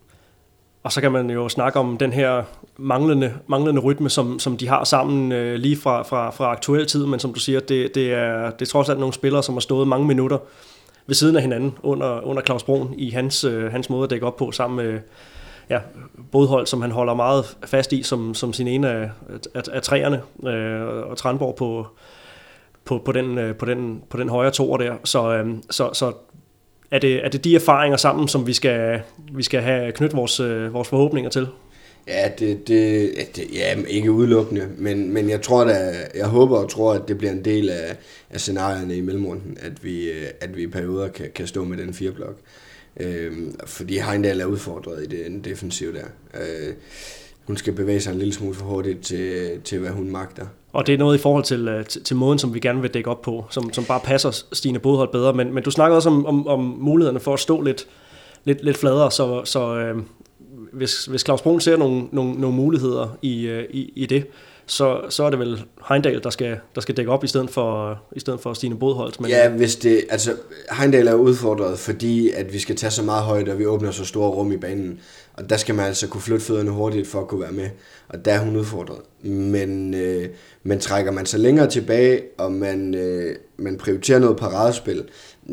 Og 0.85 0.92
så 0.92 1.01
kan 1.01 1.12
man 1.12 1.31
jo 1.31 1.49
snakke 1.49 1.79
om 1.79 1.97
den 1.97 2.12
her 2.12 2.42
manglende, 2.77 3.35
manglende 3.47 3.81
rytme, 3.81 4.11
som, 4.11 4.38
som 4.38 4.57
de 4.57 4.68
har 4.68 4.85
sammen 4.85 5.33
øh, 5.33 5.55
lige 5.55 5.77
fra, 5.77 6.03
fra, 6.03 6.31
fra 6.31 6.44
aktuel 6.53 6.87
tid, 6.87 7.07
men 7.07 7.20
som 7.20 7.35
du 7.35 7.40
siger, 7.40 7.61
det, 7.61 7.94
det, 7.94 8.12
er, 8.12 8.51
det 8.51 8.62
er 8.62 8.70
trods 8.70 8.88
alt 8.88 8.99
nogle 8.99 9.14
spillere, 9.14 9.42
som 9.42 9.55
har 9.55 9.61
stået 9.61 9.88
mange 9.88 10.07
minutter 10.07 10.38
ved 11.07 11.14
siden 11.14 11.37
af 11.37 11.42
hinanden 11.42 11.79
under, 11.83 12.20
under 12.20 12.42
Claus 12.42 12.62
Broen 12.62 12.94
i 12.99 13.11
hans, 13.11 13.44
øh, 13.44 13.73
hans 13.73 13.90
måde 13.90 14.05
at 14.05 14.11
dække 14.11 14.27
op 14.27 14.37
på, 14.37 14.53
sammen 14.53 14.87
med 14.87 15.01
ja, 15.70 15.81
Bodhold, 16.33 16.66
som 16.66 16.83
han 16.83 16.90
holder 16.90 17.14
meget 17.14 17.57
fast 17.66 17.92
i 17.92 18.03
som, 18.03 18.35
som 18.35 18.53
sin 18.53 18.68
ene 18.68 18.90
af, 18.90 19.11
af, 19.55 19.62
af 19.73 19.83
træerne, 19.83 20.23
øh, 20.47 21.11
og 21.11 21.16
Tranborg 21.16 21.55
på, 21.55 21.87
på, 22.85 23.03
på, 23.05 23.12
den, 23.12 23.38
øh, 23.38 23.55
på, 23.57 23.64
den, 23.64 24.03
på 24.11 24.16
den 24.16 24.29
højre 24.29 24.51
toer 24.51 24.77
der. 24.77 24.94
Så, 25.05 25.33
øh, 25.33 25.55
så, 25.70 25.90
så 25.92 26.12
er 26.90 26.99
det, 26.99 27.25
er 27.25 27.29
det 27.29 27.44
de 27.44 27.55
erfaringer 27.55 27.97
sammen, 27.97 28.29
som 28.29 28.47
vi 28.47 28.53
skal, 28.53 29.01
vi 29.33 29.42
skal 29.42 29.61
have 29.61 29.92
knyttet 29.92 30.16
vores, 30.16 30.40
øh, 30.40 30.75
vores 30.75 30.88
forhåbninger 30.88 31.31
til? 31.31 31.49
Ja, 32.09 32.29
det, 32.38 32.68
det, 32.68 33.12
det, 33.37 33.44
ja, 33.53 33.77
ikke 33.88 34.11
udelukkende, 34.12 34.68
men, 34.79 35.12
men 35.12 35.31
jeg 35.31 35.42
tror 35.42 35.64
da, 35.64 35.92
jeg 36.14 36.27
håber 36.27 36.59
og 36.59 36.70
tror, 36.70 36.94
at 36.94 37.03
det 37.09 37.18
bliver 37.18 37.33
en 37.33 37.44
del 37.44 37.70
af, 37.70 37.97
af 38.31 38.40
scenarierne 38.40 38.97
i 38.97 39.01
mellemrunden, 39.01 39.57
at 39.61 39.85
vi, 39.85 40.11
øh, 40.11 40.27
at 40.40 40.57
vi 40.57 40.62
i 40.62 40.66
perioder 40.66 41.09
kan, 41.09 41.31
kan 41.35 41.47
stå 41.47 41.64
med 41.64 41.79
den 41.79 41.94
fire 41.94 42.12
blok. 42.12 42.37
Øhm, 42.97 43.57
fordi 43.66 43.99
Heindal 43.99 44.40
er 44.40 44.44
udfordret 44.44 45.03
i 45.03 45.07
den 45.07 45.40
defensiv 45.40 45.94
der. 45.94 46.05
Øh, 46.35 46.75
hun 47.44 47.57
skal 47.57 47.73
bevæge 47.73 48.01
sig 48.01 48.12
en 48.12 48.18
lille 48.18 48.35
smule 48.35 48.55
for 48.55 48.64
hurtigt 48.64 49.03
til, 49.03 49.61
til 49.64 49.79
hvad 49.79 49.90
hun 49.90 50.11
magter. 50.11 50.47
Og 50.75 50.87
det 50.87 50.93
er 50.93 50.99
noget 50.99 51.19
i 51.19 51.21
forhold 51.21 51.45
til, 51.45 51.69
øh, 51.69 51.87
til, 51.87 52.05
til 52.05 52.17
måden, 52.17 52.39
som 52.39 52.55
vi 52.55 52.61
gerne 52.61 52.81
vil 52.81 52.95
dække 52.95 53.11
op 53.11 53.23
på, 53.23 53.45
som, 53.51 53.73
som 53.73 53.85
bare 53.85 54.01
passer 54.01 54.45
Stine 54.53 54.79
Bodhold 54.79 55.13
bedre. 55.13 55.33
Men, 55.33 55.55
men 55.55 55.63
du 55.63 55.71
snakkede 55.71 55.97
også 55.97 56.09
om, 56.09 56.27
om, 56.27 56.47
om 56.47 56.77
mulighederne 56.79 57.21
for 57.21 57.35
at 57.35 57.41
stå 57.41 57.61
lidt, 57.61 57.87
lidt, 58.45 58.65
lidt 58.65 58.77
fladere, 58.77 59.11
så, 59.11 59.45
så 59.45 59.77
øh, 59.77 60.03
hvis, 60.73 61.05
hvis 61.05 61.21
Claus 61.21 61.43
Brun 61.43 61.61
ser 61.61 61.77
nogle, 61.77 62.05
nogle, 62.13 62.41
nogle 62.41 62.57
muligheder 62.57 63.17
i, 63.23 63.47
øh, 63.47 63.65
i, 63.71 63.93
i 63.97 64.07
det, 64.07 64.27
så, 64.66 65.00
så 65.09 65.24
er 65.24 65.31
det 65.31 65.38
vel 65.38 65.64
Heindal, 65.88 66.22
der 66.22 66.31
skal, 66.31 66.59
der 66.74 66.81
skal 66.81 66.96
dække 66.96 67.11
op 67.11 67.24
i 67.24 67.27
stedet 67.27 67.50
for, 67.50 68.00
i 68.12 68.20
stedet 68.20 68.40
for 68.40 68.53
Stine 68.53 68.79
Bodholt. 68.79 69.20
Men... 69.20 69.31
Ja, 69.31 69.48
hvis 69.48 69.77
det, 69.77 70.05
altså 70.11 70.37
Heindal 70.70 71.09
er 71.09 71.14
udfordret, 71.14 71.79
fordi 71.79 72.31
at 72.31 72.53
vi 72.53 72.59
skal 72.59 72.77
tage 72.77 72.90
så 72.90 73.03
meget 73.03 73.22
højde, 73.22 73.53
og 73.53 73.59
vi 73.59 73.66
åbner 73.66 73.90
så 73.90 74.05
store 74.05 74.31
rum 74.31 74.53
i 74.53 74.57
banen. 74.57 75.00
Og 75.35 75.50
der 75.50 75.57
skal 75.57 75.74
man 75.74 75.87
altså 75.87 76.09
kunne 76.09 76.20
flytte 76.20 76.44
fødderne 76.44 76.70
hurtigt 76.70 77.09
for 77.09 77.20
at 77.20 77.29
kunne 77.29 77.40
være 77.40 77.53
med. 77.53 77.68
Og 78.09 78.24
der 78.24 78.33
er 78.33 78.38
hun 78.38 78.57
udfordret. 78.57 78.98
Men, 79.22 79.94
øh, 79.94 80.29
men 80.62 80.81
trækker 80.81 81.12
man 81.12 81.27
sig 81.27 81.40
længere 81.40 81.70
tilbage, 81.70 82.22
og 82.38 82.53
man, 82.53 82.94
øh, 82.94 83.37
man 83.57 83.77
prioriterer 83.77 84.18
noget 84.18 84.37
paradespil, 84.37 85.05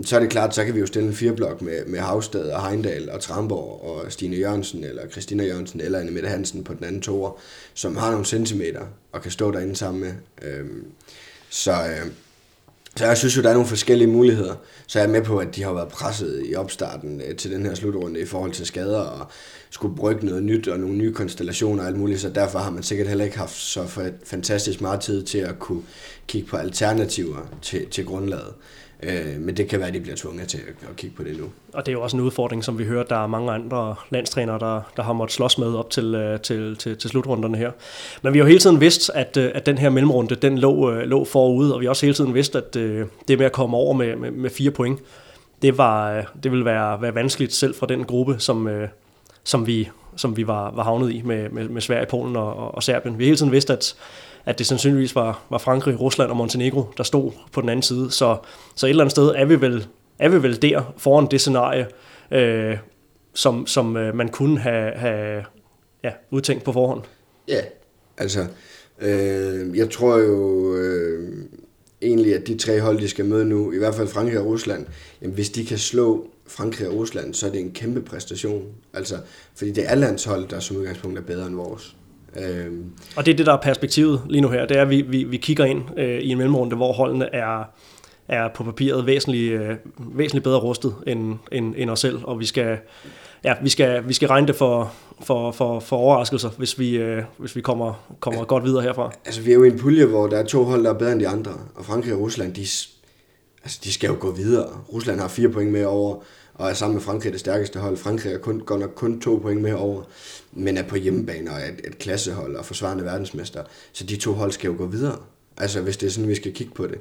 så 0.05 0.15
er 0.15 0.19
det 0.19 0.29
klart, 0.29 0.55
så 0.55 0.65
kan 0.65 0.75
vi 0.75 0.79
jo 0.79 0.85
stille 0.85 1.07
en 1.07 1.15
fireblok 1.15 1.61
med, 1.61 1.85
med 1.85 1.99
Havsted 1.99 2.49
og 2.49 2.67
Heindal 2.67 3.09
og 3.09 3.21
Tramborg 3.21 3.81
og 3.81 4.11
Stine 4.11 4.35
Jørgensen 4.35 4.83
eller 4.83 5.09
Christina 5.09 5.43
Jørgensen 5.43 5.81
eller 5.81 5.99
Anne 5.99 6.11
Mette 6.11 6.29
Hansen 6.29 6.63
på 6.63 6.73
den 6.73 6.83
anden 6.83 7.01
toer, 7.01 7.39
som 7.73 7.97
har 7.97 8.11
nogle 8.11 8.25
centimeter 8.25 8.81
og 9.11 9.21
kan 9.21 9.31
stå 9.31 9.51
derinde 9.51 9.75
sammen 9.75 10.01
med. 10.01 10.13
Øhm, 10.41 10.85
så, 11.49 11.71
øh, 11.71 12.11
så 12.95 13.05
jeg 13.05 13.17
synes 13.17 13.37
jo, 13.37 13.41
der 13.41 13.49
er 13.49 13.53
nogle 13.53 13.67
forskellige 13.67 14.07
muligheder. 14.07 14.55
Så 14.87 14.99
jeg 14.99 15.05
er 15.05 15.11
med 15.11 15.21
på, 15.21 15.37
at 15.37 15.55
de 15.55 15.63
har 15.63 15.73
været 15.73 15.87
presset 15.87 16.43
i 16.45 16.55
opstarten 16.55 17.21
øh, 17.21 17.35
til 17.35 17.51
den 17.51 17.65
her 17.65 17.73
slutrunde 17.73 18.19
i 18.19 18.25
forhold 18.25 18.51
til 18.51 18.65
skader 18.65 18.99
og 18.99 19.27
skulle 19.69 19.95
brygge 19.95 20.25
noget 20.25 20.43
nyt 20.43 20.67
og 20.67 20.79
nogle 20.79 20.95
nye 20.95 21.13
konstellationer 21.13 21.83
og 21.83 21.87
alt 21.87 21.97
muligt. 21.97 22.21
Så 22.21 22.29
derfor 22.29 22.59
har 22.59 22.71
man 22.71 22.83
sikkert 22.83 23.07
heller 23.07 23.25
ikke 23.25 23.37
haft 23.37 23.55
så 23.55 24.09
fantastisk 24.23 24.81
meget 24.81 25.01
tid 25.01 25.23
til 25.23 25.37
at 25.37 25.59
kunne 25.59 25.81
kigge 26.27 26.47
på 26.47 26.57
alternativer 26.57 27.57
til, 27.61 27.89
til 27.89 28.05
grundlaget. 28.05 28.53
Øh, 29.03 29.39
men 29.39 29.57
det 29.57 29.67
kan 29.67 29.79
være, 29.79 29.87
at 29.87 29.93
de 29.93 29.99
bliver 29.99 30.15
tvunget 30.15 30.47
til 30.47 30.57
at, 30.57 30.89
at 30.89 30.95
kigge 30.95 31.15
på 31.15 31.23
det 31.23 31.37
nu. 31.37 31.45
Og 31.73 31.85
det 31.85 31.91
er 31.91 31.93
jo 31.93 32.01
også 32.01 32.17
en 32.17 32.23
udfordring, 32.23 32.63
som 32.63 32.79
vi 32.79 32.85
hører, 32.85 33.03
der 33.03 33.23
er 33.23 33.27
mange 33.27 33.51
andre 33.51 33.95
landstrænere, 34.09 34.59
der, 34.59 34.81
der 34.97 35.03
har 35.03 35.13
måttet 35.13 35.35
slås 35.35 35.57
med 35.57 35.75
op 35.75 35.89
til, 35.89 36.15
øh, 36.15 36.39
til, 36.39 36.75
til, 36.75 36.97
til 36.97 37.09
slutrunderne 37.09 37.57
her. 37.57 37.71
Men 38.21 38.33
vi 38.33 38.39
har 38.39 38.45
jo 38.45 38.47
hele 38.47 38.59
tiden 38.59 38.81
vidst, 38.81 39.11
at, 39.13 39.37
øh, 39.37 39.51
at 39.53 39.65
den 39.65 39.77
her 39.77 39.89
mellemrunde, 39.89 40.35
den 40.35 40.57
lå, 40.57 40.91
øh, 40.91 41.03
lå 41.03 41.25
forude, 41.25 41.73
og 41.73 41.79
vi 41.79 41.85
har 41.85 41.89
også 41.89 42.05
hele 42.05 42.15
tiden 42.15 42.33
vidst, 42.33 42.55
at 42.55 42.73
det 42.73 43.37
med 43.37 43.45
at 43.45 43.51
komme 43.51 43.77
over 43.77 43.93
med, 43.93 44.15
med, 44.15 44.31
med 44.31 44.49
fire 44.49 44.71
point, 44.71 44.99
det, 45.61 45.77
var, 45.77 46.25
det 46.43 46.51
ville 46.51 46.65
være, 46.65 47.01
være 47.01 47.15
vanskeligt 47.15 47.53
selv 47.53 47.75
fra 47.75 47.87
den 47.87 48.03
gruppe, 48.03 48.35
som, 48.39 48.69
som 49.43 49.67
vi, 49.67 49.89
som 50.15 50.37
vi 50.37 50.47
var, 50.47 50.71
var 50.71 50.83
havnet 50.83 51.11
i 51.11 51.21
med, 51.25 51.49
med, 51.49 51.69
med 51.69 51.81
Sverige, 51.81 52.05
Polen 52.05 52.35
og, 52.35 52.75
og 52.75 52.83
Serbien. 52.83 53.17
Vi 53.17 53.23
har 53.23 53.27
hele 53.27 53.37
tiden 53.37 53.51
vidst, 53.51 53.69
at 53.69 53.95
at 54.45 54.59
det 54.59 54.67
sandsynligvis 54.67 55.15
var, 55.15 55.43
var 55.49 55.57
Frankrig, 55.57 55.99
Rusland 55.99 56.29
og 56.29 56.37
Montenegro, 56.37 56.85
der 56.97 57.03
stod 57.03 57.31
på 57.51 57.61
den 57.61 57.69
anden 57.69 57.83
side. 57.83 58.11
Så, 58.11 58.37
så 58.75 58.85
et 58.85 58.89
eller 58.89 59.03
andet 59.03 59.11
sted 59.11 59.33
er 59.35 59.45
vi 59.45 59.61
vel, 59.61 59.87
er 60.19 60.29
vi 60.29 60.43
vel 60.43 60.61
der 60.61 60.93
foran 60.97 61.27
det 61.31 61.41
scenarie, 61.41 61.87
øh, 62.31 62.77
som, 63.33 63.67
som 63.67 63.97
øh, 63.97 64.15
man 64.15 64.29
kunne 64.29 64.59
have, 64.59 64.91
have 64.95 65.43
ja, 66.03 66.11
udtænkt 66.31 66.63
på 66.63 66.71
forhånd. 66.71 67.01
Ja, 67.47 67.61
altså, 68.17 68.45
øh, 69.01 69.77
jeg 69.77 69.89
tror 69.89 70.17
jo 70.17 70.75
øh, 70.75 71.45
egentlig, 72.01 72.35
at 72.35 72.47
de 72.47 72.57
tre 72.57 72.81
hold, 72.81 72.99
de 72.99 73.09
skal 73.09 73.25
møde 73.25 73.45
nu, 73.45 73.71
i 73.71 73.77
hvert 73.77 73.95
fald 73.95 74.07
Frankrig 74.07 74.39
og 74.39 74.45
Rusland, 74.45 74.85
jamen, 75.21 75.35
hvis 75.35 75.49
de 75.49 75.65
kan 75.65 75.77
slå 75.77 76.27
Frankrig 76.47 76.87
og 76.87 76.95
Rusland, 76.95 77.33
så 77.33 77.47
er 77.47 77.51
det 77.51 77.59
en 77.59 77.71
kæmpe 77.71 78.01
præstation. 78.01 78.67
Altså, 78.93 79.15
fordi 79.55 79.71
det 79.71 79.91
er 79.91 79.95
landshold, 79.95 80.47
der 80.47 80.59
som 80.59 80.77
udgangspunkt 80.77 81.17
er 81.17 81.23
bedre 81.23 81.47
end 81.47 81.55
vores. 81.55 81.95
Øhm. 82.37 82.85
Og 83.15 83.25
det 83.25 83.31
er 83.31 83.35
det, 83.35 83.45
der 83.45 83.53
er 83.53 83.61
perspektivet 83.61 84.21
lige 84.29 84.41
nu 84.41 84.49
her. 84.49 84.65
Det 84.65 84.77
er, 84.77 84.81
at 84.81 84.89
vi, 84.89 85.01
vi, 85.01 85.23
vi 85.23 85.37
kigger 85.37 85.65
ind 85.65 85.99
øh, 85.99 86.19
i 86.19 86.29
en 86.29 86.37
mellemrunde, 86.37 86.75
hvor 86.75 86.93
holdene 86.93 87.35
er, 87.35 87.63
er 88.27 88.47
på 88.55 88.63
papiret 88.63 89.05
væsentligt, 89.05 89.53
øh, 89.53 89.75
væsentligt 89.97 90.43
bedre 90.43 90.59
rustet 90.59 90.95
end, 91.07 91.35
end, 91.51 91.73
end 91.77 91.89
os 91.89 91.99
selv, 91.99 92.19
og 92.23 92.39
vi 92.39 92.45
skal, 92.45 92.77
ja, 93.43 93.53
vi 93.61 93.69
skal, 93.69 94.07
vi 94.07 94.13
skal 94.13 94.27
regne 94.27 94.47
det 94.47 94.55
for, 94.55 94.93
for, 95.23 95.51
for, 95.51 95.79
for 95.79 95.97
overraskelser, 95.97 96.49
hvis 96.49 96.79
vi, 96.79 96.97
øh, 96.97 97.23
hvis 97.37 97.55
vi 97.55 97.61
kommer, 97.61 98.15
kommer 98.19 98.45
godt 98.45 98.63
videre 98.63 98.81
herfra. 98.83 99.11
Altså, 99.25 99.41
vi 99.41 99.51
er 99.51 99.55
jo 99.55 99.63
i 99.63 99.67
en 99.67 99.79
pulje, 99.79 100.05
hvor 100.05 100.27
der 100.27 100.37
er 100.37 100.45
to 100.45 100.63
hold, 100.63 100.83
der 100.83 100.89
er 100.89 100.97
bedre 100.97 101.11
end 101.11 101.19
de 101.19 101.27
andre, 101.27 101.51
og 101.75 101.85
Frankrig 101.85 102.13
og 102.13 102.19
Rusland, 102.19 102.53
de, 102.53 102.61
altså, 103.63 103.79
de 103.83 103.93
skal 103.93 104.07
jo 104.07 104.15
gå 104.19 104.31
videre. 104.31 104.67
Rusland 104.93 105.19
har 105.19 105.27
fire 105.27 105.49
point 105.49 105.71
med 105.71 105.85
over, 105.85 106.23
og 106.61 106.69
er 106.69 106.73
sammen 106.73 106.95
med 106.95 107.01
Frankrig 107.01 107.31
det 107.31 107.39
stærkeste 107.39 107.79
hold. 107.79 107.97
Frankrig 107.97 108.33
er 108.33 108.37
kun, 108.37 108.59
godt 108.59 108.79
nok 108.79 108.91
kun 108.95 109.21
to 109.21 109.35
point 109.35 109.61
med 109.61 109.73
over, 109.73 110.03
men 110.51 110.77
er 110.77 110.83
på 110.83 110.95
hjemmebane 110.95 111.51
og 111.51 111.59
er 111.59 111.65
et, 111.65 111.81
et 111.83 111.97
klassehold 111.97 112.55
og 112.55 112.65
forsvarende 112.65 113.03
verdensmester. 113.03 113.63
Så 113.91 114.03
de 114.03 114.17
to 114.17 114.31
hold 114.31 114.51
skal 114.51 114.67
jo 114.67 114.75
gå 114.77 114.85
videre. 114.85 115.17
Altså 115.57 115.81
hvis 115.81 115.97
det 115.97 116.07
er 116.07 116.11
sådan, 116.11 116.29
vi 116.29 116.35
skal 116.35 116.53
kigge 116.53 116.73
på 116.73 116.87
det. 116.87 116.99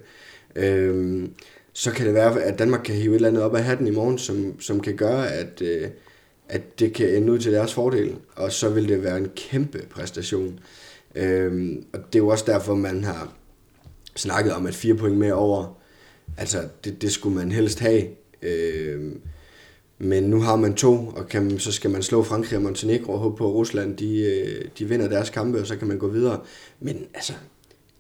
Øhm, 0.56 1.32
så 1.72 1.90
kan 1.90 2.06
det 2.06 2.14
være, 2.14 2.42
at 2.42 2.58
Danmark 2.58 2.80
kan 2.84 2.94
hive 2.94 3.10
et 3.10 3.14
eller 3.14 3.28
andet 3.28 3.42
op 3.42 3.54
af 3.54 3.64
hatten 3.64 3.86
i 3.86 3.90
morgen, 3.90 4.18
som, 4.18 4.60
som 4.60 4.80
kan 4.80 4.96
gøre, 4.96 5.32
at, 5.32 5.62
øh, 5.62 5.88
at 6.48 6.78
det 6.78 6.92
kan 6.92 7.08
ende 7.08 7.32
ud 7.32 7.38
til 7.38 7.52
deres 7.52 7.74
fordel. 7.74 8.16
Og 8.36 8.52
så 8.52 8.68
vil 8.68 8.88
det 8.88 9.02
være 9.02 9.18
en 9.18 9.30
kæmpe 9.36 9.86
præstation. 9.90 10.60
Øhm, 11.14 11.84
og 11.92 11.98
det 11.98 12.14
er 12.14 12.22
jo 12.22 12.28
også 12.28 12.44
derfor, 12.46 12.74
man 12.74 13.04
har 13.04 13.32
snakket 14.16 14.52
om, 14.52 14.66
at 14.66 14.74
fire 14.74 14.94
point 14.94 15.18
mere 15.18 15.34
over, 15.34 15.80
altså 16.36 16.68
det, 16.84 17.02
det 17.02 17.12
skulle 17.12 17.36
man 17.36 17.52
helst 17.52 17.80
have. 17.80 18.06
Øh, 18.42 19.12
men 20.02 20.22
nu 20.22 20.40
har 20.40 20.56
man 20.56 20.74
to, 20.74 21.06
og 21.06 21.28
kan, 21.28 21.58
så 21.58 21.72
skal 21.72 21.90
man 21.90 22.02
slå 22.02 22.22
Frankrig 22.22 22.56
og 22.56 22.62
Montenegro 22.62 23.12
og 23.12 23.18
håbe 23.18 23.36
på, 23.36 23.48
at 23.48 23.54
Rusland 23.54 23.96
de, 23.96 24.20
øh, 24.20 24.64
de 24.78 24.84
vinder 24.84 25.08
deres 25.08 25.30
kampe, 25.30 25.60
og 25.60 25.66
så 25.66 25.76
kan 25.76 25.88
man 25.88 25.98
gå 25.98 26.08
videre. 26.08 26.40
Men 26.80 27.06
altså, 27.14 27.32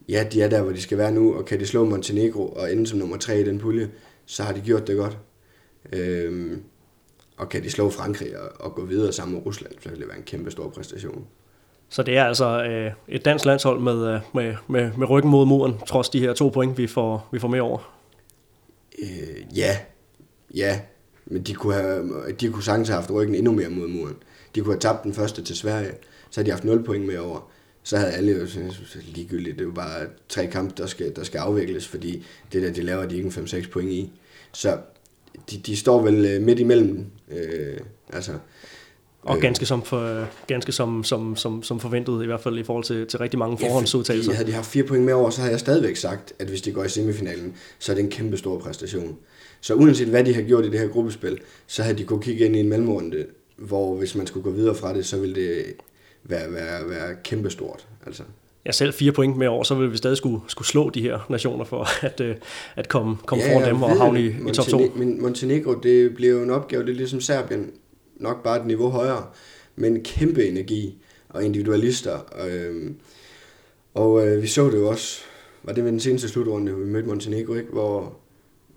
ja, 0.08 0.26
de 0.32 0.42
er 0.42 0.48
der, 0.48 0.62
hvor 0.62 0.72
de 0.72 0.82
skal 0.82 0.98
være 0.98 1.12
nu, 1.12 1.34
og 1.34 1.44
kan 1.44 1.60
de 1.60 1.66
slå 1.66 1.84
Montenegro 1.84 2.46
og 2.48 2.72
ende 2.72 2.86
som 2.86 2.98
nummer 2.98 3.16
tre 3.16 3.40
i 3.40 3.44
den 3.44 3.58
pulje, 3.58 3.90
så 4.26 4.42
har 4.42 4.52
de 4.52 4.60
gjort 4.60 4.86
det 4.86 4.96
godt. 4.96 5.18
Øhm, 5.92 6.62
og 7.36 7.48
kan 7.48 7.62
de 7.62 7.70
slå 7.70 7.90
Frankrig 7.90 8.38
og, 8.38 8.48
og 8.60 8.74
gå 8.74 8.84
videre 8.84 9.12
sammen 9.12 9.36
med 9.36 9.46
Rusland, 9.46 9.72
så 9.80 9.88
vil 9.88 9.98
det 9.98 10.08
være 10.08 10.16
en 10.16 10.22
kæmpe 10.22 10.50
stor 10.50 10.68
præstation. 10.68 11.26
Så 11.88 12.02
det 12.02 12.16
er 12.16 12.24
altså 12.24 12.64
øh, 12.64 12.92
et 13.08 13.24
dansk 13.24 13.44
landshold 13.44 13.80
med, 13.80 14.14
øh, 14.14 14.20
med, 14.34 14.54
med, 14.68 14.90
med 14.96 15.10
ryggen 15.10 15.30
mod 15.30 15.46
muren, 15.46 15.78
trods 15.86 16.08
de 16.08 16.20
her 16.20 16.32
to 16.32 16.48
point, 16.48 16.78
vi 16.78 16.86
får, 16.86 17.28
vi 17.32 17.38
får 17.38 17.48
med 17.48 17.60
over. 17.60 17.94
Øh, 19.02 19.58
ja, 19.58 19.78
ja, 20.54 20.80
men 21.30 21.42
de 21.42 21.54
kunne, 21.54 21.74
have, 21.74 22.32
de 22.40 22.48
kunne 22.48 22.62
sagtens 22.62 22.88
have 22.88 23.00
haft 23.00 23.10
ryggen 23.10 23.34
endnu 23.34 23.52
mere 23.52 23.68
mod 23.68 23.88
muren. 23.88 24.16
De 24.54 24.60
kunne 24.60 24.74
have 24.74 24.80
tabt 24.80 25.04
den 25.04 25.14
første 25.14 25.42
til 25.42 25.56
Sverige, 25.56 25.92
så 26.30 26.40
havde 26.40 26.46
de 26.46 26.50
haft 26.50 26.64
0 26.64 26.84
point 26.84 27.06
med 27.06 27.18
over. 27.18 27.50
Så 27.82 27.96
havde 27.96 28.12
alle 28.12 28.32
jo 28.32 28.46
ligegyldigt, 29.14 29.58
det 29.58 29.62
er 29.62 29.66
jo 29.68 29.74
bare 29.74 30.06
tre 30.28 30.46
kampe, 30.46 30.74
der 30.76 30.86
skal, 30.86 31.16
der 31.16 31.24
skal 31.24 31.38
afvikles, 31.38 31.88
fordi 31.88 32.26
det 32.52 32.62
der, 32.62 32.72
de 32.72 32.82
laver 32.82 33.06
de 33.06 33.16
ikke 33.16 33.26
en 33.26 33.32
5-6 33.32 33.70
point 33.70 33.90
i. 33.90 34.12
Så 34.52 34.78
de, 35.50 35.58
de 35.58 35.76
står 35.76 36.02
vel 36.02 36.26
øh, 36.26 36.42
midt 36.42 36.58
imellem, 36.58 37.06
øh, 37.30 37.78
altså 38.12 38.32
og 39.22 39.36
øh. 39.36 39.42
ganske 39.42 39.66
som, 39.66 39.82
for, 39.82 40.26
ganske 40.46 40.72
som, 40.72 41.04
som, 41.04 41.36
som, 41.36 41.62
som 41.62 41.80
forventet, 41.80 42.22
i 42.22 42.26
hvert 42.26 42.40
fald 42.40 42.58
i 42.58 42.62
forhold 42.62 42.84
til, 42.84 43.06
til 43.06 43.18
rigtig 43.18 43.38
mange 43.38 43.58
forhåndsudtagelser. 43.58 44.32
Ja, 44.32 44.36
havde 44.36 44.48
de 44.48 44.52
haft 44.52 44.66
fire 44.66 44.84
point 44.84 45.04
med 45.04 45.12
over, 45.12 45.30
så 45.30 45.40
har 45.40 45.48
jeg 45.48 45.60
stadigvæk 45.60 45.96
sagt, 45.96 46.32
at 46.38 46.48
hvis 46.48 46.62
de 46.62 46.72
går 46.72 46.84
i 46.84 46.88
semifinalen, 46.88 47.54
så 47.78 47.92
er 47.92 47.96
det 47.96 48.04
en 48.04 48.10
kæmpe 48.10 48.36
stor 48.36 48.58
præstation. 48.58 49.18
Så 49.60 49.74
uanset 49.74 50.08
hvad 50.08 50.24
de 50.24 50.34
har 50.34 50.42
gjort 50.42 50.64
i 50.64 50.70
det 50.70 50.80
her 50.80 50.88
gruppespil, 50.88 51.38
så 51.66 51.82
havde 51.82 51.98
de 51.98 52.04
kunne 52.04 52.22
kigge 52.22 52.44
ind 52.44 52.56
i 52.56 52.60
en 52.60 52.68
mellemrunde, 52.68 53.26
hvor 53.56 53.94
hvis 53.94 54.14
man 54.14 54.26
skulle 54.26 54.44
gå 54.44 54.50
videre 54.50 54.74
fra 54.74 54.94
det, 54.94 55.06
så 55.06 55.20
ville 55.20 55.34
det 55.34 55.64
være, 56.24 56.52
være, 56.52 56.90
være 56.90 57.16
kæmpe 57.24 57.50
stort. 57.50 57.88
Altså. 58.06 58.22
Ja, 58.66 58.72
selv 58.72 58.92
fire 58.94 59.12
point 59.12 59.36
med 59.36 59.46
over, 59.46 59.64
så 59.64 59.74
ville 59.74 59.90
vi 59.90 59.96
stadig 59.96 60.16
skulle, 60.16 60.40
skulle 60.46 60.68
slå 60.68 60.90
de 60.90 61.02
her 61.02 61.26
nationer 61.30 61.64
for 61.64 61.88
at, 62.06 62.20
øh, 62.20 62.36
at 62.76 62.88
komme, 62.88 63.16
komme 63.26 63.44
ja, 63.44 63.54
foran 63.54 63.68
dem 63.68 63.82
og 63.82 63.96
havne 63.98 64.22
i, 64.22 64.26
i 64.26 64.52
top 64.52 64.66
2. 64.66 64.92
Men 64.96 65.22
Montenegro, 65.22 65.74
det 65.74 66.14
bliver 66.14 66.32
jo 66.32 66.42
en 66.42 66.50
opgave, 66.50 66.82
det 66.82 66.90
er 66.90 66.94
ligesom 66.94 67.20
Serbien, 67.20 67.70
nok 68.16 68.42
bare 68.42 68.60
et 68.60 68.66
niveau 68.66 68.88
højere, 68.88 69.26
men 69.76 70.02
kæmpe 70.02 70.48
energi 70.48 70.98
og 71.28 71.44
individualister. 71.44 72.12
Og, 72.12 72.50
øh, 72.50 72.90
og 73.94 74.26
øh, 74.26 74.42
vi 74.42 74.46
så 74.46 74.66
det 74.66 74.78
jo 74.78 74.88
også, 74.88 75.20
var 75.62 75.72
det 75.72 75.84
ved 75.84 75.92
den 75.92 76.00
seneste 76.00 76.28
slutrunde, 76.28 76.76
vi 76.76 76.84
mødte 76.84 77.08
Montenegro, 77.08 77.54
ikke? 77.54 77.72
Hvor, 77.72 78.18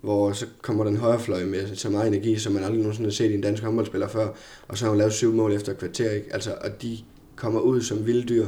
hvor 0.04 0.32
så 0.32 0.46
kommer 0.62 0.84
den 0.84 0.96
højre 0.96 1.20
fløj 1.20 1.44
med 1.44 1.74
så 1.74 1.90
meget 1.90 2.06
energi, 2.08 2.38
som 2.38 2.52
man 2.52 2.64
aldrig 2.64 2.80
nogensinde 2.80 3.08
har 3.08 3.12
set 3.12 3.30
i 3.30 3.34
en 3.34 3.40
dansk 3.40 3.62
håndboldspiller 3.62 4.08
før, 4.08 4.28
og 4.68 4.78
så 4.78 4.84
har 4.84 4.90
hun 4.90 4.98
lavet 4.98 5.12
syv 5.12 5.32
mål 5.32 5.52
efter 5.52 5.72
et 5.72 5.78
kvarter, 5.78 6.10
ikke? 6.10 6.26
Altså, 6.32 6.50
og 6.60 6.82
de 6.82 6.98
kommer 7.36 7.60
ud 7.60 7.80
som 7.80 8.06
vilddyr. 8.06 8.46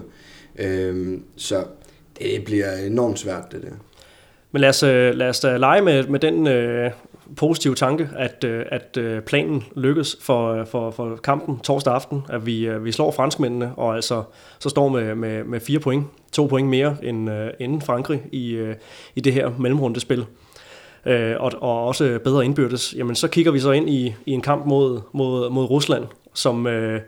Øhm, 0.58 1.22
så 1.36 1.64
det 2.18 2.44
bliver 2.44 2.76
enormt 2.76 3.18
svært, 3.18 3.52
det 3.52 3.62
der. 3.62 3.68
Men 4.52 4.60
lad 4.60 4.68
os, 4.68 4.82
øh, 4.82 5.14
lad 5.14 5.28
os 5.28 5.40
da 5.40 5.56
lege 5.56 5.82
med, 5.82 6.06
med 6.06 6.20
den 6.20 6.46
øh, 6.46 6.90
positive 7.36 7.74
tanke, 7.74 8.08
at, 8.16 8.44
øh, 8.44 8.64
at 8.68 8.96
øh, 8.96 9.22
planen 9.22 9.64
lykkes 9.76 10.16
for, 10.20 10.52
øh, 10.52 10.66
for, 10.66 10.90
for 10.90 11.16
kampen 11.16 11.58
torsdag 11.58 11.94
aften, 11.94 12.22
at 12.28 12.46
vi, 12.46 12.66
øh, 12.66 12.84
vi 12.84 12.92
slår 12.92 13.10
franskmændene, 13.10 13.72
og 13.76 13.94
altså 13.94 14.22
så 14.58 14.68
står 14.68 14.88
med, 14.88 15.14
med, 15.14 15.44
med 15.44 15.60
fire 15.60 15.78
point, 15.78 16.06
to 16.32 16.46
point 16.46 16.68
mere 16.68 16.96
end, 17.02 17.30
end 17.60 17.82
Frankrig 17.82 18.22
i, 18.32 18.74
i 19.14 19.20
det 19.20 19.32
her 19.32 19.50
mellemrundespil, 19.58 20.26
øh, 21.06 21.36
og, 21.38 21.52
og 21.60 21.86
også 21.86 22.18
bedre 22.24 22.44
indbyrdes, 22.44 22.94
jamen 22.96 23.16
så 23.16 23.28
kigger 23.28 23.52
vi 23.52 23.60
så 23.60 23.70
ind 23.70 23.90
i, 23.90 24.14
i 24.26 24.32
en 24.32 24.42
kamp 24.42 24.66
mod, 24.66 25.00
mod, 25.12 25.50
mod 25.50 25.64
Rusland, 25.64 26.04
som... 26.34 26.66
Øh, 26.66 27.00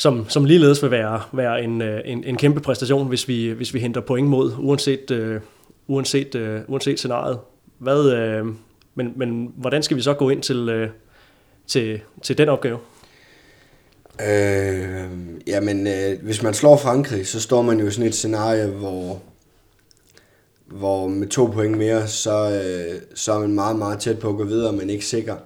som, 0.00 0.28
som 0.28 0.44
ligeledes 0.44 0.82
vil 0.82 0.90
være, 0.90 1.20
være 1.32 1.62
en, 1.62 1.82
øh, 1.82 2.00
en, 2.04 2.24
en 2.24 2.36
kæmpe 2.36 2.60
præstation, 2.60 3.08
hvis 3.08 3.28
vi, 3.28 3.50
hvis 3.50 3.74
vi 3.74 3.80
henter 3.80 4.00
point 4.00 4.28
mod, 4.28 4.52
uanset, 4.58 5.10
øh, 5.10 5.40
uanset, 5.86 6.34
øh, 6.34 6.60
uanset 6.68 6.98
scenariet. 6.98 7.38
Hvad, 7.78 8.12
øh, 8.12 8.46
men, 8.94 9.12
men 9.16 9.52
hvordan 9.56 9.82
skal 9.82 9.96
vi 9.96 10.02
så 10.02 10.14
gå 10.14 10.30
ind 10.30 10.42
til, 10.42 10.68
øh, 10.68 10.88
til, 11.66 12.00
til 12.22 12.38
den 12.38 12.48
opgave? 12.48 12.78
Øh, 14.28 15.04
jamen, 15.46 15.86
øh, 15.86 16.22
hvis 16.22 16.42
man 16.42 16.54
slår 16.54 16.76
Frankrig, 16.76 17.26
så 17.26 17.40
står 17.40 17.62
man 17.62 17.80
jo 17.80 17.86
i 17.86 17.90
sådan 17.90 18.08
et 18.08 18.14
scenarie, 18.14 18.66
hvor, 18.66 19.22
hvor 20.70 21.08
med 21.08 21.28
to 21.28 21.46
point 21.46 21.78
mere, 21.78 22.08
så, 22.08 22.50
øh, 22.50 23.00
så 23.14 23.32
er 23.32 23.38
man 23.38 23.52
meget, 23.52 23.76
meget 23.76 23.98
tæt 23.98 24.18
på 24.18 24.28
at 24.28 24.36
gå 24.36 24.44
videre, 24.44 24.72
men 24.72 24.90
ikke 24.90 25.06
sikker. 25.06 25.36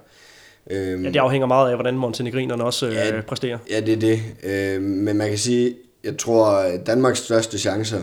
Øh, 0.69 1.03
ja, 1.03 1.09
det 1.09 1.15
afhænger 1.15 1.47
meget 1.47 1.69
af, 1.69 1.75
hvordan 1.75 1.97
montenegrinerne 1.97 2.63
også 2.63 2.87
øh, 2.87 2.93
ja, 2.93 3.21
præsterer. 3.21 3.57
Ja, 3.69 3.79
det 3.79 3.93
er 3.93 3.99
det. 3.99 4.21
Øh, 4.43 4.81
men 4.81 5.17
man 5.17 5.29
kan 5.29 5.37
sige, 5.37 5.75
jeg 6.03 6.17
tror, 6.17 6.71
Danmarks 6.85 7.19
største 7.19 7.59
chancer 7.59 8.01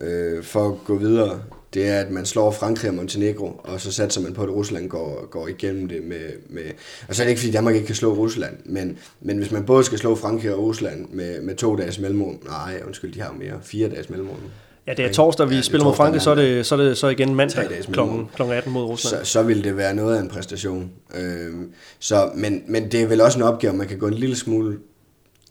øh, 0.00 0.42
for 0.42 0.68
at 0.68 0.74
gå 0.84 0.96
videre, 0.96 1.40
det 1.74 1.88
er, 1.88 2.00
at 2.00 2.10
man 2.10 2.26
slår 2.26 2.50
Frankrig 2.50 2.90
og 2.90 2.94
Montenegro, 2.94 3.60
og 3.64 3.80
så 3.80 3.92
satser 3.92 4.20
man 4.20 4.34
på, 4.34 4.42
at 4.42 4.48
Rusland 4.48 4.88
går, 4.88 5.26
går 5.30 5.48
igennem 5.48 5.88
det 5.88 6.02
med, 6.04 6.20
med... 6.48 6.62
Og 7.08 7.14
så 7.14 7.22
er 7.22 7.24
det 7.24 7.30
ikke, 7.30 7.40
fordi 7.40 7.52
Danmark 7.52 7.74
ikke 7.74 7.86
kan 7.86 7.96
slå 7.96 8.14
Rusland, 8.14 8.56
men, 8.64 8.98
men 9.20 9.38
hvis 9.38 9.50
man 9.50 9.66
både 9.66 9.84
skal 9.84 9.98
slå 9.98 10.14
Frankrig 10.14 10.54
og 10.54 10.62
Rusland 10.62 11.08
med, 11.08 11.40
med 11.40 11.56
to 11.56 11.76
dages 11.76 11.98
mellemrum... 11.98 12.38
Nej, 12.44 12.82
undskyld, 12.86 13.12
de 13.12 13.20
har 13.20 13.32
jo 13.32 13.38
mere. 13.38 13.60
Fire 13.62 13.88
dages 13.88 14.10
mellemrum. 14.10 14.38
Ja, 14.90 14.94
det 14.94 15.04
er 15.04 15.12
torsdag, 15.12 15.50
vi 15.50 15.54
ja, 15.54 15.62
spiller 15.62 15.84
mod 15.84 15.94
Frankrig, 15.94 16.22
så 16.22 16.30
er 16.30 16.34
det, 16.34 16.66
så 16.66 16.74
er 16.74 16.78
det 16.78 16.98
så 16.98 17.08
igen 17.08 17.34
mandag 17.34 17.68
kl. 17.92 18.42
18 18.42 18.72
mod 18.72 18.84
Rusland. 18.84 19.24
Så, 19.24 19.32
så 19.32 19.42
vil 19.42 19.64
det 19.64 19.76
være 19.76 19.94
noget 19.94 20.16
af 20.16 20.20
en 20.20 20.28
præstation. 20.28 20.90
Øhm, 21.14 21.72
så, 21.98 22.30
men, 22.34 22.62
men 22.68 22.92
det 22.92 23.02
er 23.02 23.06
vel 23.06 23.20
også 23.20 23.38
en 23.38 23.42
opgave, 23.42 23.72
man 23.72 23.88
kan 23.88 23.98
gå 23.98 24.06
en 24.06 24.14
lille 24.14 24.36
smule 24.36 24.78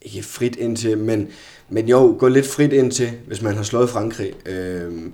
ikke 0.02 0.24
frit 0.24 0.56
ind 0.56 0.78
til, 0.78 0.98
men, 0.98 1.28
men 1.70 1.90
jo, 1.90 2.16
gå 2.20 2.28
lidt 2.28 2.48
frit 2.48 2.74
ind 2.74 2.92
til, 2.92 3.12
hvis 3.28 3.42
man 3.42 3.56
har 3.56 3.64
slået 3.64 3.90
Frankrig. 3.90 4.34
Øhm, 4.46 5.14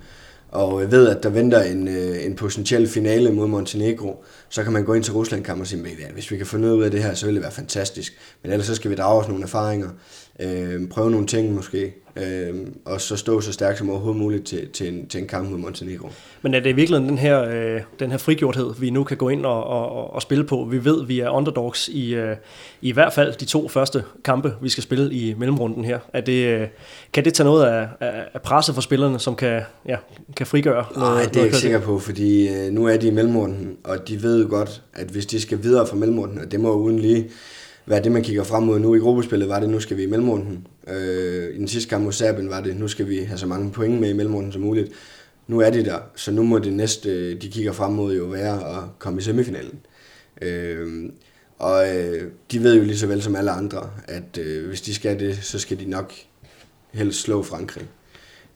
og 0.52 0.92
ved, 0.92 1.08
at 1.08 1.24
der 1.24 1.30
venter 1.30 1.62
en, 1.62 1.88
øh, 1.88 2.26
en 2.26 2.36
potentiel 2.36 2.88
finale 2.88 3.32
mod 3.32 3.48
Montenegro, 3.48 4.24
så 4.50 4.64
kan 4.64 4.74
man 4.74 4.84
gå 4.84 4.94
ind 4.94 5.04
til 5.04 5.14
Rusland 5.14 5.48
og 5.48 5.68
sige, 5.68 5.84
hvis 6.14 6.32
vi 6.32 6.38
kan 6.38 6.46
få 6.46 6.58
noget 6.58 6.76
ud 6.76 6.84
af 6.84 6.92
det 6.92 7.04
her, 7.04 7.14
så 7.14 7.26
vil 7.26 7.36
det 7.36 7.44
være 7.44 7.52
fantastisk. 7.52 8.18
Men 8.44 8.52
ellers 8.52 8.68
så 8.68 8.76
skal 8.76 8.92
vi 8.92 8.96
drage 8.96 9.22
os 9.22 9.28
nogle 9.28 9.44
erfaringer, 9.44 9.90
øh, 10.39 10.88
prøve 10.88 11.12
nogle 11.12 11.28
ting 11.28 11.54
måske, 11.54 11.93
øh, 12.15 12.56
og 12.86 13.02
så 13.02 13.15
stå 13.15 13.41
så 13.41 13.54
stærkt 13.54 13.78
som 13.78 13.89
overhovedet 13.89 14.21
muligt 14.21 14.45
til, 14.45 14.69
til, 14.69 14.93
en, 14.93 15.08
til 15.08 15.21
en 15.21 15.28
kamp 15.28 15.50
mod 15.50 15.58
Montenegro. 15.58 16.10
Men 16.41 16.54
er 16.54 16.60
det 16.60 16.76
virkelig 16.76 17.02
den 17.02 17.17
her, 17.17 17.43
øh, 17.43 17.82
den 18.00 18.12
her 18.12 18.17
frigjorthed, 18.17 18.74
vi 18.80 18.89
nu 18.89 19.04
kan 19.04 19.17
gå 19.17 19.30
ind 19.30 19.45
og, 19.45 19.63
og, 19.63 20.13
og 20.13 20.21
spille 20.21 20.43
på? 20.43 20.67
Vi 20.71 20.86
ved, 20.86 21.06
vi 21.06 21.19
er 21.19 21.30
underdogs 21.30 21.88
i, 21.88 22.15
øh, 22.15 22.36
i 22.82 22.91
hvert 22.91 23.13
fald 23.13 23.34
de 23.34 23.45
to 23.45 23.67
første 23.67 24.04
kampe, 24.24 24.54
vi 24.62 24.69
skal 24.69 24.84
spille 24.84 25.13
i 25.13 25.34
mellemrunden 25.34 25.86
her. 25.86 26.00
Er 26.13 26.21
det, 26.21 26.45
øh, 26.45 26.67
kan 27.13 27.26
det 27.26 27.34
tage 27.34 27.45
noget 27.45 27.65
af, 27.65 27.88
af, 28.00 28.24
af 28.34 28.41
presset 28.41 28.76
for 28.76 28.82
spillerne, 28.82 29.19
som 29.19 29.36
kan, 29.36 29.62
ja, 29.88 29.98
kan 30.36 30.48
frigøre 30.48 30.86
noget? 30.95 31.15
Nej, 31.15 31.24
det 31.24 31.36
er 31.36 31.39
jeg 31.39 31.45
ikke 31.45 31.58
sikker 31.58 31.80
på, 31.80 32.00
fordi 32.00 32.48
øh, 32.50 32.71
nu 32.71 32.86
er 32.86 32.98
de 32.98 33.08
i 33.08 33.12
mellemrunden, 33.12 33.78
og 33.84 34.08
de 34.08 34.24
ved 34.24 34.48
godt, 34.48 34.82
at 34.93 35.08
hvis 35.08 35.26
de 35.26 35.41
skal 35.41 35.63
videre 35.63 35.88
fra 35.88 35.95
mellemrunden, 35.95 36.39
og 36.39 36.52
det 36.52 36.60
må 36.60 36.74
uden 36.74 37.00
lige 37.00 37.30
være 37.86 38.04
det, 38.04 38.12
man 38.12 38.24
kigger 38.24 38.43
frem 38.43 38.63
mod 38.63 38.80
nu 38.80 38.95
i 38.95 39.00
gruppespillet, 39.00 39.50
var 39.50 39.60
det, 39.60 39.69
nu 39.69 39.80
skal 39.80 39.98
vi 39.98 40.04
i 40.04 40.08
mellemrunden. 40.08 40.67
Øh, 40.88 41.56
I 41.56 41.58
den 41.58 41.67
sidste 41.67 41.89
kamp 41.89 42.04
mod 42.04 42.12
Serbien 42.12 42.50
var 42.50 42.62
det, 42.62 42.78
nu 42.78 42.88
skal 42.88 43.10
vi 43.10 43.17
have 43.17 43.38
så 43.38 43.48
mange 43.48 43.71
point 43.71 44.00
med 44.00 44.10
i 44.10 44.13
mellemrunden 44.13 44.52
som 44.52 44.62
muligt. 44.62 44.91
Nu 45.48 45.60
er 45.60 45.69
de 45.69 45.86
der, 45.86 46.00
så 46.15 46.32
nu 46.32 46.43
må 46.43 46.60
det 46.60 46.74
næste, 46.74 47.10
øh, 47.10 47.41
de 47.41 47.50
kigger 47.50 47.71
frem 47.71 47.93
mod 47.93 48.15
jo 48.15 48.24
være 48.24 48.78
at 48.78 48.84
komme 49.00 49.19
i 49.19 49.24
semifinalen. 49.24 49.80
Øh, 50.41 51.10
og 51.58 51.95
øh, 51.95 52.32
de 52.52 52.63
ved 52.63 52.76
jo 52.76 52.84
lige 52.84 52.98
så 52.98 53.08
vel 53.08 53.21
som 53.21 53.36
alle 53.36 53.52
andre, 53.52 53.89
at 54.08 54.38
øh, 54.39 54.67
hvis 54.67 54.82
de 54.82 54.93
skal 54.93 55.19
det, 55.19 55.39
så 55.41 55.60
skal 55.60 55.80
de 55.80 55.89
nok 55.89 56.13
helst 56.93 57.21
slå 57.21 57.43
Frankrig. 57.43 57.86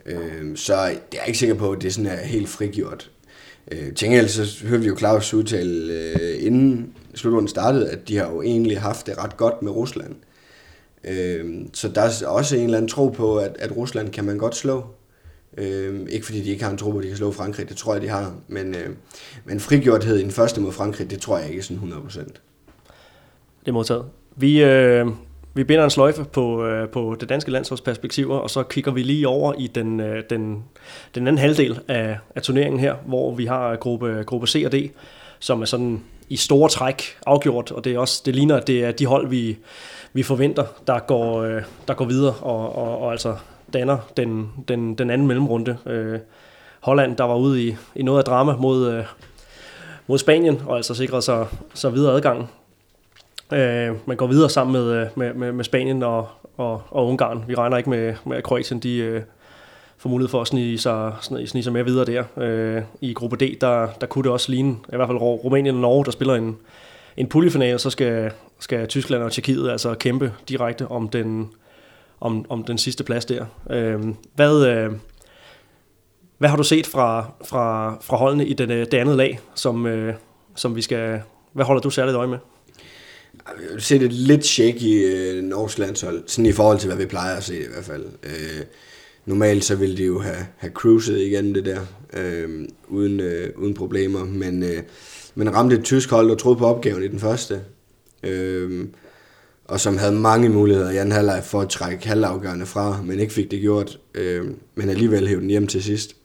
Øh, 0.05 0.55
så 0.57 0.89
det 1.11 1.19
er 1.19 1.25
ikke 1.25 1.39
sikker 1.39 1.55
på, 1.55 1.71
at 1.71 1.81
det 1.81 1.93
sådan 1.93 2.11
er 2.11 2.15
helt 2.15 2.49
frigjort. 2.49 3.11
Øh, 3.71 3.93
til 3.93 4.29
så 4.29 4.65
hørte 4.67 4.83
vi 4.83 4.87
jo 4.87 4.97
Claus 4.97 5.33
udtale 5.33 5.93
øh, 5.93 6.45
inden 6.45 6.93
slutrunden 7.15 7.47
startede, 7.47 7.89
at 7.89 8.07
de 8.07 8.17
har 8.17 8.31
jo 8.31 8.41
egentlig 8.41 8.81
haft 8.81 9.07
det 9.07 9.17
ret 9.17 9.37
godt 9.37 9.61
med 9.61 9.71
Rusland. 9.71 10.15
Øh, 11.03 11.65
så 11.73 11.89
der 11.89 12.01
er 12.01 12.27
også 12.27 12.55
en 12.55 12.63
eller 12.63 12.77
anden 12.77 12.89
tro 12.89 13.09
på, 13.09 13.37
at, 13.37 13.55
at 13.59 13.77
Rusland 13.77 14.09
kan 14.09 14.25
man 14.25 14.37
godt 14.37 14.55
slå. 14.55 14.85
Øh, 15.57 15.99
ikke 16.10 16.25
fordi 16.25 16.41
de 16.41 16.49
ikke 16.49 16.63
har 16.63 16.71
en 16.71 16.77
tro 16.77 16.91
på, 16.91 16.97
at 16.97 17.03
de 17.03 17.07
kan 17.07 17.17
slå 17.17 17.31
Frankrig, 17.31 17.69
det 17.69 17.77
tror 17.77 17.93
jeg, 17.93 18.01
de 18.01 18.07
har. 18.07 18.33
Men, 18.47 18.75
øh, 18.75 18.89
men 19.45 19.60
frigjorthed 19.60 20.17
i 20.17 20.21
den 20.21 20.31
første 20.31 20.62
mod 20.62 20.71
Frankrig, 20.71 21.12
det 21.12 21.21
tror 21.21 21.37
jeg 21.37 21.49
ikke 21.49 21.63
sådan 21.63 21.77
100%. 21.77 22.19
Det 23.60 23.67
er 23.67 23.71
modtaget. 23.71 24.05
Vi, 24.35 24.63
øh, 24.63 25.07
vi 25.53 25.63
binder 25.63 25.83
en 25.83 25.89
sløjfe 25.89 26.23
på, 26.23 26.65
øh, 26.65 26.89
på 26.89 27.17
det 27.19 27.29
danske 27.29 27.51
landsholdsperspektiver, 27.51 28.37
og 28.37 28.49
så 28.49 28.63
kigger 28.63 28.91
vi 28.91 29.03
lige 29.03 29.27
over 29.27 29.53
i 29.57 29.67
den, 29.67 29.99
øh, 29.99 30.23
den, 30.29 30.63
den 31.15 31.27
anden 31.27 31.37
halvdel 31.37 31.79
af, 31.87 32.17
af 32.35 32.41
turneringen 32.41 32.79
her, 32.79 32.95
hvor 33.05 33.35
vi 33.35 33.45
har 33.45 33.75
gruppe, 33.75 34.23
gruppe 34.25 34.47
C 34.47 34.63
og 34.65 34.71
D, 34.71 34.75
som 35.39 35.62
er 35.62 35.65
sådan 35.65 36.03
i 36.30 36.38
store 36.38 36.69
træk 36.69 37.17
afgjort, 37.25 37.71
og 37.71 37.84
det, 37.84 37.94
er 37.94 38.00
også, 38.00 38.21
det 38.25 38.36
ligner, 38.36 38.58
at 38.58 38.67
det 38.67 38.84
er 38.84 38.92
de 38.92 39.06
hold, 39.06 39.27
vi, 39.27 39.58
vi 40.13 40.23
forventer, 40.23 40.65
der 40.88 41.00
går, 41.00 41.42
øh, 41.42 41.62
der 41.88 41.94
går 41.94 42.06
videre 42.06 42.34
og, 42.42 42.75
og, 42.75 43.02
og 43.02 43.12
altså 43.12 43.36
danner 43.73 43.98
den, 44.17 44.50
den, 44.67 44.96
den 44.96 45.10
anden 45.10 45.27
mellemrunde. 45.27 45.77
Øh, 45.86 46.19
Holland, 46.80 47.17
der 47.17 47.23
var 47.23 47.36
ude 47.36 47.67
i, 47.67 47.75
i 47.96 48.04
noget 48.04 48.19
af 48.19 48.25
drama 48.25 48.56
mod, 48.56 48.92
øh, 48.92 49.04
mod 50.08 50.17
Spanien, 50.17 50.62
og 50.65 50.75
altså 50.75 50.94
sikrede 50.94 51.21
sig, 51.21 51.48
sig 51.73 51.94
videre 51.94 52.13
adgang. 52.13 52.50
Øh, 53.54 53.96
man 54.06 54.17
går 54.17 54.27
videre 54.27 54.50
sammen 54.50 54.73
med, 54.73 54.92
øh, 54.92 55.08
med, 55.15 55.34
med, 55.34 55.52
med 55.52 55.63
Spanien 55.63 56.04
og, 56.04 56.27
og, 56.58 56.82
og 56.90 57.08
Ungarn. 57.08 57.44
Vi 57.48 57.56
regner 57.56 57.77
ikke 57.77 57.90
med, 57.90 58.13
med 58.25 58.38
at 58.38 58.44
Kroatien 58.44 58.80
de, 58.80 58.96
øh, 58.98 59.21
får 60.00 60.10
mulighed 60.10 60.29
for 60.29 60.41
at 60.41 60.47
snige 60.47 60.77
sig, 60.77 61.13
snige, 61.21 61.47
snige 61.47 61.63
sig 61.63 61.73
med 61.73 61.83
videre 61.83 62.06
der. 62.06 62.23
Øh, 62.37 62.83
I 63.02 63.13
gruppe 63.13 63.45
D, 63.45 63.62
der, 63.62 63.87
der 64.02 64.08
kunne 64.08 64.23
det 64.23 64.31
også 64.31 64.52
ligne, 64.52 64.71
i 64.93 64.95
hvert 64.95 65.08
fald 65.08 65.17
Rumænien 65.17 65.75
og 65.75 65.81
Norge, 65.81 66.06
der 66.06 66.12
spiller 66.12 66.35
en, 66.35 66.58
en 67.17 67.27
puljefinale, 67.27 67.79
så 67.79 67.89
skal, 67.89 68.31
skal 68.60 68.87
Tyskland 68.87 69.23
og 69.23 69.31
Tjekkiet 69.31 69.69
altså 69.69 69.93
kæmpe 69.93 70.33
direkte 70.50 70.87
om 70.87 71.10
den, 71.10 71.50
om, 72.19 72.45
om 72.50 72.63
den 72.63 72.77
sidste 72.77 73.04
plads 73.04 73.25
der. 73.25 73.45
Øh, 73.69 74.00
hvad, 74.35 74.67
øh, 74.67 74.91
hvad 76.37 76.50
har 76.50 76.58
du 76.58 76.63
set 76.63 76.87
fra, 76.87 77.31
fra, 77.45 77.97
fra 78.02 78.17
holdene 78.17 78.45
i 78.45 78.54
det, 78.54 78.71
øh, 78.71 78.85
det 78.91 78.93
andet 78.93 79.17
lag, 79.17 79.39
som, 79.56 79.85
øh, 79.85 80.13
som 80.56 80.75
vi 80.75 80.81
skal... 80.81 81.21
Hvad 81.54 81.65
holder 81.65 81.81
du 81.81 81.89
særligt 81.89 82.15
øje 82.17 82.27
med? 82.27 82.37
Jeg 83.33 83.67
har 83.71 83.79
set 83.79 84.02
det 84.02 84.13
lidt 84.13 84.45
shaky 84.45 85.15
øh, 85.15 85.43
Norges 85.43 85.77
landshold, 85.77 86.23
sådan 86.27 86.45
i 86.45 86.52
forhold 86.52 86.79
til, 86.79 86.87
hvad 86.87 86.97
vi 86.97 87.06
plejer 87.06 87.35
at 87.35 87.43
se 87.43 87.60
i 87.60 87.67
hvert 87.73 87.85
fald. 87.85 88.06
Øh, 88.23 88.65
normalt 89.25 89.63
så 89.63 89.75
ville 89.75 89.97
de 89.97 90.03
jo 90.03 90.19
have, 90.19 90.45
have 90.57 90.73
cruiset 90.73 91.17
igen 91.17 91.55
det 91.55 91.65
der, 91.65 91.79
øh, 92.13 92.67
uden, 92.87 93.19
øh, 93.19 93.49
uden 93.57 93.73
problemer, 93.73 94.25
men, 94.25 94.63
øh, 94.63 94.83
men 95.35 95.55
ramte 95.55 95.75
et 95.75 95.83
tysk 95.83 96.09
hold, 96.09 96.29
der 96.29 96.35
troede 96.35 96.57
på 96.57 96.65
opgaven 96.65 97.03
i 97.03 97.07
den 97.07 97.19
første, 97.19 97.61
øh, 98.23 98.87
og 99.65 99.79
som 99.79 99.97
havde 99.97 100.13
mange 100.13 100.49
muligheder 100.49 100.91
i 100.91 100.97
anden 100.97 101.11
halvleg 101.11 101.43
for 101.43 101.61
at 101.61 101.69
trække 101.69 102.07
halvafgørende 102.07 102.65
fra, 102.65 103.01
men 103.01 103.19
ikke 103.19 103.33
fik 103.33 103.51
det 103.51 103.61
gjort, 103.61 103.99
øh, 104.15 104.45
men 104.75 104.89
alligevel 104.89 105.27
hævde 105.27 105.41
den 105.41 105.49
hjem 105.49 105.67
til 105.67 105.83
sidst. 105.83 106.15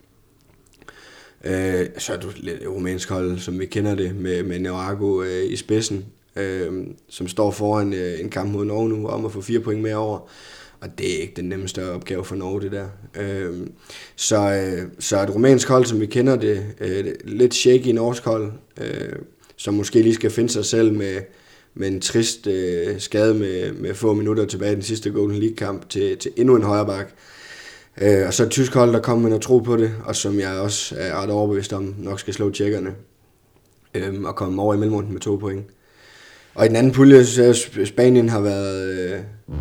Øh, 1.45 1.87
så 1.99 2.13
er 2.13 2.17
du 2.17 2.29
lidt 2.37 2.67
rumænsk 2.67 3.11
hold, 3.11 3.39
som 3.39 3.61
vi 3.61 3.67
kender 3.67 3.95
det, 3.95 4.17
med, 4.17 4.43
med 4.43 4.59
Narago 4.59 5.23
øh, 5.23 5.53
i 5.53 5.57
spidsen, 5.57 6.05
øh, 6.37 6.87
som 7.09 7.29
står 7.29 7.51
foran 7.51 7.93
øh, 7.93 8.21
en 8.21 8.31
kamp 8.31 8.53
mod 8.53 8.65
Norge 8.65 8.89
nu, 8.89 9.09
om 9.09 9.25
at 9.25 9.33
få 9.33 9.41
fire 9.41 9.61
point 9.61 9.83
mere 9.83 9.97
over. 9.97 10.19
Og 10.85 10.99
det 10.99 11.17
er 11.17 11.21
ikke 11.21 11.33
den 11.37 11.45
nemmeste 11.45 11.93
opgave 11.93 12.25
for 12.25 12.37
Norge, 12.37 12.61
det 12.61 12.73
der. 12.73 12.87
Øh, 13.21 13.67
så, 14.17 14.37
øh, 14.37 14.89
så 14.99 15.23
et 15.23 15.35
rumænsk 15.35 15.69
hold, 15.69 15.85
som 15.85 16.01
vi 16.01 16.07
kender 16.07 16.37
det, 16.37 16.67
øh, 16.81 17.05
lidt 17.25 17.55
shaky 17.55 17.89
norsk 17.89 18.25
hold, 18.25 18.53
øh, 18.81 19.13
som 19.57 19.75
måske 19.75 20.03
lige 20.03 20.15
skal 20.15 20.31
finde 20.31 20.51
sig 20.51 20.65
selv 20.65 20.93
med, 20.93 21.17
med 21.75 21.89
en 21.89 22.01
trist 22.01 22.47
øh, 22.47 23.01
skade 23.01 23.35
med, 23.35 23.73
med 23.73 23.95
få 23.95 24.15
minutter 24.15 24.45
tilbage 24.45 24.73
i 24.73 24.75
den 24.75 24.83
sidste 24.83 25.11
Golden 25.11 25.39
League-kamp 25.39 25.89
til, 25.89 26.19
til 26.19 26.31
endnu 26.37 26.57
en 26.57 26.63
højre 26.63 26.87
bak. 26.87 27.11
Øh, 28.01 28.27
og 28.27 28.35
så 28.35 28.43
et 28.43 28.51
tysk 28.51 28.75
hold, 28.75 28.93
der 28.93 29.01
kommer 29.01 29.23
med 29.23 29.31
noget 29.31 29.43
tro 29.43 29.59
på 29.59 29.77
det, 29.77 29.95
og 30.05 30.17
som 30.17 30.41
jeg 30.41 30.53
også 30.53 30.95
er 30.99 31.23
ret 31.23 31.31
overbevist 31.31 31.73
om, 31.73 31.95
nok 31.99 32.21
skal 32.21 32.35
slå 32.35 32.51
tjekkerne 32.51 32.95
øh, 33.95 34.23
og 34.23 34.37
komme 34.37 34.63
over 34.63 34.75
i 34.75 34.79
mellemrunden 34.79 35.13
med 35.13 35.21
to 35.21 35.37
point. 35.37 35.67
Og 36.55 36.65
i 36.65 36.69
den 36.69 36.77
anden 36.77 36.93
pulje, 36.93 37.25
så 37.25 37.43
jeg, 37.43 37.87
Spanien 37.87 38.29
har 38.29 38.41
været, 38.41 38.99
øh, 38.99 39.19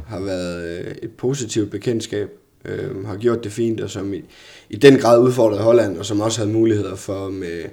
har 0.08 0.20
været 0.20 0.80
øh, 0.80 0.96
et 1.02 1.12
positivt 1.12 1.72
bekendtskab, 1.72 2.30
øh, 2.66 3.06
har 3.06 3.18
gjort 3.18 3.44
det 3.44 3.52
fint, 3.52 3.82
og 3.82 3.90
som 3.90 4.14
i, 4.14 4.22
i 4.70 4.76
den 4.76 5.00
grad 5.00 5.20
udfordrede 5.20 5.62
Holland, 5.62 5.98
og 5.98 6.06
som 6.06 6.22
også 6.22 6.40
havde 6.42 6.54
muligheder 6.54 6.96
for 6.96 7.30
med, 7.30 7.64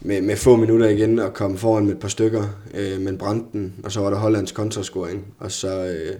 med, 0.00 0.20
med 0.20 0.36
få 0.36 0.56
minutter 0.56 0.88
igen 0.88 1.18
at 1.18 1.34
komme 1.34 1.58
foran 1.58 1.86
med 1.86 1.92
et 1.92 2.00
par 2.00 2.08
stykker, 2.08 2.44
øh, 2.74 3.00
men 3.00 3.18
brændte 3.18 3.46
den, 3.52 3.74
og 3.84 3.92
så 3.92 4.00
var 4.00 4.10
der 4.10 4.16
Hollands 4.16 4.52
kontrascoring, 4.52 5.34
og 5.38 5.52
så, 5.52 5.84
øh, 5.84 6.16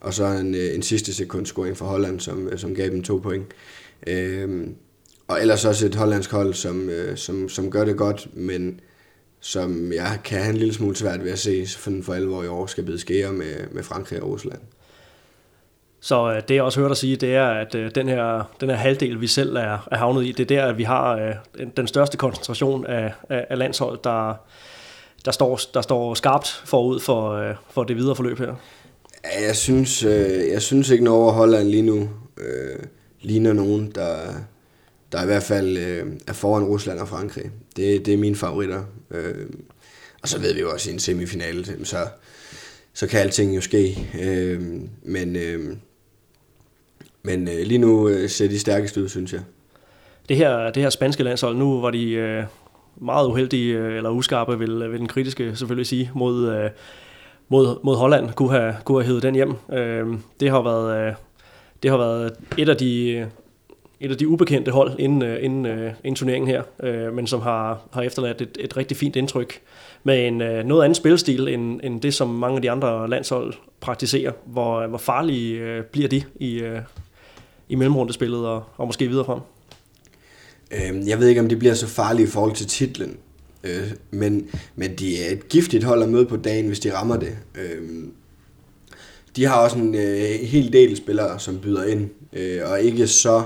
og 0.00 0.14
så 0.14 0.26
en, 0.26 0.54
øh, 0.54 0.74
en 0.74 0.82
sidste 0.82 1.14
sekundscoring 1.14 1.76
for 1.76 1.84
Holland, 1.84 2.20
som, 2.20 2.48
øh, 2.48 2.58
som 2.58 2.74
gav 2.74 2.90
dem 2.90 3.02
to 3.02 3.16
point. 3.18 3.46
Øh, 4.06 4.66
og 5.28 5.40
ellers 5.40 5.64
også 5.64 5.86
et 5.86 5.94
hollandsk 5.94 6.30
hold, 6.30 6.54
som, 6.54 6.88
øh, 6.88 7.16
som, 7.16 7.48
som 7.48 7.70
gør 7.70 7.84
det 7.84 7.96
godt, 7.96 8.28
men 8.34 8.80
som 9.46 9.92
jeg 9.92 10.18
kan 10.24 10.38
have 10.38 10.50
en 10.50 10.56
lille 10.56 10.74
smule 10.74 10.96
svært 10.96 11.24
ved 11.24 11.32
at 11.32 11.38
se 11.38 11.66
for, 11.78 11.92
for 12.02 12.14
alvor 12.14 12.42
i 12.42 12.46
år 12.46 12.66
skal 12.66 12.84
blive 12.84 12.98
skære 12.98 13.32
med, 13.32 13.54
med 13.72 13.82
Frankrig 13.82 14.22
og 14.22 14.28
Rusland. 14.28 14.58
Så 16.00 16.32
øh, 16.32 16.42
det 16.48 16.54
jeg 16.54 16.62
også 16.62 16.80
hørt 16.80 16.88
dig 16.88 16.96
sige, 16.96 17.16
det 17.16 17.34
er, 17.34 17.46
at 17.46 17.74
øh, 17.74 17.90
den, 17.94 18.08
her, 18.08 18.50
den 18.60 18.70
her 18.70 18.76
halvdel, 18.76 19.20
vi 19.20 19.26
selv 19.26 19.56
er, 19.56 19.88
er 19.92 19.96
havnet 19.96 20.24
i, 20.24 20.32
det 20.32 20.50
er 20.50 20.56
der, 20.56 20.66
at 20.66 20.78
vi 20.78 20.82
har 20.82 21.16
øh, 21.16 21.66
den 21.76 21.86
største 21.86 22.16
koncentration 22.16 22.86
af, 22.86 23.12
af, 23.28 23.46
af 23.50 23.58
landshold, 23.58 23.98
der, 24.04 24.34
der, 25.24 25.30
står, 25.30 25.60
der 25.74 25.80
står 25.80 26.14
skarpt 26.14 26.62
forud 26.64 27.00
for, 27.00 27.32
øh, 27.32 27.54
for 27.70 27.84
det 27.84 27.96
videre 27.96 28.16
forløb 28.16 28.38
her. 28.38 28.54
Jeg 29.46 29.56
synes, 29.56 30.04
øh, 30.04 30.48
jeg 30.52 30.62
synes 30.62 30.90
ikke, 30.90 31.04
Norge 31.04 31.26
og 31.26 31.32
Holland 31.32 31.68
lige 31.68 31.82
nu 31.82 32.08
øh, 32.38 32.78
ligner 33.20 33.52
nogen, 33.52 33.90
der, 33.94 34.16
der 35.16 35.22
i 35.22 35.26
hvert 35.26 35.42
fald 35.42 35.78
øh, 35.78 36.06
er 36.26 36.32
foran 36.32 36.64
Rusland 36.64 36.98
og 36.98 37.08
Frankrig. 37.08 37.50
Det, 37.76 38.06
det 38.06 38.14
er 38.14 38.18
mine 38.18 38.36
favoritter. 38.36 38.84
Øh, 39.10 39.46
og 40.22 40.28
så 40.28 40.40
ved 40.40 40.54
vi 40.54 40.60
jo 40.60 40.70
også 40.70 40.90
i 40.90 40.92
en 40.92 40.98
semifinale, 40.98 41.84
så, 41.84 41.96
så 42.94 43.06
kan 43.06 43.20
alting 43.20 43.56
jo 43.56 43.60
ske. 43.60 44.08
Øh, 44.20 44.62
men 45.02 45.36
øh, 45.36 45.76
men 47.22 47.48
øh, 47.48 47.66
lige 47.66 47.78
nu 47.78 48.08
øh, 48.08 48.28
ser 48.28 48.48
de 48.48 48.58
stærkest 48.58 48.96
ud, 48.96 49.08
synes 49.08 49.32
jeg. 49.32 49.40
Det 50.28 50.36
her, 50.36 50.70
det 50.70 50.82
her 50.82 50.90
spanske 50.90 51.22
landshold, 51.22 51.56
nu 51.56 51.80
var 51.80 51.90
de 51.90 52.10
øh, 52.10 52.44
meget 52.96 53.26
uheldige, 53.26 53.74
øh, 53.74 53.96
eller 53.96 54.10
uskarpe, 54.10 54.58
vil, 54.58 54.90
vil 54.90 54.98
den 54.98 55.08
kritiske 55.08 55.56
selvfølgelig 55.56 55.86
sige, 55.86 56.10
mod, 56.14 56.48
øh, 56.48 56.70
mod, 57.48 57.78
mod 57.84 57.96
Holland, 57.96 58.30
kunne 58.30 58.50
have, 58.50 58.76
kunne 58.84 58.98
have 58.98 59.06
hævet 59.06 59.22
den 59.22 59.34
hjem. 59.34 59.54
Øh, 59.72 60.06
det 60.40 60.50
har 60.50 60.62
været... 60.62 61.08
Øh, 61.08 61.14
det 61.82 61.90
har 61.90 61.98
været 61.98 62.32
et 62.58 62.68
af 62.68 62.76
de 62.76 63.26
et 64.00 64.10
af 64.10 64.16
de 64.16 64.28
ubekendte 64.28 64.70
hold 64.70 64.98
inden, 64.98 65.22
øh, 65.22 65.44
inden, 65.44 65.66
uh, 65.66 65.92
inden 66.04 66.14
turneringen 66.14 66.50
her, 66.50 66.62
øh, 66.82 67.14
men 67.14 67.26
som 67.26 67.40
har, 67.40 67.88
har 67.92 68.02
efterladt 68.02 68.40
et, 68.40 68.58
et 68.60 68.76
rigtig 68.76 68.96
fint 68.96 69.16
indtryk 69.16 69.60
med 70.04 70.26
en 70.26 70.66
noget 70.66 70.84
anden 70.84 70.94
spilstil 70.94 71.48
end, 71.48 71.80
end 71.82 72.00
det, 72.00 72.14
som 72.14 72.28
mange 72.28 72.56
af 72.56 72.62
de 72.62 72.70
andre 72.70 73.10
landshold 73.10 73.54
praktiserer. 73.80 74.32
Hvor, 74.46 74.86
hvor 74.86 74.98
farlige 74.98 75.82
bliver 75.82 76.08
de 76.08 76.22
i, 76.40 76.62
uh, 76.62 76.78
i 77.68 77.74
mellemrundespillet 77.74 78.46
og, 78.46 78.62
og 78.76 78.86
måske 78.86 79.08
videre 79.08 79.24
frem? 79.24 79.40
Øhm, 80.70 81.08
jeg 81.08 81.20
ved 81.20 81.28
ikke, 81.28 81.40
om 81.40 81.48
de 81.48 81.56
bliver 81.56 81.74
så 81.74 81.86
farlige 81.86 82.26
i 82.26 82.30
forhold 82.30 82.52
til 82.52 82.66
titlen, 82.66 83.16
øh, 83.64 83.92
men, 84.10 84.48
men 84.76 84.94
de 84.94 85.22
er 85.22 85.32
et 85.32 85.48
giftigt 85.48 85.84
hold 85.84 86.02
at 86.02 86.08
møde 86.08 86.26
på 86.26 86.36
dagen, 86.36 86.66
hvis 86.66 86.80
de 86.80 86.94
rammer 86.94 87.16
det. 87.16 87.38
Øh, 87.54 88.04
de 89.36 89.44
har 89.44 89.60
også 89.60 89.78
en 89.78 89.94
øh, 89.94 90.40
hel 90.42 90.72
del 90.72 90.96
spillere, 90.96 91.40
som 91.40 91.58
byder 91.58 91.84
ind, 91.84 92.10
øh, 92.32 92.60
og 92.70 92.80
ikke 92.80 93.06
så 93.06 93.42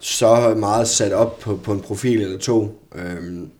så 0.00 0.54
meget 0.58 0.88
sat 0.88 1.12
op 1.12 1.38
på, 1.38 1.56
på 1.56 1.72
en 1.72 1.80
profil 1.80 2.22
eller 2.22 2.38
to. 2.38 2.86
Øhm, 2.94 3.50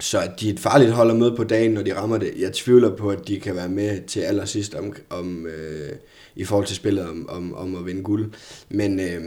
så 0.00 0.20
at 0.20 0.40
de 0.40 0.48
er 0.48 0.52
et 0.52 0.60
farligt 0.60 0.92
hold 0.92 1.10
at 1.10 1.16
møde 1.16 1.36
på 1.36 1.44
dagen, 1.44 1.70
når 1.70 1.82
de 1.82 1.96
rammer 1.96 2.18
det. 2.18 2.32
Jeg 2.38 2.52
tvivler 2.52 2.96
på, 2.96 3.10
at 3.10 3.28
de 3.28 3.40
kan 3.40 3.56
være 3.56 3.68
med 3.68 4.06
til 4.06 4.20
allersidst 4.20 4.74
om, 4.74 4.96
om, 5.10 5.46
øh, 5.46 5.92
i 6.36 6.44
forhold 6.44 6.66
til 6.66 6.76
spillet 6.76 7.08
om, 7.08 7.28
om, 7.28 7.54
om 7.54 7.76
at 7.76 7.86
vinde 7.86 8.02
guld. 8.02 8.32
Men, 8.68 9.00
øh, 9.00 9.22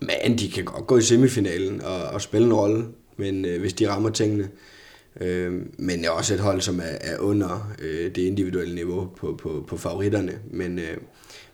men 0.00 0.38
de 0.38 0.50
kan 0.50 0.64
godt 0.64 0.86
gå 0.86 0.98
i 0.98 1.02
semifinalen 1.02 1.82
og, 1.82 2.02
og 2.02 2.22
spille 2.22 2.46
en 2.46 2.54
rolle, 2.54 2.84
men 3.16 3.44
øh, 3.44 3.60
hvis 3.60 3.72
de 3.72 3.88
rammer 3.88 4.10
tingene. 4.10 4.48
Øh, 5.20 5.52
men 5.78 5.98
det 5.98 6.06
er 6.06 6.10
også 6.10 6.34
et 6.34 6.40
hold, 6.40 6.60
som 6.60 6.80
er, 6.80 6.98
er 7.00 7.18
under 7.18 7.72
øh, 7.82 8.14
det 8.14 8.22
individuelle 8.22 8.74
niveau 8.74 9.08
på, 9.16 9.38
på, 9.42 9.64
på 9.68 9.76
favoritterne. 9.76 10.38
Men, 10.50 10.78
øh, 10.78 10.96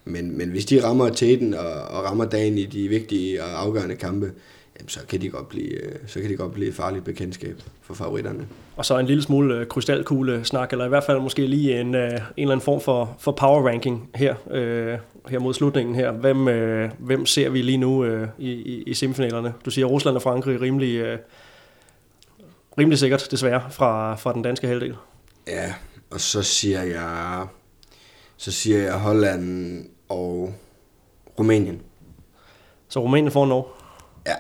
men, 0.04 0.38
men 0.38 0.50
hvis 0.50 0.64
de 0.64 0.84
rammer 0.84 1.08
tæten 1.08 1.54
og, 1.54 1.72
og 1.72 2.04
rammer 2.04 2.24
dagen 2.24 2.58
i 2.58 2.64
de 2.64 2.88
vigtige 2.88 3.42
og 3.42 3.62
afgørende 3.62 3.96
kampe, 3.96 4.32
jamen, 4.78 4.88
så, 4.88 5.00
kan 5.08 5.20
de 5.20 5.28
godt 5.28 5.48
blive, 5.48 5.72
øh, 5.72 5.92
så 6.06 6.20
kan 6.20 6.30
de 6.30 6.36
godt 6.36 6.52
blive 6.52 6.68
et 6.68 6.74
farligt 6.74 7.04
bekendtskab 7.04 7.62
for 7.82 7.94
favoritterne. 7.94 8.46
Og 8.76 8.86
så 8.86 8.98
en 8.98 9.06
lille 9.06 9.22
smule 9.22 9.54
øh, 9.54 9.66
krystalkugle 9.66 10.44
snak, 10.44 10.72
eller 10.72 10.84
i 10.84 10.88
hvert 10.88 11.04
fald 11.04 11.20
måske 11.20 11.46
lige 11.46 11.80
en, 11.80 11.94
øh, 11.94 12.10
en 12.10 12.18
eller 12.36 12.52
anden 12.52 12.64
form 12.64 12.80
for, 12.80 13.16
for 13.18 13.32
power 13.32 13.68
ranking 13.68 14.10
her, 14.14 14.34
øh, 14.50 14.98
her 15.28 15.38
mod 15.38 15.54
slutningen 15.54 15.94
her. 15.94 16.12
Hvem, 16.12 16.48
øh, 16.48 16.90
hvem 16.98 17.26
ser 17.26 17.48
vi 17.48 17.62
lige 17.62 17.78
nu 17.78 18.04
øh, 18.04 18.28
i, 18.38 18.50
i, 18.50 18.82
i 18.82 18.94
semifinalerne? 18.94 19.54
Du 19.64 19.70
siger 19.70 19.86
Rusland 19.86 20.16
og 20.16 20.22
Frankrig 20.22 20.60
rimelig, 20.60 20.96
øh, 20.96 21.18
rimelig 22.78 22.98
sikkert, 22.98 23.28
desværre, 23.30 23.62
fra, 23.70 24.14
fra 24.14 24.32
den 24.32 24.42
danske 24.42 24.66
halvdel. 24.66 24.96
Ja, 25.48 25.74
og 26.10 26.20
så 26.20 26.42
siger 26.42 26.82
jeg 26.82 27.46
så 28.40 28.52
siger 28.52 28.78
jeg 28.78 28.92
Holland 28.92 29.84
og 30.08 30.54
Rumænien. 31.38 31.80
Så 32.88 33.00
Rumænien 33.00 33.32
får 33.32 33.46
Norge? 33.46 33.64
Ja. 34.26 34.34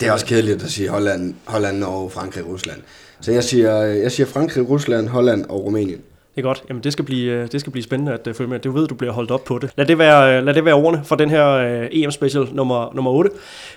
Det 0.00 0.08
er 0.08 0.12
også 0.12 0.26
kedeligt 0.26 0.62
at 0.62 0.70
sige 0.70 0.88
Holland, 0.88 1.34
Holland 1.44 1.78
Norge, 1.78 2.10
Frankrig, 2.10 2.46
Rusland. 2.46 2.82
Så 3.20 3.32
jeg 3.32 3.44
siger, 3.44 3.72
jeg 3.76 4.12
siger 4.12 4.26
Frankrig, 4.26 4.68
Rusland, 4.68 5.08
Holland 5.08 5.44
og 5.44 5.64
Rumænien. 5.64 6.00
Det 6.38 6.44
er 6.44 6.48
godt. 6.48 6.64
Jamen, 6.68 6.82
det 6.82 6.92
skal 6.92 7.04
blive, 7.04 7.32
øh, 7.32 7.52
det 7.52 7.60
skal 7.60 7.72
blive 7.72 7.82
spændende 7.82 8.12
at 8.12 8.26
øh, 8.26 8.34
følge 8.34 8.50
med. 8.50 8.58
Du 8.58 8.70
ved, 8.70 8.88
du 8.88 8.94
bliver 8.94 9.12
holdt 9.12 9.30
op 9.30 9.44
på 9.44 9.58
det. 9.58 9.70
Lad 9.76 9.86
det 9.86 9.98
være, 9.98 10.38
øh, 10.38 10.44
lad 10.44 10.54
det 10.54 10.64
være 10.64 10.74
ordene 10.74 11.04
for 11.04 11.16
den 11.16 11.30
her 11.30 11.80
uh, 11.80 11.86
EM-special 11.90 12.48
nummer, 12.52 12.94
nummer 12.94 13.10
8. 13.10 13.30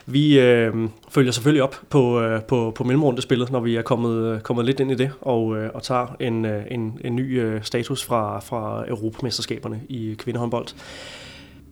Vi 0.05 0.39
uh, 0.39 0.89
følger 1.09 1.31
selvfølgelig 1.31 1.63
op 1.63 1.75
på, 1.89 2.25
uh, 2.25 2.41
på, 2.41 2.71
på 2.75 2.83
mellemrundespillet, 2.83 3.51
når 3.51 3.59
vi 3.59 3.75
er 3.75 3.81
kommet, 3.81 4.33
uh, 4.33 4.39
kommet 4.39 4.65
lidt 4.65 4.79
ind 4.79 4.91
i 4.91 4.95
det, 4.95 5.11
og, 5.21 5.45
uh, 5.45 5.57
og 5.73 5.83
tager 5.83 6.15
en, 6.19 6.45
uh, 6.45 6.51
en, 6.71 6.99
en 7.03 7.15
ny 7.15 7.45
uh, 7.45 7.61
status 7.61 8.03
fra, 8.03 8.39
fra 8.39 8.83
Europamesterskaberne 8.87 9.81
i 9.89 10.15
kvindehåndbold. 10.19 10.65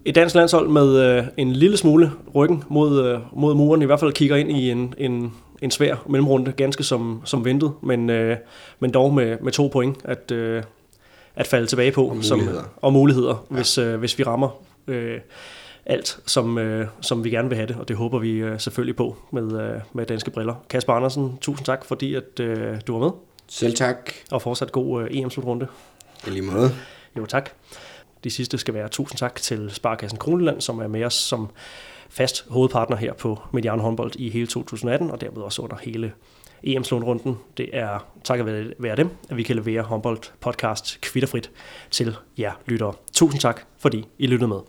et 0.05 0.15
dansk 0.15 0.35
landshold 0.35 0.69
med 0.69 1.17
øh, 1.17 1.23
en 1.37 1.51
lille 1.51 1.77
smule 1.77 2.11
ryggen 2.35 2.63
mod, 2.69 3.05
øh, 3.05 3.19
mod 3.33 3.55
muren, 3.55 3.81
i 3.81 3.85
hvert 3.85 3.99
fald 3.99 4.13
kigger 4.13 4.35
ind 4.35 4.51
i 4.51 4.71
en, 4.71 4.93
en, 4.97 5.33
en 5.61 5.71
svær 5.71 5.95
mellemrunde, 6.09 6.51
ganske 6.51 6.83
som, 6.83 7.21
som 7.25 7.45
ventet, 7.45 7.71
men, 7.81 8.09
øh, 8.09 8.37
men 8.79 8.91
dog 8.91 9.13
med, 9.13 9.37
med 9.41 9.51
to 9.51 9.67
point 9.67 9.97
at, 10.03 10.31
øh, 10.31 10.63
at 11.39 11.47
falde 11.47 11.67
tilbage 11.67 11.91
på. 11.91 12.01
Og 12.01 12.15
muligheder. 12.15 12.61
Som, 12.61 12.69
og 12.81 12.93
muligheder, 12.93 13.45
ja. 13.49 13.55
hvis, 13.55 13.77
øh, 13.77 13.99
hvis 13.99 14.19
vi 14.19 14.23
rammer 14.23 14.49
øh, 14.87 15.19
alt, 15.85 16.19
som, 16.25 16.57
øh, 16.57 16.87
som 17.01 17.23
vi 17.23 17.29
gerne 17.29 17.49
vil 17.49 17.55
have 17.55 17.67
det, 17.67 17.75
og 17.75 17.87
det 17.87 17.95
håber 17.95 18.19
vi 18.19 18.31
øh, 18.31 18.59
selvfølgelig 18.59 18.95
på 18.95 19.17
med, 19.31 19.61
øh, 19.61 19.81
med 19.93 20.05
danske 20.05 20.31
briller. 20.31 20.55
Kasper 20.69 20.93
Andersen, 20.93 21.37
tusind 21.41 21.65
tak, 21.65 21.85
fordi 21.85 22.15
at, 22.15 22.39
øh, 22.39 22.77
du 22.87 22.93
var 22.93 22.99
med, 22.99 23.11
Selv 23.47 23.75
tak. 23.75 24.11
og 24.31 24.41
fortsat 24.41 24.71
god 24.71 25.03
øh, 25.03 25.07
EM-slutrunde. 25.11 25.67
I 26.27 26.29
lige 26.29 26.41
måde. 26.41 26.71
Jo, 27.17 27.25
tak. 27.25 27.49
De 28.23 28.29
sidste 28.29 28.57
skal 28.57 28.73
være 28.73 28.87
tusind 28.87 29.17
tak 29.17 29.35
til 29.35 29.69
Sparkassen 29.71 30.19
Kroneland, 30.19 30.61
som 30.61 30.79
er 30.79 30.87
med 30.87 31.03
os 31.03 31.13
som 31.13 31.49
fast 32.09 32.45
hovedpartner 32.49 32.97
her 32.97 33.13
på 33.13 33.39
Mediano 33.53 33.81
håndbold 33.81 34.11
i 34.15 34.29
hele 34.29 34.47
2018, 34.47 35.11
og 35.11 35.21
dermed 35.21 35.41
også 35.41 35.61
under 35.61 35.77
hele 35.81 36.11
EM-slutrunden. 36.63 37.37
Det 37.57 37.69
er 37.73 38.07
takket 38.23 38.45
være- 38.45 38.73
dem, 38.95 39.09
at 39.29 39.37
vi 39.37 39.43
kan 39.43 39.55
levere 39.55 39.81
håndbold 39.81 40.19
podcast 40.39 41.01
kvitterfrit 41.01 41.51
til 41.91 42.15
jer 42.37 42.51
lyttere. 42.65 42.93
Tusind 43.13 43.41
tak, 43.41 43.61
fordi 43.77 44.07
I 44.17 44.27
lyttede 44.27 44.47
med. 44.49 44.59